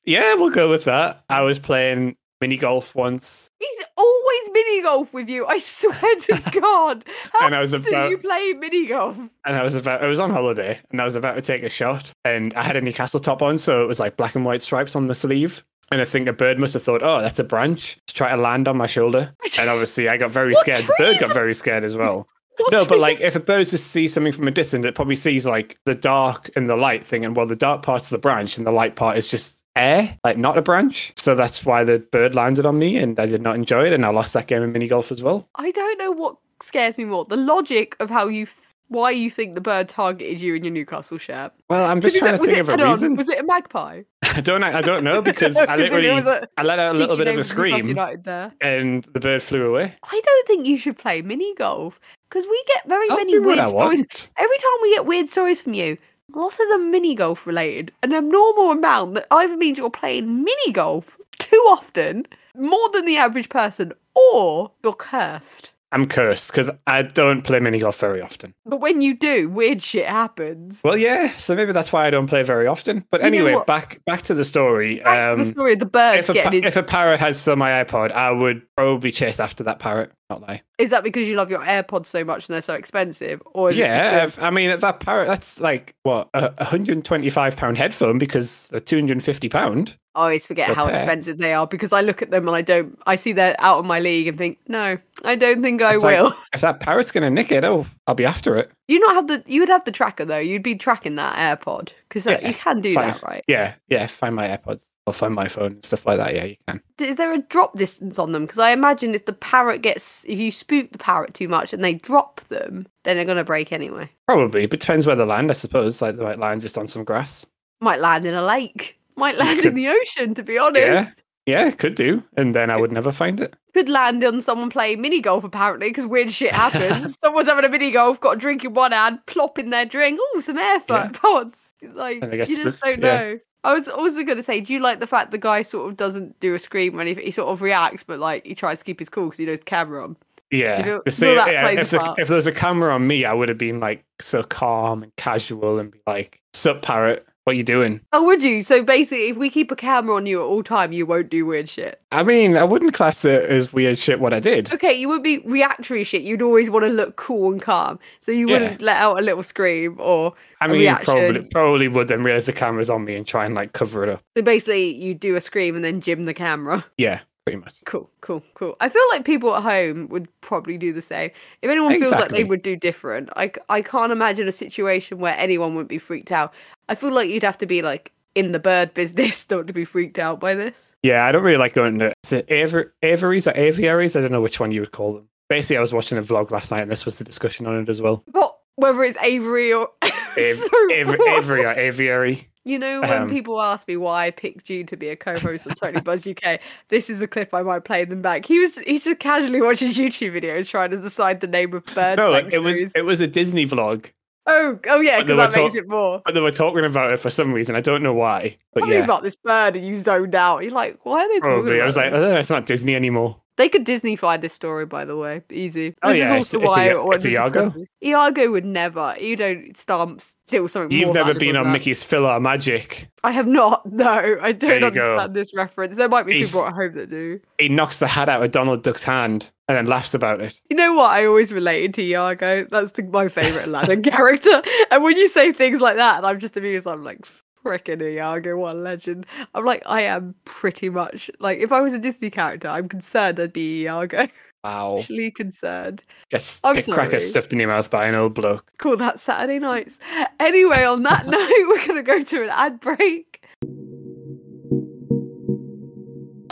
Yeah, 0.05 0.33
we'll 0.35 0.49
go 0.51 0.69
with 0.69 0.83
that. 0.85 1.23
I 1.29 1.41
was 1.41 1.57
playing 1.59 2.15
mini 2.41 2.57
golf 2.57 2.95
once, 2.95 3.49
He's 3.59 3.85
always 3.95 4.49
mini 4.51 4.81
golf 4.81 5.13
with 5.13 5.29
you. 5.29 5.45
I 5.45 5.59
swear 5.59 6.15
to 6.15 6.51
God. 6.59 7.05
How 7.33 7.45
And 7.45 7.55
I 7.55 7.59
was 7.59 7.73
about- 7.73 7.85
do 8.07 8.09
you 8.09 8.17
play 8.17 8.53
mini 8.57 8.87
golf? 8.87 9.15
and 9.45 9.55
I 9.55 9.63
was 9.63 9.75
about 9.75 10.03
I 10.03 10.07
was 10.07 10.19
on 10.19 10.31
holiday, 10.31 10.79
and 10.91 10.99
I 10.99 11.05
was 11.05 11.15
about 11.15 11.35
to 11.35 11.41
take 11.41 11.61
a 11.63 11.69
shot, 11.69 12.11
and 12.25 12.53
I 12.55 12.63
had 12.63 12.75
a 12.75 12.81
Newcastle 12.81 13.19
top 13.19 13.41
on, 13.41 13.57
so 13.59 13.83
it 13.83 13.87
was 13.87 13.99
like 13.99 14.17
black 14.17 14.35
and 14.35 14.43
white 14.43 14.61
stripes 14.61 14.95
on 14.95 15.07
the 15.07 15.15
sleeve. 15.15 15.63
And 15.91 16.01
I 16.01 16.05
think 16.05 16.27
a 16.29 16.33
bird 16.33 16.57
must 16.57 16.73
have 16.73 16.83
thought, 16.83 17.03
"Oh, 17.03 17.21
that's 17.21 17.37
a 17.39 17.43
branch." 17.43 17.97
To 18.07 18.13
try 18.13 18.29
to 18.31 18.37
land 18.37 18.67
on 18.67 18.75
my 18.77 18.87
shoulder, 18.87 19.31
and 19.59 19.69
obviously 19.69 20.09
I 20.09 20.17
got 20.17 20.31
very 20.31 20.53
scared. 20.55 20.79
The 20.79 20.93
bird 20.97 21.19
got 21.19 21.33
very 21.33 21.53
scared 21.53 21.83
as 21.83 21.95
well. 21.95 22.27
No, 22.71 22.85
but 22.85 22.99
like 22.99 23.19
if 23.21 23.35
a 23.35 23.39
bird 23.39 23.67
just 23.67 23.87
sees 23.87 24.13
something 24.13 24.33
from 24.33 24.47
a 24.47 24.51
distance, 24.51 24.85
it 24.85 24.95
probably 24.95 25.15
sees 25.15 25.45
like 25.45 25.77
the 25.85 25.95
dark 25.95 26.49
and 26.55 26.69
the 26.69 26.75
light 26.75 27.05
thing, 27.05 27.25
and 27.25 27.35
well, 27.35 27.45
the 27.45 27.55
dark 27.55 27.83
part's 27.83 28.07
of 28.07 28.11
the 28.11 28.17
branch, 28.21 28.57
and 28.57 28.65
the 28.67 28.71
light 28.71 28.95
part 28.95 29.17
is 29.17 29.27
just 29.27 29.63
air, 29.75 30.17
like 30.23 30.37
not 30.37 30.57
a 30.57 30.61
branch. 30.61 31.13
So 31.15 31.35
that's 31.35 31.65
why 31.65 31.83
the 31.83 31.99
bird 31.99 32.35
landed 32.35 32.65
on 32.65 32.79
me, 32.79 32.97
and 32.97 33.19
I 33.19 33.25
did 33.25 33.41
not 33.41 33.55
enjoy 33.55 33.85
it, 33.85 33.93
and 33.93 34.05
I 34.05 34.09
lost 34.09 34.33
that 34.33 34.47
game 34.47 34.61
of 34.61 34.69
mini 34.69 34.87
golf 34.87 35.11
as 35.11 35.23
well. 35.23 35.47
I 35.55 35.71
don't 35.71 35.97
know 35.97 36.11
what 36.11 36.35
scares 36.61 36.97
me 36.97 37.05
more: 37.05 37.25
the 37.25 37.37
logic 37.37 37.95
of 37.99 38.09
how 38.09 38.27
you, 38.27 38.43
f- 38.43 38.73
why 38.87 39.11
you 39.11 39.31
think 39.31 39.55
the 39.55 39.61
bird 39.61 39.87
targeted 39.87 40.41
you 40.41 40.55
in 40.55 40.63
your 40.63 40.73
Newcastle 40.73 41.17
shirt. 41.17 41.53
Well, 41.69 41.85
I'm 41.85 42.01
just 42.01 42.17
trying 42.17 42.33
to 42.33 42.37
think 42.37 42.57
it, 42.57 42.59
of 42.59 42.69
a 42.69 42.77
reason. 42.77 43.15
was 43.15 43.29
it 43.29 43.39
a 43.39 43.43
magpie? 43.43 44.03
I 44.23 44.41
don't, 44.41 44.63
I 44.63 44.81
don't 44.81 45.03
know 45.03 45.21
because 45.21 45.55
I 45.55 45.75
literally 45.75 46.07
a 46.07 46.47
I 46.57 46.63
let 46.63 46.79
out 46.79 46.95
a 46.95 46.97
little 46.97 47.17
bit 47.17 47.27
of 47.27 47.37
a 47.37 47.43
scream, 47.43 47.95
there. 48.23 48.53
and 48.61 49.03
the 49.13 49.19
bird 49.19 49.43
flew 49.43 49.67
away. 49.67 49.93
I 50.03 50.21
don't 50.23 50.47
think 50.47 50.67
you 50.67 50.77
should 50.77 50.97
play 50.97 51.21
mini 51.21 51.53
golf 51.55 51.99
because 52.31 52.45
we 52.49 52.63
get 52.67 52.87
very 52.87 53.09
I'll 53.09 53.17
many 53.17 53.37
weird 53.39 53.67
stories. 53.67 53.99
Every 54.37 54.57
time 54.57 54.77
we 54.81 54.93
get 54.95 55.05
weird 55.05 55.27
stories 55.29 55.59
from 55.61 55.73
you, 55.73 55.97
lots 56.33 56.59
of 56.59 56.69
them 56.69 56.89
mini 56.91 57.13
golf 57.13 57.45
related, 57.45 57.91
an 58.03 58.13
abnormal 58.13 58.71
amount 58.71 59.15
that 59.15 59.27
either 59.31 59.57
means 59.57 59.77
you're 59.77 59.89
playing 59.89 60.43
mini 60.43 60.71
golf 60.71 61.17
too 61.39 61.57
often, 61.69 62.25
more 62.55 62.89
than 62.93 63.05
the 63.05 63.17
average 63.17 63.49
person, 63.49 63.91
or 64.15 64.71
you're 64.83 64.93
cursed. 64.93 65.73
I'm 65.93 66.05
cursed 66.05 66.51
because 66.51 66.69
I 66.87 67.01
don't 67.01 67.41
play 67.41 67.59
mini 67.59 67.79
golf 67.79 67.99
very 67.99 68.21
often. 68.21 68.53
But 68.65 68.79
when 68.79 69.01
you 69.01 69.13
do, 69.13 69.49
weird 69.49 69.81
shit 69.81 70.05
happens. 70.05 70.79
Well, 70.85 70.95
yeah, 70.95 71.35
so 71.35 71.53
maybe 71.53 71.73
that's 71.73 71.91
why 71.91 72.07
I 72.07 72.09
don't 72.09 72.27
play 72.27 72.43
very 72.43 72.65
often. 72.65 73.05
But 73.11 73.19
You 73.19 73.27
anyway, 73.27 73.57
back 73.67 73.99
back 74.05 74.21
to 74.23 74.33
the 74.33 74.45
story. 74.45 74.99
Back 74.99 75.31
to 75.31 75.35
the 75.35 75.41
Um, 75.43 75.47
story 75.49 75.73
of 75.73 75.79
the 75.79 75.85
bird 75.85 76.19
if 76.19 76.29
a, 76.29 76.33
pa- 76.33 76.49
if 76.53 76.77
a 76.77 76.83
parrot 76.83 77.19
has 77.19 77.41
still 77.41 77.57
my 77.57 77.83
iPod, 77.83 78.13
I 78.13 78.31
would 78.31 78.61
probably 78.77 79.11
chase 79.11 79.41
after 79.41 79.65
that 79.65 79.79
parrot. 79.79 80.13
Not 80.29 80.39
lie. 80.41 80.61
Is 80.81 80.89
that 80.89 81.03
because 81.03 81.27
you 81.27 81.35
love 81.35 81.49
your 81.51 81.61
AirPods 81.61 82.07
so 82.07 82.23
much 82.23 82.47
and 82.49 82.53
they're 82.53 82.61
so 82.61 82.73
expensive? 82.73 83.41
Or 83.53 83.69
is 83.69 83.77
Yeah, 83.77 84.25
because- 84.25 84.39
I 84.43 84.49
mean 84.49 84.77
that 84.79 84.99
parrot. 84.99 85.27
That's 85.27 85.59
like 85.59 85.95
what 86.03 86.29
a 86.33 86.51
125 86.57 87.55
pound 87.55 87.77
headphone 87.77 88.17
because 88.17 88.67
they're 88.69 88.79
250 88.79 89.49
pound. 89.49 89.95
I 90.13 90.23
always 90.23 90.45
forget 90.45 90.75
how 90.75 90.87
pair. 90.87 90.95
expensive 90.95 91.37
they 91.37 91.53
are 91.53 91.65
because 91.65 91.93
I 91.93 92.01
look 92.01 92.21
at 92.21 92.31
them 92.31 92.45
and 92.47 92.55
I 92.55 92.61
don't. 92.61 92.99
I 93.07 93.15
see 93.15 93.31
they're 93.31 93.55
out 93.59 93.79
of 93.79 93.85
my 93.85 93.99
league 93.99 94.27
and 94.27 94.37
think, 94.37 94.57
no, 94.67 94.97
I 95.23 95.35
don't 95.35 95.61
think 95.61 95.81
I 95.81 95.93
It's 95.93 96.03
like- 96.03 96.19
will. 96.19 96.33
If 96.53 96.59
that 96.61 96.81
parrot's 96.81 97.11
gonna 97.11 97.29
nick 97.29 97.49
it, 97.51 97.63
oh, 97.63 97.85
I'll 98.07 98.15
be 98.15 98.25
after 98.25 98.57
it. 98.57 98.71
You 98.89 98.99
not 98.99 99.15
have 99.15 99.27
the. 99.27 99.41
You 99.47 99.61
would 99.61 99.69
have 99.69 99.85
the 99.85 99.91
tracker 99.91 100.25
though. 100.25 100.37
You'd 100.39 100.63
be 100.63 100.75
tracking 100.75 101.15
that 101.15 101.37
AirPod 101.37 101.89
because 102.09 102.25
Yeah, 102.25 102.45
you 102.45 102.53
can 102.53 102.81
do 102.81 102.93
fine. 102.93 103.07
that, 103.07 103.23
right? 103.23 103.43
Yeah, 103.47 103.75
yeah. 103.87 104.07
Find 104.07 104.35
my 104.35 104.47
AirPods. 104.49 104.89
Or 105.07 105.13
find 105.13 105.33
my 105.33 105.47
phone 105.47 105.73
and 105.73 105.85
stuff 105.85 106.05
like 106.05 106.17
that. 106.17 106.35
Yeah, 106.35 106.43
you 106.43 106.55
can. 106.67 106.79
Is 106.99 107.15
there 107.15 107.33
a 107.33 107.39
drop 107.39 107.75
distance 107.75 108.19
on 108.19 108.33
them? 108.33 108.45
Because 108.45 108.59
I 108.59 108.71
imagine 108.71 109.15
if 109.15 109.25
the 109.25 109.33
parrot 109.33 109.81
gets, 109.81 110.23
if 110.27 110.37
you 110.39 110.51
spook 110.51 110.91
the 110.91 110.99
parrot 110.99 111.33
too 111.33 111.47
much 111.47 111.73
and 111.73 111.83
they 111.83 111.95
drop 111.95 112.39
them, 112.49 112.85
then 113.03 113.15
they're 113.15 113.25
gonna 113.25 113.43
break 113.43 113.71
anyway. 113.71 114.09
Probably, 114.27 114.67
but 114.67 114.79
depends 114.79 115.07
where 115.07 115.15
they 115.15 115.23
land. 115.23 115.49
I 115.49 115.53
suppose. 115.55 116.01
Like 116.03 116.17
they 116.17 116.23
might 116.23 116.37
land 116.39 116.61
just 116.61 116.77
on 116.77 116.87
some 116.87 117.03
grass. 117.03 117.45
Might 117.79 117.99
land 117.99 118.25
in 118.25 118.35
a 118.35 118.43
lake. 118.45 118.99
Might 119.15 119.37
land 119.37 119.65
in 119.65 119.73
the 119.73 119.87
ocean. 119.89 120.35
To 120.35 120.43
be 120.43 120.57
honest. 120.59 120.85
Yeah. 120.85 121.09
Yeah, 121.47 121.71
could 121.71 121.95
do, 121.95 122.23
and 122.37 122.53
then 122.53 122.69
I 122.69 122.77
would 122.77 122.91
never 122.91 123.11
find 123.11 123.39
it. 123.39 123.55
could 123.73 123.89
land 123.89 124.23
on 124.23 124.41
someone 124.41 124.69
playing 124.69 125.01
mini 125.01 125.21
golf 125.21 125.43
apparently 125.43 125.89
because 125.89 126.05
weird 126.05 126.31
shit 126.31 126.53
happens. 126.53 127.17
Someone's 127.23 127.47
having 127.47 127.65
a 127.65 127.69
mini 127.69 127.89
golf, 127.89 128.19
got 128.19 128.37
a 128.37 128.39
drink 128.39 128.63
in 128.63 128.75
one 128.75 128.91
hand, 128.91 129.25
plop 129.25 129.57
in 129.57 129.71
their 129.71 129.85
drink. 129.85 130.19
Oh, 130.21 130.39
some 130.41 130.59
air 130.59 130.79
Yeah. 130.87 131.09
pods. 131.11 131.73
Like 131.81 132.21
you 132.21 132.45
just 132.45 132.79
don't 132.79 133.01
yeah. 133.01 133.21
know. 133.21 133.39
I 133.63 133.73
was 133.73 133.87
also 133.87 134.23
going 134.23 134.37
to 134.37 134.43
say, 134.43 134.59
do 134.61 134.73
you 134.73 134.79
like 134.79 134.99
the 134.99 135.07
fact 135.07 135.31
the 135.31 135.37
guy 135.37 135.61
sort 135.61 135.89
of 135.89 135.97
doesn't 135.97 136.39
do 136.39 136.55
a 136.55 136.59
scream 136.59 136.95
when 136.95 137.07
he, 137.07 137.13
he 137.15 137.31
sort 137.31 137.49
of 137.49 137.61
reacts, 137.61 138.03
but 138.03 138.19
like 138.19 138.45
he 138.45 138.55
tries 138.55 138.79
to 138.79 138.83
keep 138.85 138.99
his 138.99 139.09
cool 139.09 139.25
because 139.25 139.37
he 139.37 139.45
knows 139.45 139.59
the 139.59 139.65
camera 139.65 140.03
on. 140.03 140.17
Yeah. 140.49 140.83
feel- 140.83 141.01
You 141.05 141.11
feel 141.11 141.11
see, 141.11 141.35
that 141.35 141.51
yeah, 141.51 141.61
plays 141.61 141.79
if, 141.79 141.89
the, 141.91 142.15
if 142.17 142.27
there 142.27 142.35
was 142.35 142.47
a 142.47 142.51
camera 142.51 142.93
on 142.93 143.05
me, 143.07 143.23
I 143.25 143.33
would 143.33 143.49
have 143.49 143.57
been 143.57 143.79
like 143.79 144.03
so 144.19 144.43
calm 144.43 145.03
and 145.03 145.15
casual 145.15 145.79
and 145.79 145.91
be 145.91 145.99
like, 146.07 146.41
"Sup, 146.53 146.81
parrot? 146.81 147.25
What 147.43 147.53
are 147.53 147.57
you 147.57 147.63
doing?" 147.63 148.01
Oh, 148.13 148.23
would 148.25 148.43
you? 148.43 148.63
So 148.63 148.83
basically, 148.83 149.29
if 149.29 149.37
we 149.37 149.49
keep 149.49 149.71
a 149.71 149.75
camera 149.75 150.15
on 150.15 150.25
you 150.25 150.41
at 150.41 150.45
all 150.45 150.63
time, 150.63 150.91
you 150.91 151.05
won't 151.05 151.29
do 151.29 151.45
weird 151.45 151.69
shit. 151.69 152.01
I 152.11 152.23
mean, 152.23 152.55
I 152.57 152.63
wouldn't 152.63 152.93
class 152.93 153.25
it 153.25 153.49
as 153.49 153.73
weird 153.73 153.97
shit. 153.97 154.19
What 154.19 154.33
I 154.33 154.39
did. 154.39 154.71
Okay, 154.73 154.93
you 154.93 155.07
would 155.09 155.23
be 155.23 155.39
reactory 155.39 156.03
shit. 156.03 156.21
You'd 156.21 156.41
always 156.41 156.69
want 156.69 156.85
to 156.85 156.91
look 156.91 157.15
cool 157.15 157.51
and 157.51 157.61
calm, 157.61 157.99
so 158.19 158.31
you 158.31 158.47
Yeah. 158.47 158.53
wouldn't 158.59 158.81
let 158.81 158.97
out 158.97 159.17
a 159.17 159.21
little 159.21 159.43
scream 159.43 159.95
or. 159.99 160.33
I 160.61 160.67
mean, 160.67 160.95
probably 160.97 161.41
probably 161.41 161.87
would 161.87 162.07
then 162.07 162.23
realize 162.23 162.45
the 162.45 162.53
camera's 162.53 162.89
on 162.89 163.03
me 163.05 163.15
and 163.15 163.25
try 163.25 163.45
and 163.45 163.55
like 163.55 163.73
cover 163.73 164.03
it 164.03 164.09
up. 164.09 164.21
So 164.37 164.43
basically, 164.43 164.93
you 164.95 165.13
do 165.15 165.35
a 165.35 165.41
scream 165.41 165.75
and 165.75 165.83
then 165.83 166.01
jim 166.01 166.25
the 166.25 166.33
camera. 166.35 166.85
Yeah, 166.97 167.21
pretty 167.47 167.57
much. 167.59 167.73
Cool, 167.85 168.07
cool, 168.21 168.43
cool. 168.53 168.77
I 168.79 168.87
feel 168.87 169.01
like 169.11 169.25
people 169.25 169.55
at 169.55 169.63
home 169.63 170.07
would 170.09 170.27
probably 170.41 170.77
do 170.77 170.93
the 170.93 171.01
same. 171.01 171.31
If 171.63 171.71
anyone 171.71 171.99
feels 171.99 172.11
like 172.11 172.29
they 172.29 172.43
would 172.43 172.61
do 172.61 172.75
different, 172.75 173.29
I, 173.35 173.51
I 173.69 173.81
can't 173.81 174.11
imagine 174.11 174.47
a 174.47 174.51
situation 174.51 175.17
where 175.17 175.35
anyone 175.35 175.73
would 175.73 175.87
be 175.87 175.97
freaked 175.97 176.31
out. 176.31 176.53
I 176.91 176.95
feel 176.95 177.13
like 177.13 177.29
you'd 177.29 177.43
have 177.43 177.57
to 177.59 177.65
be 177.65 177.81
like 177.81 178.11
in 178.35 178.51
the 178.51 178.59
bird 178.59 178.93
business 178.93 179.45
not 179.49 179.67
to 179.67 179.73
be 179.73 179.85
freaked 179.85 180.19
out 180.19 180.39
by 180.39 180.55
this. 180.55 180.93
Yeah, 181.03 181.25
I 181.25 181.31
don't 181.31 181.43
really 181.43 181.57
like 181.57 181.73
going 181.73 181.99
to 181.99 182.13
is 182.23 182.33
it 182.33 182.45
aver- 182.51 182.93
aviaries 183.01 183.47
or 183.47 183.53
aviaries. 183.55 184.15
I 184.15 184.21
don't 184.21 184.31
know 184.31 184.41
which 184.41 184.59
one 184.59 184.71
you 184.71 184.81
would 184.81 184.91
call 184.91 185.13
them. 185.13 185.27
Basically, 185.49 185.77
I 185.77 185.81
was 185.81 185.93
watching 185.93 186.17
a 186.17 186.21
vlog 186.21 186.51
last 186.51 186.71
night, 186.71 186.81
and 186.81 186.91
this 186.91 187.05
was 187.05 187.17
the 187.17 187.23
discussion 187.23 187.65
on 187.67 187.79
it 187.81 187.89
as 187.89 188.01
well. 188.01 188.23
But 188.31 188.57
whether 188.75 189.03
it's 189.03 189.17
Avery 189.17 189.73
or 189.73 189.89
Av- 190.03 190.11
So 190.35 190.67
Av- 190.93 191.07
what? 191.17 191.37
Avery 191.43 191.65
or 191.65 191.73
aviary. 191.73 192.47
You 192.63 192.77
know, 192.79 193.01
when 193.01 193.23
Um, 193.23 193.29
people 193.29 193.59
ask 193.59 193.87
me 193.87 193.97
why 193.97 194.27
I 194.27 194.31
picked 194.31 194.69
you 194.69 194.83
to 194.83 194.95
be 194.95 195.09
a 195.09 195.15
co-host 195.15 195.65
on 195.67 195.73
Totally 195.73 196.01
Buzz 196.01 196.25
UK, 196.27 196.59
this 196.89 197.09
is 197.09 197.17
the 197.19 197.27
clip 197.27 197.53
I 197.55 197.63
might 197.63 197.83
play 197.85 198.05
them 198.05 198.21
back. 198.21 198.45
He 198.45 198.59
was 198.59 198.77
he's 198.79 199.03
just 199.03 199.19
casually 199.19 199.61
watching 199.61 199.89
YouTube 199.91 200.39
videos 200.39 200.69
trying 200.69 200.91
to 200.91 200.97
decide 201.01 201.41
the 201.41 201.47
name 201.47 201.73
of 201.73 201.83
bird 201.87 202.17
No, 202.17 202.33
it 202.35 202.59
was 202.59 202.77
it 202.95 203.01
was 203.01 203.19
a 203.19 203.25
Disney 203.27 203.65
vlog, 203.65 204.11
Oh, 204.47 204.79
oh 204.87 205.01
yeah, 205.01 205.21
because 205.21 205.37
that 205.37 205.61
makes 205.61 205.75
it 205.75 205.87
more. 205.87 206.21
but 206.25 206.33
they 206.33 206.39
were 206.39 206.51
talking 206.51 206.83
about 206.83 207.13
it 207.13 207.17
for 207.17 207.29
some 207.29 207.53
reason. 207.53 207.75
I 207.75 207.81
don't 207.81 208.01
know 208.01 208.13
why, 208.13 208.57
but 208.73 208.81
Tell 208.81 208.89
me 208.89 208.95
yeah, 208.95 209.03
about 209.03 209.23
this 209.23 209.35
bird, 209.35 209.75
and 209.75 209.85
you 209.85 209.97
zoned 209.97 210.33
out. 210.35 210.63
You're 210.63 210.71
like, 210.71 210.99
why 211.03 211.23
are 211.23 211.27
they 211.27 211.39
talking 211.39 211.63
probably. 211.63 211.81
I 211.81 211.85
was 211.85 211.95
like, 211.95 212.11
oh, 212.11 212.35
it's 212.37 212.49
not 212.49 212.65
Disney 212.65 212.95
anymore. 212.95 213.40
They 213.57 213.67
could 213.69 213.83
Disney-fy 213.83 214.37
this 214.37 214.53
story, 214.53 214.85
by 214.85 215.03
the 215.05 215.15
way. 215.17 215.41
Easy. 215.51 215.93
Oh, 216.03 216.11
yeah, 216.11 216.25
is 216.25 216.31
also 216.31 216.59
it's 216.61 216.69
why 216.69 216.89
Ya- 216.89 216.93
I 216.99 217.03
wanted 217.03 217.15
it's 217.17 217.25
Iago? 217.25 217.73
Iago 218.03 218.51
would 218.51 218.65
never. 218.65 219.15
You 219.19 219.35
don't 219.35 219.75
stamp 219.77 220.21
steal 220.21 220.67
something 220.67 220.97
You've 220.97 221.13
never 221.13 221.33
been 221.33 221.55
on 221.57 221.65
that. 221.65 221.73
Mickey's 221.73 222.03
PhilharMagic. 222.03 223.07
I 223.23 223.31
have 223.31 223.47
not. 223.47 223.83
No, 223.91 224.37
I 224.41 224.51
don't 224.53 224.71
you 224.71 224.79
go. 224.79 224.85
understand 224.87 225.33
this 225.35 225.53
reference. 225.53 225.95
There 225.97 226.07
might 226.09 226.25
be 226.25 226.33
He's- 226.35 226.51
people 226.51 226.65
at 226.65 226.73
home 226.73 226.93
that 226.95 227.09
do. 227.09 227.39
He 227.59 227.67
knocks 227.69 227.99
the 227.99 228.07
hat 228.07 228.29
out 228.29 228.41
of 228.43 228.51
Donald 228.51 228.83
Duck's 228.83 229.03
hand 229.03 229.51
and 229.67 229.77
then 229.77 229.85
laughs 229.85 230.13
about 230.13 230.39
it. 230.41 230.59
You 230.69 230.75
know 230.77 230.93
what? 230.93 231.11
I 231.11 231.25
always 231.25 231.51
related 231.51 231.93
to 231.95 232.01
Iago. 232.03 232.65
That's 232.71 232.91
the, 232.93 233.03
my 233.03 233.27
favourite 233.27 233.67
Aladdin 233.67 234.01
character. 234.11 234.61
And 234.89 235.03
when 235.03 235.17
you 235.17 235.27
say 235.27 235.51
things 235.51 235.81
like 235.81 235.97
that, 235.97 236.23
I'm 236.25 236.39
just 236.39 236.55
amused, 236.57 236.87
I'm 236.87 237.03
like, 237.03 237.25
frickin' 237.63 238.01
Iago, 238.01 238.57
what 238.57 238.75
a 238.75 238.79
legend. 238.79 239.25
I'm 239.53 239.65
like, 239.65 239.83
I 239.85 240.01
am 240.01 240.35
pretty 240.45 240.89
much 240.89 241.29
like, 241.39 241.59
if 241.59 241.71
I 241.71 241.81
was 241.81 241.93
a 241.93 241.99
Disney 241.99 242.29
character, 242.29 242.67
I'm 242.67 242.87
concerned 242.89 243.39
I'd 243.39 243.53
be 243.53 243.81
Iago. 243.83 244.27
Wow. 244.63 244.97
Actually 244.99 245.31
concerned. 245.31 246.03
Gets 246.29 246.61
I'm 246.63 246.75
get 246.75 246.85
cracker 246.85 247.19
sorry. 247.19 247.31
stuffed 247.31 247.53
in 247.53 247.59
your 247.59 247.69
mouth 247.69 247.89
by 247.89 248.07
an 248.07 248.15
old 248.15 248.33
bloke. 248.35 248.71
Call 248.77 248.97
that 248.97 249.19
Saturday 249.19 249.59
nights. 249.59 249.99
Anyway, 250.39 250.83
on 250.83 251.03
that 251.03 251.25
note, 251.27 251.67
we're 251.67 251.87
gonna 251.87 252.03
go 252.03 252.23
to 252.23 252.43
an 252.43 252.49
ad 252.49 252.79
break. 252.79 253.43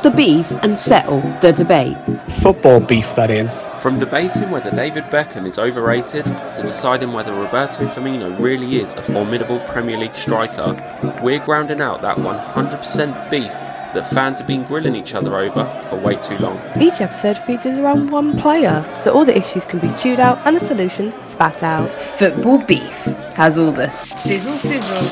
The 0.02 0.12
beef 0.16 0.50
and 0.64 0.78
settle 0.78 1.20
the 1.42 1.52
debate. 1.52 1.98
Football 2.38 2.80
beef, 2.80 3.16
that 3.16 3.30
is. 3.30 3.70
From 3.80 4.00
debating 4.00 4.50
whether 4.50 4.72
David 4.72 5.04
Beckham 5.06 5.46
is 5.46 5.60
overrated 5.60 6.26
to 6.26 6.64
deciding 6.66 7.12
whether 7.12 7.34
Roberto 7.34 7.86
Firmino 7.88 8.40
really 8.40 8.80
is 8.80 8.94
a 8.94 9.04
formidable 9.04 9.60
Premier 9.68 9.98
League 9.98 10.16
striker, 10.16 10.74
we're 11.22 11.44
grounding 11.44 11.82
out 11.82 12.02
that 12.02 12.18
100% 12.18 13.30
beef 13.30 13.52
that 13.94 14.10
fans 14.10 14.38
have 14.38 14.48
been 14.48 14.64
grilling 14.64 14.96
each 14.96 15.14
other 15.14 15.36
over 15.36 15.66
for 15.90 15.96
way 15.98 16.16
too 16.16 16.38
long. 16.38 16.62
Each 16.80 17.02
episode 17.02 17.38
features 17.40 17.78
around 17.78 18.12
one 18.12 18.40
player, 18.40 18.86
so 18.98 19.12
all 19.12 19.26
the 19.26 19.38
issues 19.38 19.66
can 19.66 19.80
be 19.80 19.92
chewed 19.98 20.20
out 20.20 20.38
and 20.46 20.56
the 20.56 20.66
solution 20.66 21.12
spat 21.24 21.64
out. 21.64 21.90
Football 22.18 22.60
Beef 22.60 22.94
has 23.36 23.58
all 23.58 23.72
the 23.72 23.90
sizzle 23.90 24.58
sizzle, 24.58 25.10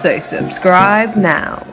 so 0.00 0.20
subscribe 0.20 1.16
now. 1.16 1.66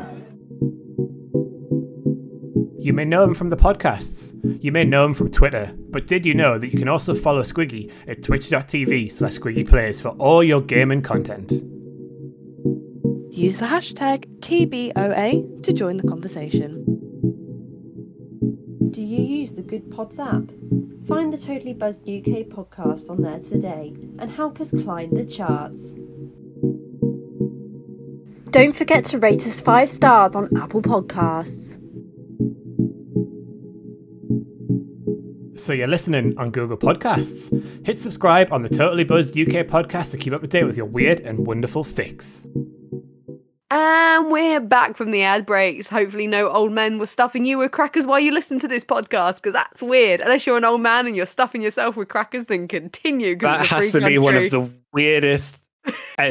You 2.80 2.94
may 2.94 3.06
know 3.06 3.24
him 3.24 3.36
from 3.36 3.52
the 3.52 3.58
podcasts. 3.58 4.31
You 4.44 4.72
may 4.72 4.84
know 4.84 5.06
him 5.06 5.14
from 5.14 5.32
Twitter. 5.32 5.72
But 5.90 6.08
did 6.08 6.26
you 6.26 6.34
know 6.34 6.58
that 6.58 6.72
you 6.72 6.80
can 6.80 6.88
also 6.88 7.14
follow 7.14 7.42
Squiggy 7.42 7.92
at 8.08 8.24
twitch.tv 8.24 9.12
slash 9.12 9.38
squiggyplays 9.38 10.02
for 10.02 10.10
all 10.10 10.44
your 10.44 10.62
gaming 10.62 11.02
content? 11.02 11.52
Use 13.32 13.58
the 13.58 13.66
hashtag 13.66 14.26
TBOA 14.40 15.64
to 15.64 15.74
join 15.74 15.98
the 15.98 16.08
conversation. 16.08 16.84
Do 18.92 19.02
you 19.02 19.24
use 19.24 19.54
the 19.54 19.62
Goodpods 19.62 20.20
app? 20.20 20.52
Find 21.08 21.34
the 21.34 21.38
Totally 21.38 21.74
Buzzed 21.74 22.04
UK 22.04 22.48
podcast 22.48 23.10
on 23.10 23.22
there 23.22 23.40
today 23.40 23.94
and 24.20 24.30
help 24.30 24.60
us 24.60 24.72
climb 24.72 25.12
the 25.12 25.26
charts. 25.26 25.82
Don't 28.52 28.76
forget 28.76 29.06
to 29.06 29.18
rate 29.18 29.48
us 29.48 29.62
five 29.62 29.90
stars 29.90 30.36
on 30.36 30.50
Apple 30.58 30.82
Podcasts. 30.82 31.81
So 35.62 35.74
you're 35.74 35.88
listening 35.88 36.36
on 36.40 36.50
Google 36.50 36.76
Podcasts. 36.76 37.52
Hit 37.86 38.00
subscribe 38.00 38.52
on 38.52 38.64
the 38.64 38.70
Totally 38.70 39.04
Buzzed 39.04 39.38
UK 39.38 39.68
podcast 39.68 40.10
to 40.10 40.18
keep 40.18 40.34
up 40.34 40.42
to 40.42 40.48
date 40.48 40.64
with 40.64 40.76
your 40.76 40.88
weird 40.88 41.20
and 41.20 41.46
wonderful 41.46 41.84
fix. 41.84 42.44
And 43.70 44.32
we're 44.32 44.60
back 44.60 44.98
from 44.98 45.12
the 45.12 45.22
ad 45.22 45.46
breaks. 45.46 45.88
Hopefully, 45.88 46.26
no 46.26 46.50
old 46.50 46.72
men 46.72 46.98
were 46.98 47.06
stuffing 47.06 47.46
you 47.46 47.60
with 47.60 47.72
crackers 47.72 48.08
while 48.08 48.20
you 48.20 48.34
listen 48.34 48.60
to 48.60 48.68
this 48.68 48.84
podcast, 48.84 49.36
because 49.36 49.54
that's 49.54 49.84
weird. 49.84 50.22
Unless 50.22 50.48
you're 50.48 50.58
an 50.58 50.66
old 50.66 50.82
man 50.82 51.06
and 51.06 51.16
you're 51.16 51.28
stuffing 51.28 51.62
yourself 51.62 51.96
with 51.96 52.10
crackers, 52.10 52.46
then 52.46 52.68
continue. 52.68 53.36
'cause 53.38 53.44
That 53.44 53.62
it's 53.62 53.72
a 53.72 53.76
has 53.76 53.92
free 53.92 54.02
to 54.02 54.08
be 54.08 54.18
one 54.18 54.36
of 54.38 54.50
the 54.50 54.68
weirdest 54.92 55.60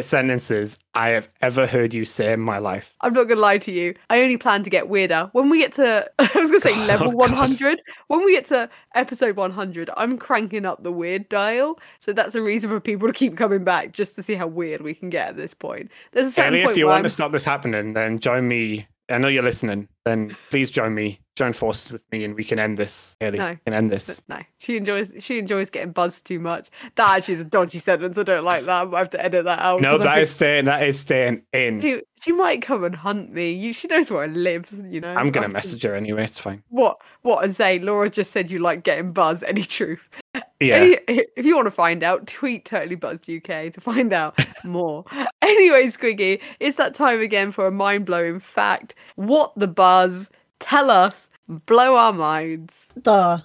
sentences 0.01 0.79
I 0.95 1.09
have 1.11 1.29
ever 1.41 1.67
heard 1.67 1.93
you 1.93 2.05
say 2.05 2.33
in 2.33 2.41
my 2.41 2.59
life. 2.59 2.95
I'm 3.01 3.13
not 3.13 3.25
gonna 3.25 3.41
lie 3.41 3.59
to 3.59 3.73
you. 3.73 3.95
I 4.09 4.21
only 4.23 4.37
plan 4.37 4.63
to 4.65 4.71
get 4.71 4.89
weirder. 4.89 5.31
When 5.33 5.51
we 5.51 5.59
get 5.59 5.73
to, 5.73 6.11
I 6.19 6.31
was 6.35 6.51
gonna 6.51 6.61
say 6.61 6.75
God, 6.75 6.89
level 6.89 7.09
oh, 7.09 7.11
God. 7.11 7.31
100. 7.31 7.83
When 8.09 8.25
we 8.25 8.33
get 8.33 8.47
to 8.47 8.69
episode 8.95 9.37
100, 9.37 9.91
I'm 9.97 10.19
cranking 10.19 10.65
up 10.65 10.83
the 10.83 10.93
weird 10.93 11.29
dial. 11.29 11.79
So 12.01 12.13
that's 12.13 12.35
a 12.35 12.43
reason 12.43 12.71
for 12.71 12.81
people 12.81 13.09
to 13.09 13.15
keep 13.15 13.37
coming 13.37 13.65
back 13.65 13.93
just 13.93 14.15
to 14.17 14.23
see 14.23 14.35
how 14.35 14.47
weird 14.47 14.83
we 14.83 14.95
can 14.95 15.11
get 15.11 15.31
at 15.31 15.37
this 15.37 15.55
point. 15.55 15.91
There's 16.13 16.29
a 16.29 16.31
certain 16.31 16.55
Ellie, 16.55 16.63
point 16.63 16.73
if 16.73 16.79
you 16.79 16.87
want 16.87 16.97
I'm- 16.97 17.05
to 17.05 17.11
stop 17.11 17.33
this 17.33 17.45
happening, 17.45 17.95
then 17.95 18.19
join 18.19 18.47
me. 18.49 18.87
I 19.09 19.19
know 19.19 19.29
you're 19.29 19.43
listening. 19.43 19.89
Then 20.05 20.37
please 20.51 20.71
join 20.71 20.95
me. 20.95 21.19
Join 21.41 21.55
forces 21.55 21.91
with 21.91 22.05
me, 22.13 22.23
and 22.25 22.35
we 22.35 22.45
can 22.45 22.59
end 22.59 22.77
this. 22.77 23.17
Ellie, 23.19 23.39
No. 23.39 23.51
we 23.53 23.57
can 23.65 23.73
end 23.73 23.89
this. 23.89 24.21
No, 24.29 24.37
she 24.59 24.77
enjoys 24.77 25.11
she 25.21 25.39
enjoys 25.39 25.71
getting 25.71 25.91
buzzed 25.93 26.27
too 26.27 26.39
much. 26.39 26.69
That 26.97 27.09
actually 27.17 27.33
is 27.35 27.41
a 27.41 27.45
dodgy 27.47 27.79
sentence. 27.79 28.19
I 28.19 28.25
don't 28.25 28.45
like 28.45 28.67
that. 28.67 28.93
I 28.93 28.99
have 28.99 29.09
to 29.11 29.25
edit 29.25 29.47
that 29.47 29.59
out. 29.61 29.81
No, 29.81 29.97
that 29.97 30.05
think 30.05 30.23
is 30.23 30.31
staying. 30.31 30.65
That 30.67 30.87
is 30.87 31.01
staying 31.01 31.41
in. 31.55 31.81
She, 31.81 32.03
she 32.21 32.33
might 32.33 32.61
come 32.61 32.85
and 32.85 32.95
hunt 32.95 33.33
me. 33.33 33.53
You, 33.53 33.73
she 33.73 33.89
knows 33.89 34.11
where 34.11 34.25
I 34.25 34.27
live. 34.27 34.71
You 34.87 35.01
know. 35.01 35.15
I'm 35.15 35.31
gonna 35.31 35.47
I've- 35.47 35.55
message 35.55 35.83
her 35.85 35.95
anyway. 35.95 36.25
It's 36.25 36.39
fine. 36.39 36.63
What? 36.69 37.01
What? 37.23 37.43
And 37.43 37.57
say 37.57 37.79
Laura 37.79 38.11
just 38.11 38.33
said 38.33 38.51
you 38.51 38.59
like 38.59 38.85
getting 38.85 39.13
buzzed. 39.13 39.43
Any 39.49 39.63
truth? 39.63 40.11
Yeah. 40.61 40.75
Any, 40.77 40.99
if 41.37 41.47
you 41.47 41.57
want 41.57 41.69
to 41.69 41.71
find 41.71 42.03
out, 42.03 42.27
tweet 42.27 42.67
Totally 42.67 42.97
Buzzed 42.97 43.31
UK 43.31 43.73
to 43.73 43.81
find 43.81 44.13
out 44.13 44.39
more. 44.65 45.07
anyway, 45.41 45.87
Squiggy, 45.87 46.39
it's 46.61 46.77
that 46.77 46.93
time 46.93 47.21
again 47.21 47.51
for 47.51 47.67
a 47.67 47.71
mind 47.71 48.05
blowing 48.05 48.41
fact. 48.41 48.95
What 49.17 49.55
the 49.57 49.67
buzz? 49.69 50.29
Tell 50.59 50.91
us. 50.91 51.27
Blow 51.51 51.97
our 51.97 52.13
minds. 52.15 52.89
Duh. 53.03 53.41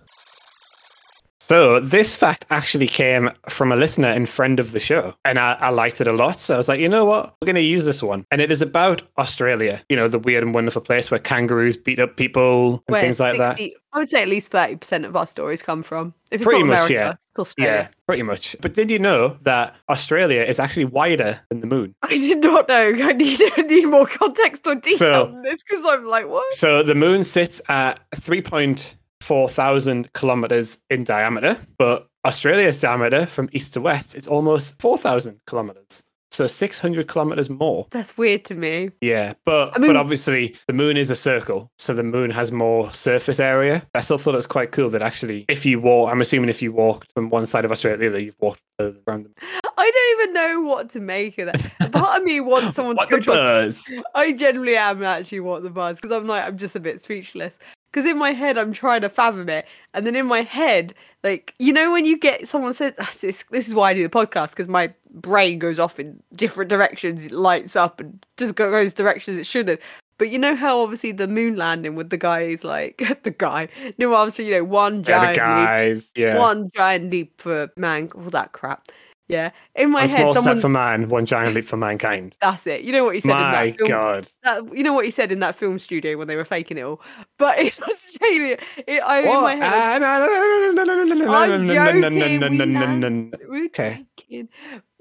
So 1.47 1.79
this 1.79 2.15
fact 2.15 2.43
actually 2.49 2.88
came 2.88 3.29
from 3.47 3.71
a 3.71 3.75
listener 3.75 4.08
and 4.08 4.27
friend 4.27 4.60
of 4.60 4.71
the 4.71 4.79
show, 4.79 5.13
and 5.25 5.38
I, 5.38 5.53
I 5.53 5.69
liked 5.69 6.01
it 6.01 6.08
a 6.08 6.12
lot. 6.12 6.39
So 6.39 6.55
I 6.55 6.58
was 6.58 6.67
like, 6.67 6.79
you 6.79 6.89
know 6.89 7.05
what, 7.05 7.36
we're 7.39 7.45
going 7.45 7.55
to 7.55 7.62
use 7.62 7.86
this 7.86 8.01
one, 8.01 8.25
and 8.31 8.41
it 8.41 8.51
is 8.51 8.63
about 8.63 9.03
Australia. 9.19 9.79
You 9.88 9.95
know, 9.95 10.08
the 10.08 10.17
weird 10.17 10.43
and 10.43 10.55
wonderful 10.55 10.81
place 10.81 11.12
where 11.12 11.19
kangaroos 11.19 11.77
beat 11.77 11.99
up 11.99 12.17
people 12.17 12.84
and 12.88 12.93
where 12.93 13.01
things 13.03 13.19
like 13.19 13.38
60, 13.38 13.63
that. 13.63 13.73
I 13.93 13.99
would 13.99 14.10
say 14.10 14.23
at 14.23 14.27
least 14.27 14.49
thirty 14.49 14.75
percent 14.75 15.05
of 15.05 15.15
our 15.15 15.27
stories 15.27 15.62
come 15.62 15.84
from. 15.84 16.15
If 16.31 16.41
it's 16.41 16.47
pretty 16.47 16.63
not 16.63 16.79
much, 16.79 16.89
America, 16.89 17.17
yeah, 17.60 17.63
yeah, 17.63 17.88
pretty 18.08 18.23
much. 18.23 18.55
But 18.60 18.73
did 18.73 18.89
you 18.89 18.97
know 18.97 19.38
that 19.43 19.75
Australia 19.88 20.41
is 20.41 20.60
actually 20.60 20.86
wider 20.86 21.39
than 21.49 21.60
the 21.60 21.67
moon? 21.67 21.93
I 22.01 22.08
did 22.08 22.39
not 22.39 22.67
know. 22.67 22.91
I 22.91 23.13
need, 23.13 23.39
I 23.55 23.62
need 23.69 23.86
more 23.86 24.08
context 24.08 24.65
or 24.65 24.73
detail 24.73 24.97
so, 24.97 25.25
on 25.27 25.43
this 25.43 25.62
because 25.62 25.86
I'm 25.86 26.08
like, 26.08 26.27
what? 26.27 26.51
So 26.53 26.81
the 26.81 26.95
moon 26.95 27.23
sits 27.23 27.62
at 27.69 27.99
three 28.15 28.41
point 28.41 28.95
4,000 29.25 30.13
kilometers 30.13 30.77
in 30.91 31.03
diameter, 31.03 31.57
but 31.79 32.07
Australia's 32.25 32.79
diameter 32.79 33.25
from 33.25 33.49
east 33.53 33.73
to 33.73 33.81
west 33.81 34.15
is 34.15 34.27
almost 34.27 34.79
4,000 34.79 35.39
kilometers. 35.47 36.03
So 36.29 36.45
600 36.45 37.07
kilometers 37.07 37.49
more. 37.49 37.88
That's 37.91 38.17
weird 38.17 38.45
to 38.45 38.55
me. 38.55 38.91
Yeah, 39.01 39.33
but 39.45 39.75
I 39.75 39.79
mean, 39.79 39.89
but 39.89 39.95
obviously 39.95 40.55
the 40.67 40.73
moon 40.73 40.97
is 40.97 41.09
a 41.09 41.15
circle, 41.15 41.71
so 41.77 41.93
the 41.93 42.03
moon 42.03 42.29
has 42.29 42.51
more 42.51 42.91
surface 42.93 43.39
area. 43.39 43.88
I 43.95 44.01
still 44.01 44.17
thought 44.17 44.33
it 44.33 44.38
was 44.38 44.47
quite 44.47 44.71
cool 44.71 44.89
that 44.89 45.01
actually, 45.01 45.45
if 45.47 45.65
you 45.65 45.79
walk, 45.79 46.11
I'm 46.11 46.21
assuming 46.21 46.49
if 46.49 46.61
you 46.61 46.73
walked 46.73 47.11
from 47.13 47.29
one 47.29 47.45
side 47.45 47.63
of 47.65 47.71
Australia 47.71 47.97
to 47.97 48.01
the 48.01 48.09
other, 48.09 48.19
you've 48.19 48.35
walked 48.39 48.61
around 48.79 49.23
the 49.23 49.29
moon. 49.29 49.61
I 49.77 49.91
don't 49.91 50.21
even 50.21 50.33
know 50.33 50.61
what 50.61 50.89
to 50.91 50.99
make 50.99 51.38
of 51.38 51.51
that. 51.51 51.91
Part 51.91 52.19
of 52.19 52.23
me 52.23 52.41
wants 52.41 52.75
someone 52.75 52.97
to 52.97 53.05
go 53.07 53.19
the 53.19 53.67
Australia. 53.67 54.03
I 54.13 54.33
generally 54.33 54.75
am 54.75 55.03
actually 55.03 55.39
what 55.39 55.63
the 55.63 55.69
buzz 55.69 56.01
because 56.01 56.15
I'm 56.15 56.27
like 56.27 56.43
I'm 56.43 56.57
just 56.57 56.75
a 56.75 56.79
bit 56.79 57.01
speechless. 57.01 57.57
Because 57.95 58.12
in 58.12 58.17
my 58.17 58.31
head 58.31 58.58
I'm 58.58 58.73
trying 58.73 58.99
to 59.01 59.10
fathom 59.10 59.47
it, 59.47 59.65
and 59.93 60.05
then 60.05 60.17
in 60.17 60.25
my 60.25 60.41
head, 60.41 60.93
like 61.23 61.53
you 61.60 61.71
know 61.71 61.93
when 61.93 62.03
you 62.03 62.19
get 62.19 62.45
someone 62.45 62.73
says 62.73 62.93
ah, 62.99 63.10
this, 63.21 63.45
this 63.51 63.69
is 63.69 63.73
why 63.73 63.91
I 63.91 63.93
do 63.93 64.03
the 64.03 64.10
podcast 64.10 64.49
because 64.49 64.67
my 64.67 64.93
brain 65.12 65.60
goes 65.60 65.79
off 65.79 65.97
in 65.97 66.21
different 66.36 66.69
directions, 66.69 67.25
it 67.25 67.31
lights 67.31 67.77
up 67.77 68.01
and 68.01 68.25
just 68.36 68.55
go- 68.55 68.69
goes 68.69 68.93
directions 68.93 69.38
it 69.38 69.47
shouldn't. 69.47 69.79
But 70.17 70.29
you 70.29 70.38
know 70.38 70.58
how 70.58 70.81
obviously 70.81 71.13
the 71.13 71.29
moon 71.29 71.55
landing 71.55 71.95
with 71.95 72.10
the 72.10 72.17
guy 72.17 72.41
is 72.41 72.65
like 72.65 73.01
the 73.23 73.31
guy, 73.31 73.69
Neil 73.97 74.13
Armstrong, 74.13 74.49
you 74.49 74.55
know, 74.55 74.65
one 74.65 75.01
giant 75.01 75.38
guys. 75.38 76.12
Yeah. 76.15 76.34
leap, 76.34 76.39
one 76.39 76.71
giant 76.75 77.12
leap 77.12 77.39
for 77.39 77.69
man, 77.77 78.12
all 78.13 78.29
that 78.31 78.51
crap. 78.51 78.89
Yeah, 79.27 79.49
in 79.73 79.89
my 79.89 80.01
head, 80.01 80.19
small 80.19 80.35
someone... 80.35 80.55
step 80.55 80.61
for 80.61 80.69
man, 80.69 81.09
one 81.09 81.25
giant 81.25 81.55
leap 81.55 81.65
for 81.65 81.77
mankind. 81.77 82.35
That's 82.41 82.67
it. 82.67 82.81
You 82.81 82.91
know 82.91 83.05
what 83.05 83.15
he 83.15 83.21
said. 83.21 83.29
My 83.29 83.63
in 83.63 83.69
that 83.69 83.77
film, 83.79 83.89
God. 83.89 84.27
That, 84.43 84.77
you 84.77 84.83
know 84.83 84.93
what 84.93 85.05
he 85.05 85.09
said 85.09 85.31
in 85.31 85.39
that 85.39 85.55
film 85.55 85.79
studio 85.79 86.15
when 86.17 86.27
they 86.27 86.35
were 86.35 86.45
faking 86.45 86.77
it 86.77 86.81
all. 86.81 87.01
But 87.39 87.57
it's 87.65 87.81
Australia. 87.81 88.57
It, 88.85 89.01
I 89.01 89.21
what? 89.21 89.53
in 89.53 89.59
my 89.59 89.65
head. 89.65 90.03
I'm 91.33 91.65
joking. 91.65 93.33
We 93.49 93.65
okay. 93.65 94.05
joking. 94.15 94.49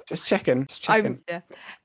Just 0.07 0.27
checking. 0.27 0.67
Just 0.67 0.83
checking. 0.83 1.21
yeah. 1.29 1.41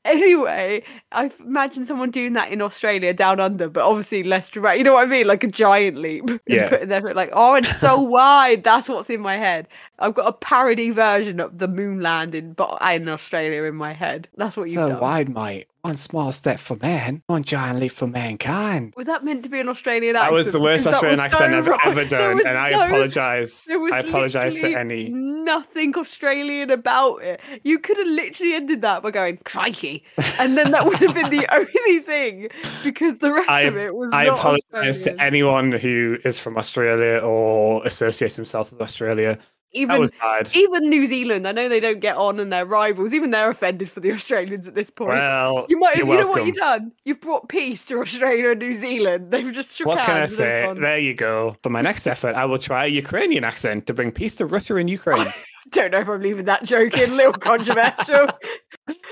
Anyway, 0.06 0.84
I 1.12 1.32
imagine 1.40 1.86
someone 1.86 2.12
doing 2.12 2.34
that 2.34 2.52
in 2.52 2.62
Australia 2.62 3.14
down 3.14 3.40
under, 3.40 3.70
but 3.70 3.84
obviously 3.84 4.24
less 4.24 4.48
dramatic. 4.50 4.80
You 4.80 4.84
know 4.84 4.94
what 4.96 5.08
I 5.08 5.10
mean? 5.10 5.26
Like 5.28 5.44
a 5.44 5.48
giant 5.48 5.98
leap. 5.98 6.30
Yeah. 6.48 6.70
Putting 6.70 6.90
their 6.90 7.02
foot 7.02 7.16
like, 7.16 7.30
oh, 7.34 7.56
it's 7.56 7.80
so 7.80 8.02
wide. 8.02 8.64
That's 8.64 8.90
what's 8.90 9.10
in 9.10 9.22
my 9.22 9.38
head. 9.38 9.68
I've 10.00 10.16
got 10.16 10.28
a 10.28 10.34
parody 10.34 10.90
version 10.90 11.40
of 11.40 11.58
the 11.60 11.68
moon 11.68 12.02
landing, 12.02 12.54
but 12.54 12.78
in 12.94 13.08
Australia 13.08 13.64
in 13.64 13.76
my 13.76 13.94
head. 13.94 14.28
That's 14.36 14.58
what 14.58 14.64
you've 14.70 14.80
So 14.80 14.90
done. 14.90 15.00
wide, 15.00 15.30
mate. 15.30 15.68
One 15.82 15.96
small 15.96 16.34
step 16.34 16.60
for 16.60 16.76
man, 16.82 17.24
one 17.28 17.44
giant 17.44 17.80
leap 17.80 17.94
for 17.94 18.06
mankind. 18.06 18.94
Was 18.98 19.08
that 19.08 19.24
meant 19.24 19.44
to 19.44 19.50
be 19.50 19.62
an 19.62 19.70
Australian 19.70 20.18
accent? 20.18 20.32
That 20.32 20.36
was 20.36 20.52
the 20.52 20.60
worst 20.60 20.86
Australian 20.86 21.22
accent 21.22 21.54
so 21.54 21.58
I've 21.58 21.68
wrong. 21.68 21.80
ever 21.86 22.04
done, 22.18 22.46
and 22.46 22.58
I 22.58 22.72
no- 22.72 22.86
apologize. 22.86 23.66
I 23.72 24.00
apologize 24.00 24.56
to 24.60 24.76
any. 24.78 25.08
nothing 25.08 25.96
Australian 25.96 26.70
about 26.70 27.24
it. 27.24 27.40
You 27.64 27.80
could 27.80 27.96
have 27.98 28.08
literally 28.08 28.56
ended 28.56 28.82
that 28.82 29.04
by 29.04 29.12
going 29.12 29.38
crikey, 29.46 30.04
and 30.38 30.58
then 30.58 30.72
that 30.72 30.86
would 30.86 30.98
have 31.00 31.14
been 31.14 31.30
the 31.30 31.48
only 31.56 32.00
thing 32.00 32.50
because 32.84 33.20
the 33.20 33.32
rest 33.32 33.50
I- 33.50 33.62
of 33.62 33.78
it 33.78 33.96
was 33.96 34.10
I 34.12 34.26
not 34.26 34.38
apologize 34.38 34.64
Australian. 34.74 35.18
to 35.18 35.24
anyone 35.24 35.72
who 35.72 36.18
is 36.26 36.38
from 36.38 36.58
Australia 36.58 37.20
or 37.24 37.86
associates 37.86 38.36
himself 38.36 38.72
with 38.74 38.82
Australia. 38.82 39.40
Even 39.72 40.10
even 40.56 40.90
New 40.90 41.06
Zealand, 41.06 41.48
I 41.48 41.52
know 41.52 41.70
they 41.70 41.80
don't 41.80 42.00
get 42.00 42.18
on 42.18 42.40
and 42.40 42.52
they're 42.52 42.66
rivals. 42.66 43.14
Even 43.14 43.30
they're 43.30 43.50
offended 43.50 43.90
for 43.90 44.00
the 44.00 44.12
Australians 44.14 44.68
at 44.68 44.76
this 44.76 44.90
point. 44.90 45.20
Well, 45.20 45.66
you 45.70 45.80
might, 45.80 45.98
you 45.98 46.06
know 46.06 46.28
what 46.28 46.46
you've 46.46 46.56
done? 46.56 46.92
You've 47.06 47.22
brought 47.22 47.50
peace 47.50 47.86
to 47.88 48.00
Australia 48.00 48.50
and 48.52 48.60
New 48.60 48.74
Zealand. 48.74 49.32
They've 49.32 49.54
just 49.54 49.76
shook 49.78 49.88
What 49.88 50.00
can 50.06 50.24
I 50.24 50.26
say? 50.26 50.64
gone, 50.66 50.82
There 50.82 50.98
you 50.98 51.14
go. 51.14 51.56
For 51.62 51.70
my 51.70 51.82
next 51.82 52.08
effort, 52.08 52.36
I 52.36 52.46
will 52.46 52.58
try 52.60 52.86
a 52.86 52.90
Ukrainian 52.90 53.44
accent 53.44 53.86
to 53.88 53.94
bring 53.94 54.12
peace 54.12 54.36
to 54.38 54.46
Russia 54.46 54.76
and 54.78 54.90
Ukraine. 54.90 55.28
Don't 55.72 55.92
know 55.92 56.00
if 56.00 56.08
I'm 56.10 56.22
leaving 56.22 56.46
that 56.46 56.64
joke 56.64 56.98
in. 56.98 57.16
Little 57.16 57.34
controversial. 57.34 58.28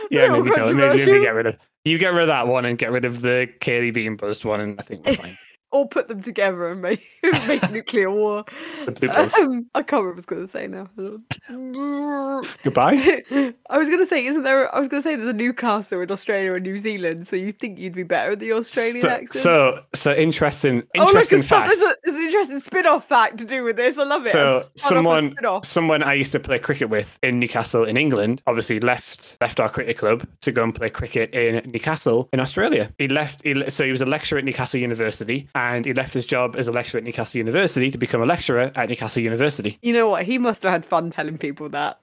Yeah, 0.10 0.22
Little 0.22 0.44
maybe 0.44 0.56
don't. 0.56 0.76
Maybe, 0.76 0.88
maybe 0.88 0.98
controversial. 0.98 1.22
get 1.22 1.36
rid 1.36 1.46
of. 1.48 1.58
You 1.84 1.98
get 2.00 2.14
rid 2.14 2.22
of 2.24 2.28
that 2.28 2.48
one 2.48 2.66
and 2.66 2.78
get 2.80 2.92
rid 2.92 3.06
of 3.06 3.22
the 3.22 3.48
Kaylee 3.60 3.94
Bean 3.94 4.16
buzzed 4.16 4.44
one, 4.44 4.60
and 4.60 4.80
I 4.80 4.84
think 4.84 5.06
we're 5.06 5.16
fine. 5.16 5.38
Or 5.72 5.88
put 5.88 6.08
them 6.08 6.22
together 6.22 6.70
and 6.70 6.82
make, 6.82 7.04
make 7.48 7.70
nuclear 7.72 8.10
war. 8.10 8.46
The 8.86 8.92
blue 8.94 9.10
buzz. 9.10 9.34
Um, 9.36 9.66
I 9.76 9.82
can't 9.84 10.04
remember 10.04 10.08
what 10.08 10.14
I 10.14 10.16
was 10.16 10.26
going 10.26 10.46
to 10.46 10.52
say 10.52 10.68
now. 10.68 12.42
Goodbye. 12.64 13.24
I 13.70 13.78
was 13.78 13.88
going 13.88 14.00
to 14.00 14.06
say, 14.06 14.26
isn't 14.26 14.44
there? 14.44 14.74
I 14.74 14.80
was 14.80 14.88
going 14.88 15.02
to 15.04 15.08
say 15.10 15.16
there's 15.16 15.30
a 15.30 15.34
Newcastle 15.34 16.02
in 16.02 16.12
Australia 16.12 16.54
and 16.54 16.64
New 16.64 16.78
Zealand, 16.78 17.28
so 17.28 17.36
you 17.36 17.52
think 17.52 17.80
you'd 17.80 17.94
be 17.96 18.04
better 18.04 18.32
at 18.32 18.40
the 18.40 18.54
Australian 18.54 19.02
So, 19.02 19.10
accent? 19.10 19.34
so, 19.34 19.84
so 19.94 20.14
interesting. 20.14 20.84
oh, 20.98 21.00
look, 21.00 21.08
Interesting 21.10 21.40
it's 21.40 21.48
some- 21.50 21.62
fact. 21.64 21.74
there's, 21.78 21.92
a, 21.92 21.96
interesting 22.28 22.60
spin-off 22.60 23.08
fact 23.08 23.38
to 23.40 23.46
do 23.46 23.64
with 23.64 23.76
this. 23.76 23.98
I 23.98 24.04
love 24.04 24.26
it. 24.28 24.32
So 24.32 24.48
I've 24.48 24.64
spun 24.76 25.06
off 25.06 25.34
a 25.34 25.36
someone, 25.38 25.64
someone 25.64 26.04
I 26.04 26.14
used 26.14 26.32
to 26.34 26.40
play 26.40 26.60
cricket 26.60 26.90
with 26.90 27.18
in 27.24 27.40
Newcastle 27.40 27.84
in 27.84 27.98
England, 27.98 28.42
obviously 28.48 28.80
left 28.80 29.38
left 29.42 29.60
our 29.60 29.70
cricket 29.70 29.98
club 29.98 30.28
to 30.42 30.52
go 30.52 30.64
and 30.64 30.74
play 30.74 30.90
cricket 30.90 31.34
in 31.34 31.70
Newcastle 31.72 32.30
in 32.34 32.40
Australia. 32.40 32.90
He 32.98 33.08
left. 33.08 33.44
He, 33.44 33.70
so 33.70 33.86
he 33.86 33.92
was 33.92 34.02
a 34.02 34.06
lecturer 34.06 34.40
at 34.40 34.46
Newcastle 34.46 34.80
University, 34.80 35.48
and 35.56 35.86
he 35.86 35.94
left 35.94 36.14
his 36.14 36.26
job 36.26 36.56
as 36.58 36.68
a 36.68 36.72
lecturer 36.72 37.00
at 37.00 37.04
Newcastle 37.04 37.38
University 37.38 37.90
to 37.92 37.98
become 37.98 38.22
a 38.22 38.26
lecturer 38.26 38.72
at 38.76 38.90
Newcastle 38.90 39.24
University. 39.24 39.80
You 39.82 39.94
know 39.94 40.10
what? 40.10 40.24
He 40.26 40.38
must 40.38 40.64
have 40.64 40.72
had 40.72 40.86
fun 40.86 41.10
telling 41.10 41.38
people 41.38 41.70
that. 41.70 42.00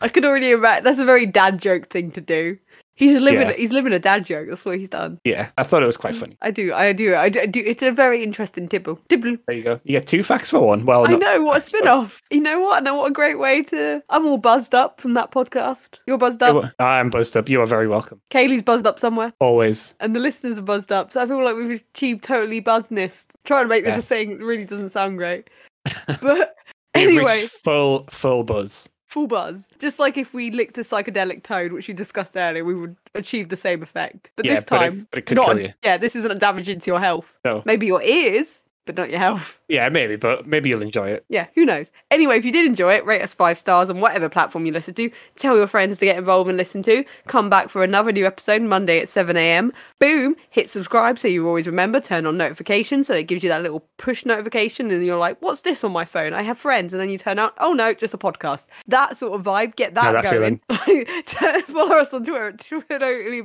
I 0.00 0.08
could 0.08 0.24
already 0.24 0.50
imagine. 0.50 0.84
That's 0.84 0.98
a 0.98 1.04
very 1.04 1.26
dad 1.26 1.60
joke 1.60 1.88
thing 1.88 2.10
to 2.12 2.20
do. 2.20 2.58
He's 2.94 3.20
living. 3.20 3.48
Yeah. 3.48 3.54
He's 3.54 3.72
living 3.72 3.92
a 3.92 3.98
dad 3.98 4.26
joke. 4.26 4.48
That's 4.48 4.64
what 4.64 4.78
he's 4.78 4.88
done. 4.90 5.18
Yeah, 5.24 5.48
I 5.56 5.62
thought 5.62 5.82
it 5.82 5.86
was 5.86 5.96
quite 5.96 6.14
funny. 6.14 6.36
I 6.42 6.50
do. 6.50 6.74
I 6.74 6.92
do. 6.92 7.14
I 7.16 7.30
do. 7.30 7.60
It's 7.64 7.82
a 7.82 7.90
very 7.90 8.22
interesting 8.22 8.68
tibble. 8.68 9.00
Tibble. 9.08 9.36
There 9.46 9.56
you 9.56 9.62
go. 9.62 9.80
You 9.84 9.98
get 9.98 10.06
two 10.06 10.22
facts 10.22 10.50
for 10.50 10.60
one. 10.60 10.84
Well, 10.84 11.08
I 11.08 11.16
know 11.16 11.42
what 11.42 11.56
a 11.56 11.60
spin 11.60 11.88
off. 11.88 12.20
You 12.30 12.40
know 12.42 12.60
what? 12.60 12.86
And 12.86 12.96
what 12.96 13.10
a 13.10 13.12
great 13.12 13.38
way 13.38 13.62
to. 13.64 14.02
I'm 14.10 14.26
all 14.26 14.36
buzzed 14.38 14.74
up 14.74 15.00
from 15.00 15.14
that 15.14 15.30
podcast. 15.30 16.00
You're 16.06 16.18
buzzed 16.18 16.42
up. 16.42 16.72
I'm 16.78 17.08
buzzed 17.10 17.36
up. 17.36 17.48
You 17.48 17.60
are 17.62 17.66
very 17.66 17.88
welcome. 17.88 18.20
Kaylee's 18.30 18.62
buzzed 18.62 18.86
up 18.86 18.98
somewhere, 18.98 19.32
Always. 19.40 19.94
and 20.00 20.14
the 20.14 20.20
listeners 20.20 20.58
are 20.58 20.62
buzzed 20.62 20.92
up. 20.92 21.10
So 21.10 21.22
I 21.22 21.26
feel 21.26 21.42
like 21.42 21.56
we've 21.56 21.82
achieved 21.94 22.22
totally 22.22 22.60
buzzness. 22.60 23.24
Trying 23.44 23.64
to 23.64 23.68
make 23.68 23.84
this 23.84 23.94
Yes. 23.96 24.04
a 24.04 24.14
thing 24.14 24.38
really 24.38 24.64
doesn't 24.64 24.90
sound 24.90 25.18
great. 25.18 25.48
But 26.20 26.54
anyway, 26.94 27.46
full 27.64 28.06
full 28.10 28.44
buzz. 28.44 28.88
Full 29.12 29.26
buzz. 29.26 29.68
Just 29.78 29.98
like 29.98 30.16
if 30.16 30.32
we 30.32 30.50
licked 30.50 30.78
a 30.78 30.80
psychedelic 30.80 31.42
toad, 31.42 31.72
which 31.72 31.86
we 31.86 31.94
discussed 31.94 32.34
earlier, 32.36 32.64
we 32.64 32.74
would 32.74 32.96
achieve 33.14 33.50
the 33.50 33.56
same 33.56 33.82
effect. 33.82 34.30
But 34.36 34.46
Yeah, 34.46 34.54
this 34.54 34.64
but 34.64 34.76
it- 34.76 34.78
time, 34.78 35.06
but 35.10 35.18
it 35.18 35.26
could 35.26 35.36
not 35.36 35.46
kill 35.48 35.60
you. 35.60 35.72
Yeah, 35.84 35.98
this 35.98 36.16
isn't 36.16 36.30
a 36.30 36.34
damage 36.34 36.68
into 36.70 36.90
your 36.90 36.98
health. 37.00 37.38
No. 37.44 37.62
Maybe 37.66 37.86
your 37.86 38.02
ears, 38.02 38.61
but 38.84 38.96
not 38.96 39.10
your 39.10 39.18
health. 39.18 39.58
Yeah, 39.72 39.88
maybe, 39.88 40.16
but 40.16 40.46
maybe 40.46 40.68
you'll 40.68 40.82
enjoy 40.82 41.08
it. 41.08 41.24
Yeah, 41.30 41.46
who 41.54 41.64
knows? 41.64 41.92
Anyway, 42.10 42.36
if 42.36 42.44
you 42.44 42.52
did 42.52 42.66
enjoy 42.66 42.92
it, 42.92 43.06
rate 43.06 43.22
us 43.22 43.32
five 43.32 43.58
stars 43.58 43.88
on 43.88 44.00
whatever 44.00 44.28
platform 44.28 44.66
you 44.66 44.72
listen 44.72 44.92
to. 44.92 45.10
Tell 45.36 45.56
your 45.56 45.66
friends 45.66 45.98
to 46.00 46.04
get 46.04 46.18
involved 46.18 46.50
and 46.50 46.58
listen 46.58 46.82
to. 46.82 47.06
Come 47.26 47.48
back 47.48 47.70
for 47.70 47.82
another 47.82 48.12
new 48.12 48.26
episode 48.26 48.60
Monday 48.60 48.98
at 48.98 49.08
7 49.08 49.34
a.m. 49.34 49.72
Boom, 49.98 50.36
hit 50.50 50.68
subscribe 50.68 51.18
so 51.18 51.26
you 51.26 51.48
always 51.48 51.66
remember. 51.66 52.02
Turn 52.02 52.26
on 52.26 52.36
notifications 52.36 53.06
so 53.06 53.14
it 53.14 53.22
gives 53.22 53.42
you 53.42 53.48
that 53.48 53.62
little 53.62 53.88
push 53.96 54.26
notification, 54.26 54.90
and 54.90 55.06
you're 55.06 55.16
like, 55.16 55.40
"What's 55.40 55.62
this 55.62 55.82
on 55.84 55.92
my 55.92 56.04
phone? 56.04 56.34
I 56.34 56.42
have 56.42 56.58
friends." 56.58 56.92
And 56.92 57.00
then 57.00 57.08
you 57.08 57.16
turn 57.16 57.38
out, 57.38 57.54
"Oh 57.56 57.72
no, 57.72 57.94
just 57.94 58.12
a 58.12 58.18
podcast." 58.18 58.66
That 58.88 59.16
sort 59.16 59.32
of 59.32 59.42
vibe. 59.46 59.74
Get 59.74 59.94
that, 59.94 60.12
that 60.12 60.30
going. 60.30 60.60
Follow 61.66 61.96
us 61.96 62.12
on 62.12 62.26
Twitter 62.26 62.48
at 62.48 62.58
Totally 62.58 63.40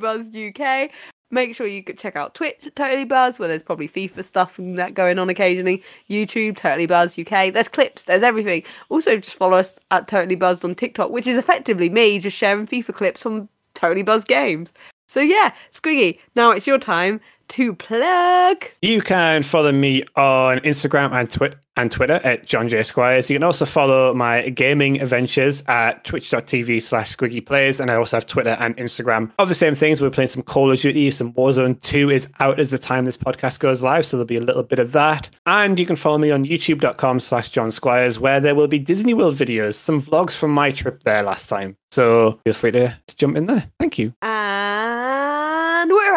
UK. 0.49 0.91
Make 1.29 1.55
sure 1.55 1.67
you 1.67 1.83
check 1.83 2.15
out 2.15 2.35
Twitch 2.35 2.69
Totally 2.75 3.03
Buzz, 3.03 3.37
where 3.37 3.49
there's 3.49 3.63
probably 3.63 3.89
FIFA 3.89 4.23
stuff 4.23 4.57
and 4.57 4.79
that 4.79 4.93
going 4.93 5.19
on 5.19 5.29
occasionally. 5.29 5.83
YouTube, 6.09 6.55
Totally 6.55 6.85
Buzz 6.85 7.19
UK. 7.19 7.53
There's 7.53 7.67
clips, 7.67 8.03
there's 8.03 8.23
everything. 8.23 8.63
Also, 8.89 9.17
just 9.17 9.37
follow 9.37 9.57
us 9.57 9.75
at 9.91 10.07
Totally 10.07 10.35
Buzzed 10.35 10.63
on 10.63 10.73
TikTok, 10.73 11.11
which 11.11 11.27
is 11.27 11.37
effectively 11.37 11.89
me 11.89 12.19
just 12.19 12.37
sharing 12.37 12.65
FIFA 12.65 12.93
clips 12.93 13.23
from 13.23 13.49
Totally 13.73 14.03
Buzz 14.03 14.23
games. 14.23 14.71
So 15.09 15.21
yeah, 15.21 15.53
Squiggy, 15.71 16.19
now 16.35 16.51
it's 16.51 16.67
your 16.67 16.77
time 16.77 17.21
to 17.49 17.73
plug. 17.73 18.65
You 18.81 19.01
can 19.01 19.43
follow 19.43 19.71
me 19.71 20.03
on 20.15 20.59
Instagram 20.59 21.11
and, 21.13 21.29
Twi- 21.29 21.53
and 21.75 21.91
Twitter 21.91 22.19
at 22.23 22.45
John 22.45 22.67
J. 22.67 22.83
Squires. 22.83 23.29
You 23.29 23.35
can 23.35 23.43
also 23.43 23.65
follow 23.65 24.13
my 24.13 24.49
gaming 24.49 25.01
adventures 25.01 25.63
at 25.67 26.03
twitch.tv 26.03 26.81
slash 26.81 27.15
squiggy 27.15 27.45
plays. 27.45 27.79
And 27.79 27.89
I 27.91 27.95
also 27.95 28.17
have 28.17 28.25
Twitter 28.25 28.57
and 28.59 28.75
Instagram 28.77 29.31
of 29.39 29.49
the 29.49 29.55
same 29.55 29.75
things. 29.75 30.01
We're 30.01 30.09
playing 30.09 30.29
some 30.29 30.43
Call 30.43 30.71
of 30.71 30.79
Duty. 30.79 31.11
Some 31.11 31.33
Warzone 31.33 31.81
2 31.81 32.09
is 32.09 32.27
out 32.39 32.59
as 32.59 32.71
the 32.71 32.77
time 32.77 33.05
this 33.05 33.17
podcast 33.17 33.59
goes 33.59 33.81
live. 33.81 34.05
So 34.05 34.17
there'll 34.17 34.27
be 34.27 34.37
a 34.37 34.41
little 34.41 34.63
bit 34.63 34.79
of 34.79 34.91
that. 34.93 35.29
And 35.45 35.77
you 35.79 35.85
can 35.85 35.95
follow 35.95 36.17
me 36.17 36.31
on 36.31 36.45
youtube.com 36.45 37.19
slash 37.19 37.49
John 37.49 37.71
Squires, 37.71 38.19
where 38.19 38.39
there 38.39 38.55
will 38.55 38.67
be 38.67 38.79
Disney 38.79 39.13
World 39.13 39.35
videos, 39.35 39.75
some 39.75 40.01
vlogs 40.01 40.35
from 40.35 40.51
my 40.51 40.71
trip 40.71 41.03
there 41.03 41.23
last 41.23 41.47
time. 41.47 41.77
So 41.91 42.39
feel 42.43 42.53
free 42.53 42.71
to, 42.71 42.99
to 43.07 43.15
jump 43.15 43.37
in 43.37 43.45
there. 43.45 43.71
Thank 43.79 43.97
you. 43.97 44.13
We're 44.21 44.76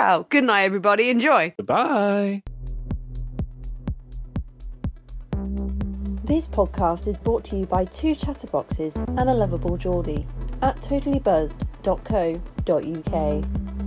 out. 0.01 0.31
Good 0.31 0.45
night, 0.45 0.63
everybody. 0.63 1.11
Enjoy. 1.11 1.53
Goodbye. 1.57 2.43
This 6.25 6.49
podcast 6.49 7.07
is 7.07 7.17
brought 7.17 7.45
to 7.45 7.57
you 7.57 7.67
by 7.67 7.85
two 7.85 8.15
chatterboxes 8.15 8.97
and 8.97 9.29
a 9.29 9.35
lovable 9.35 9.77
Geordie 9.77 10.27
at 10.63 10.81
totallybuzzed.co.uk. 10.81 13.80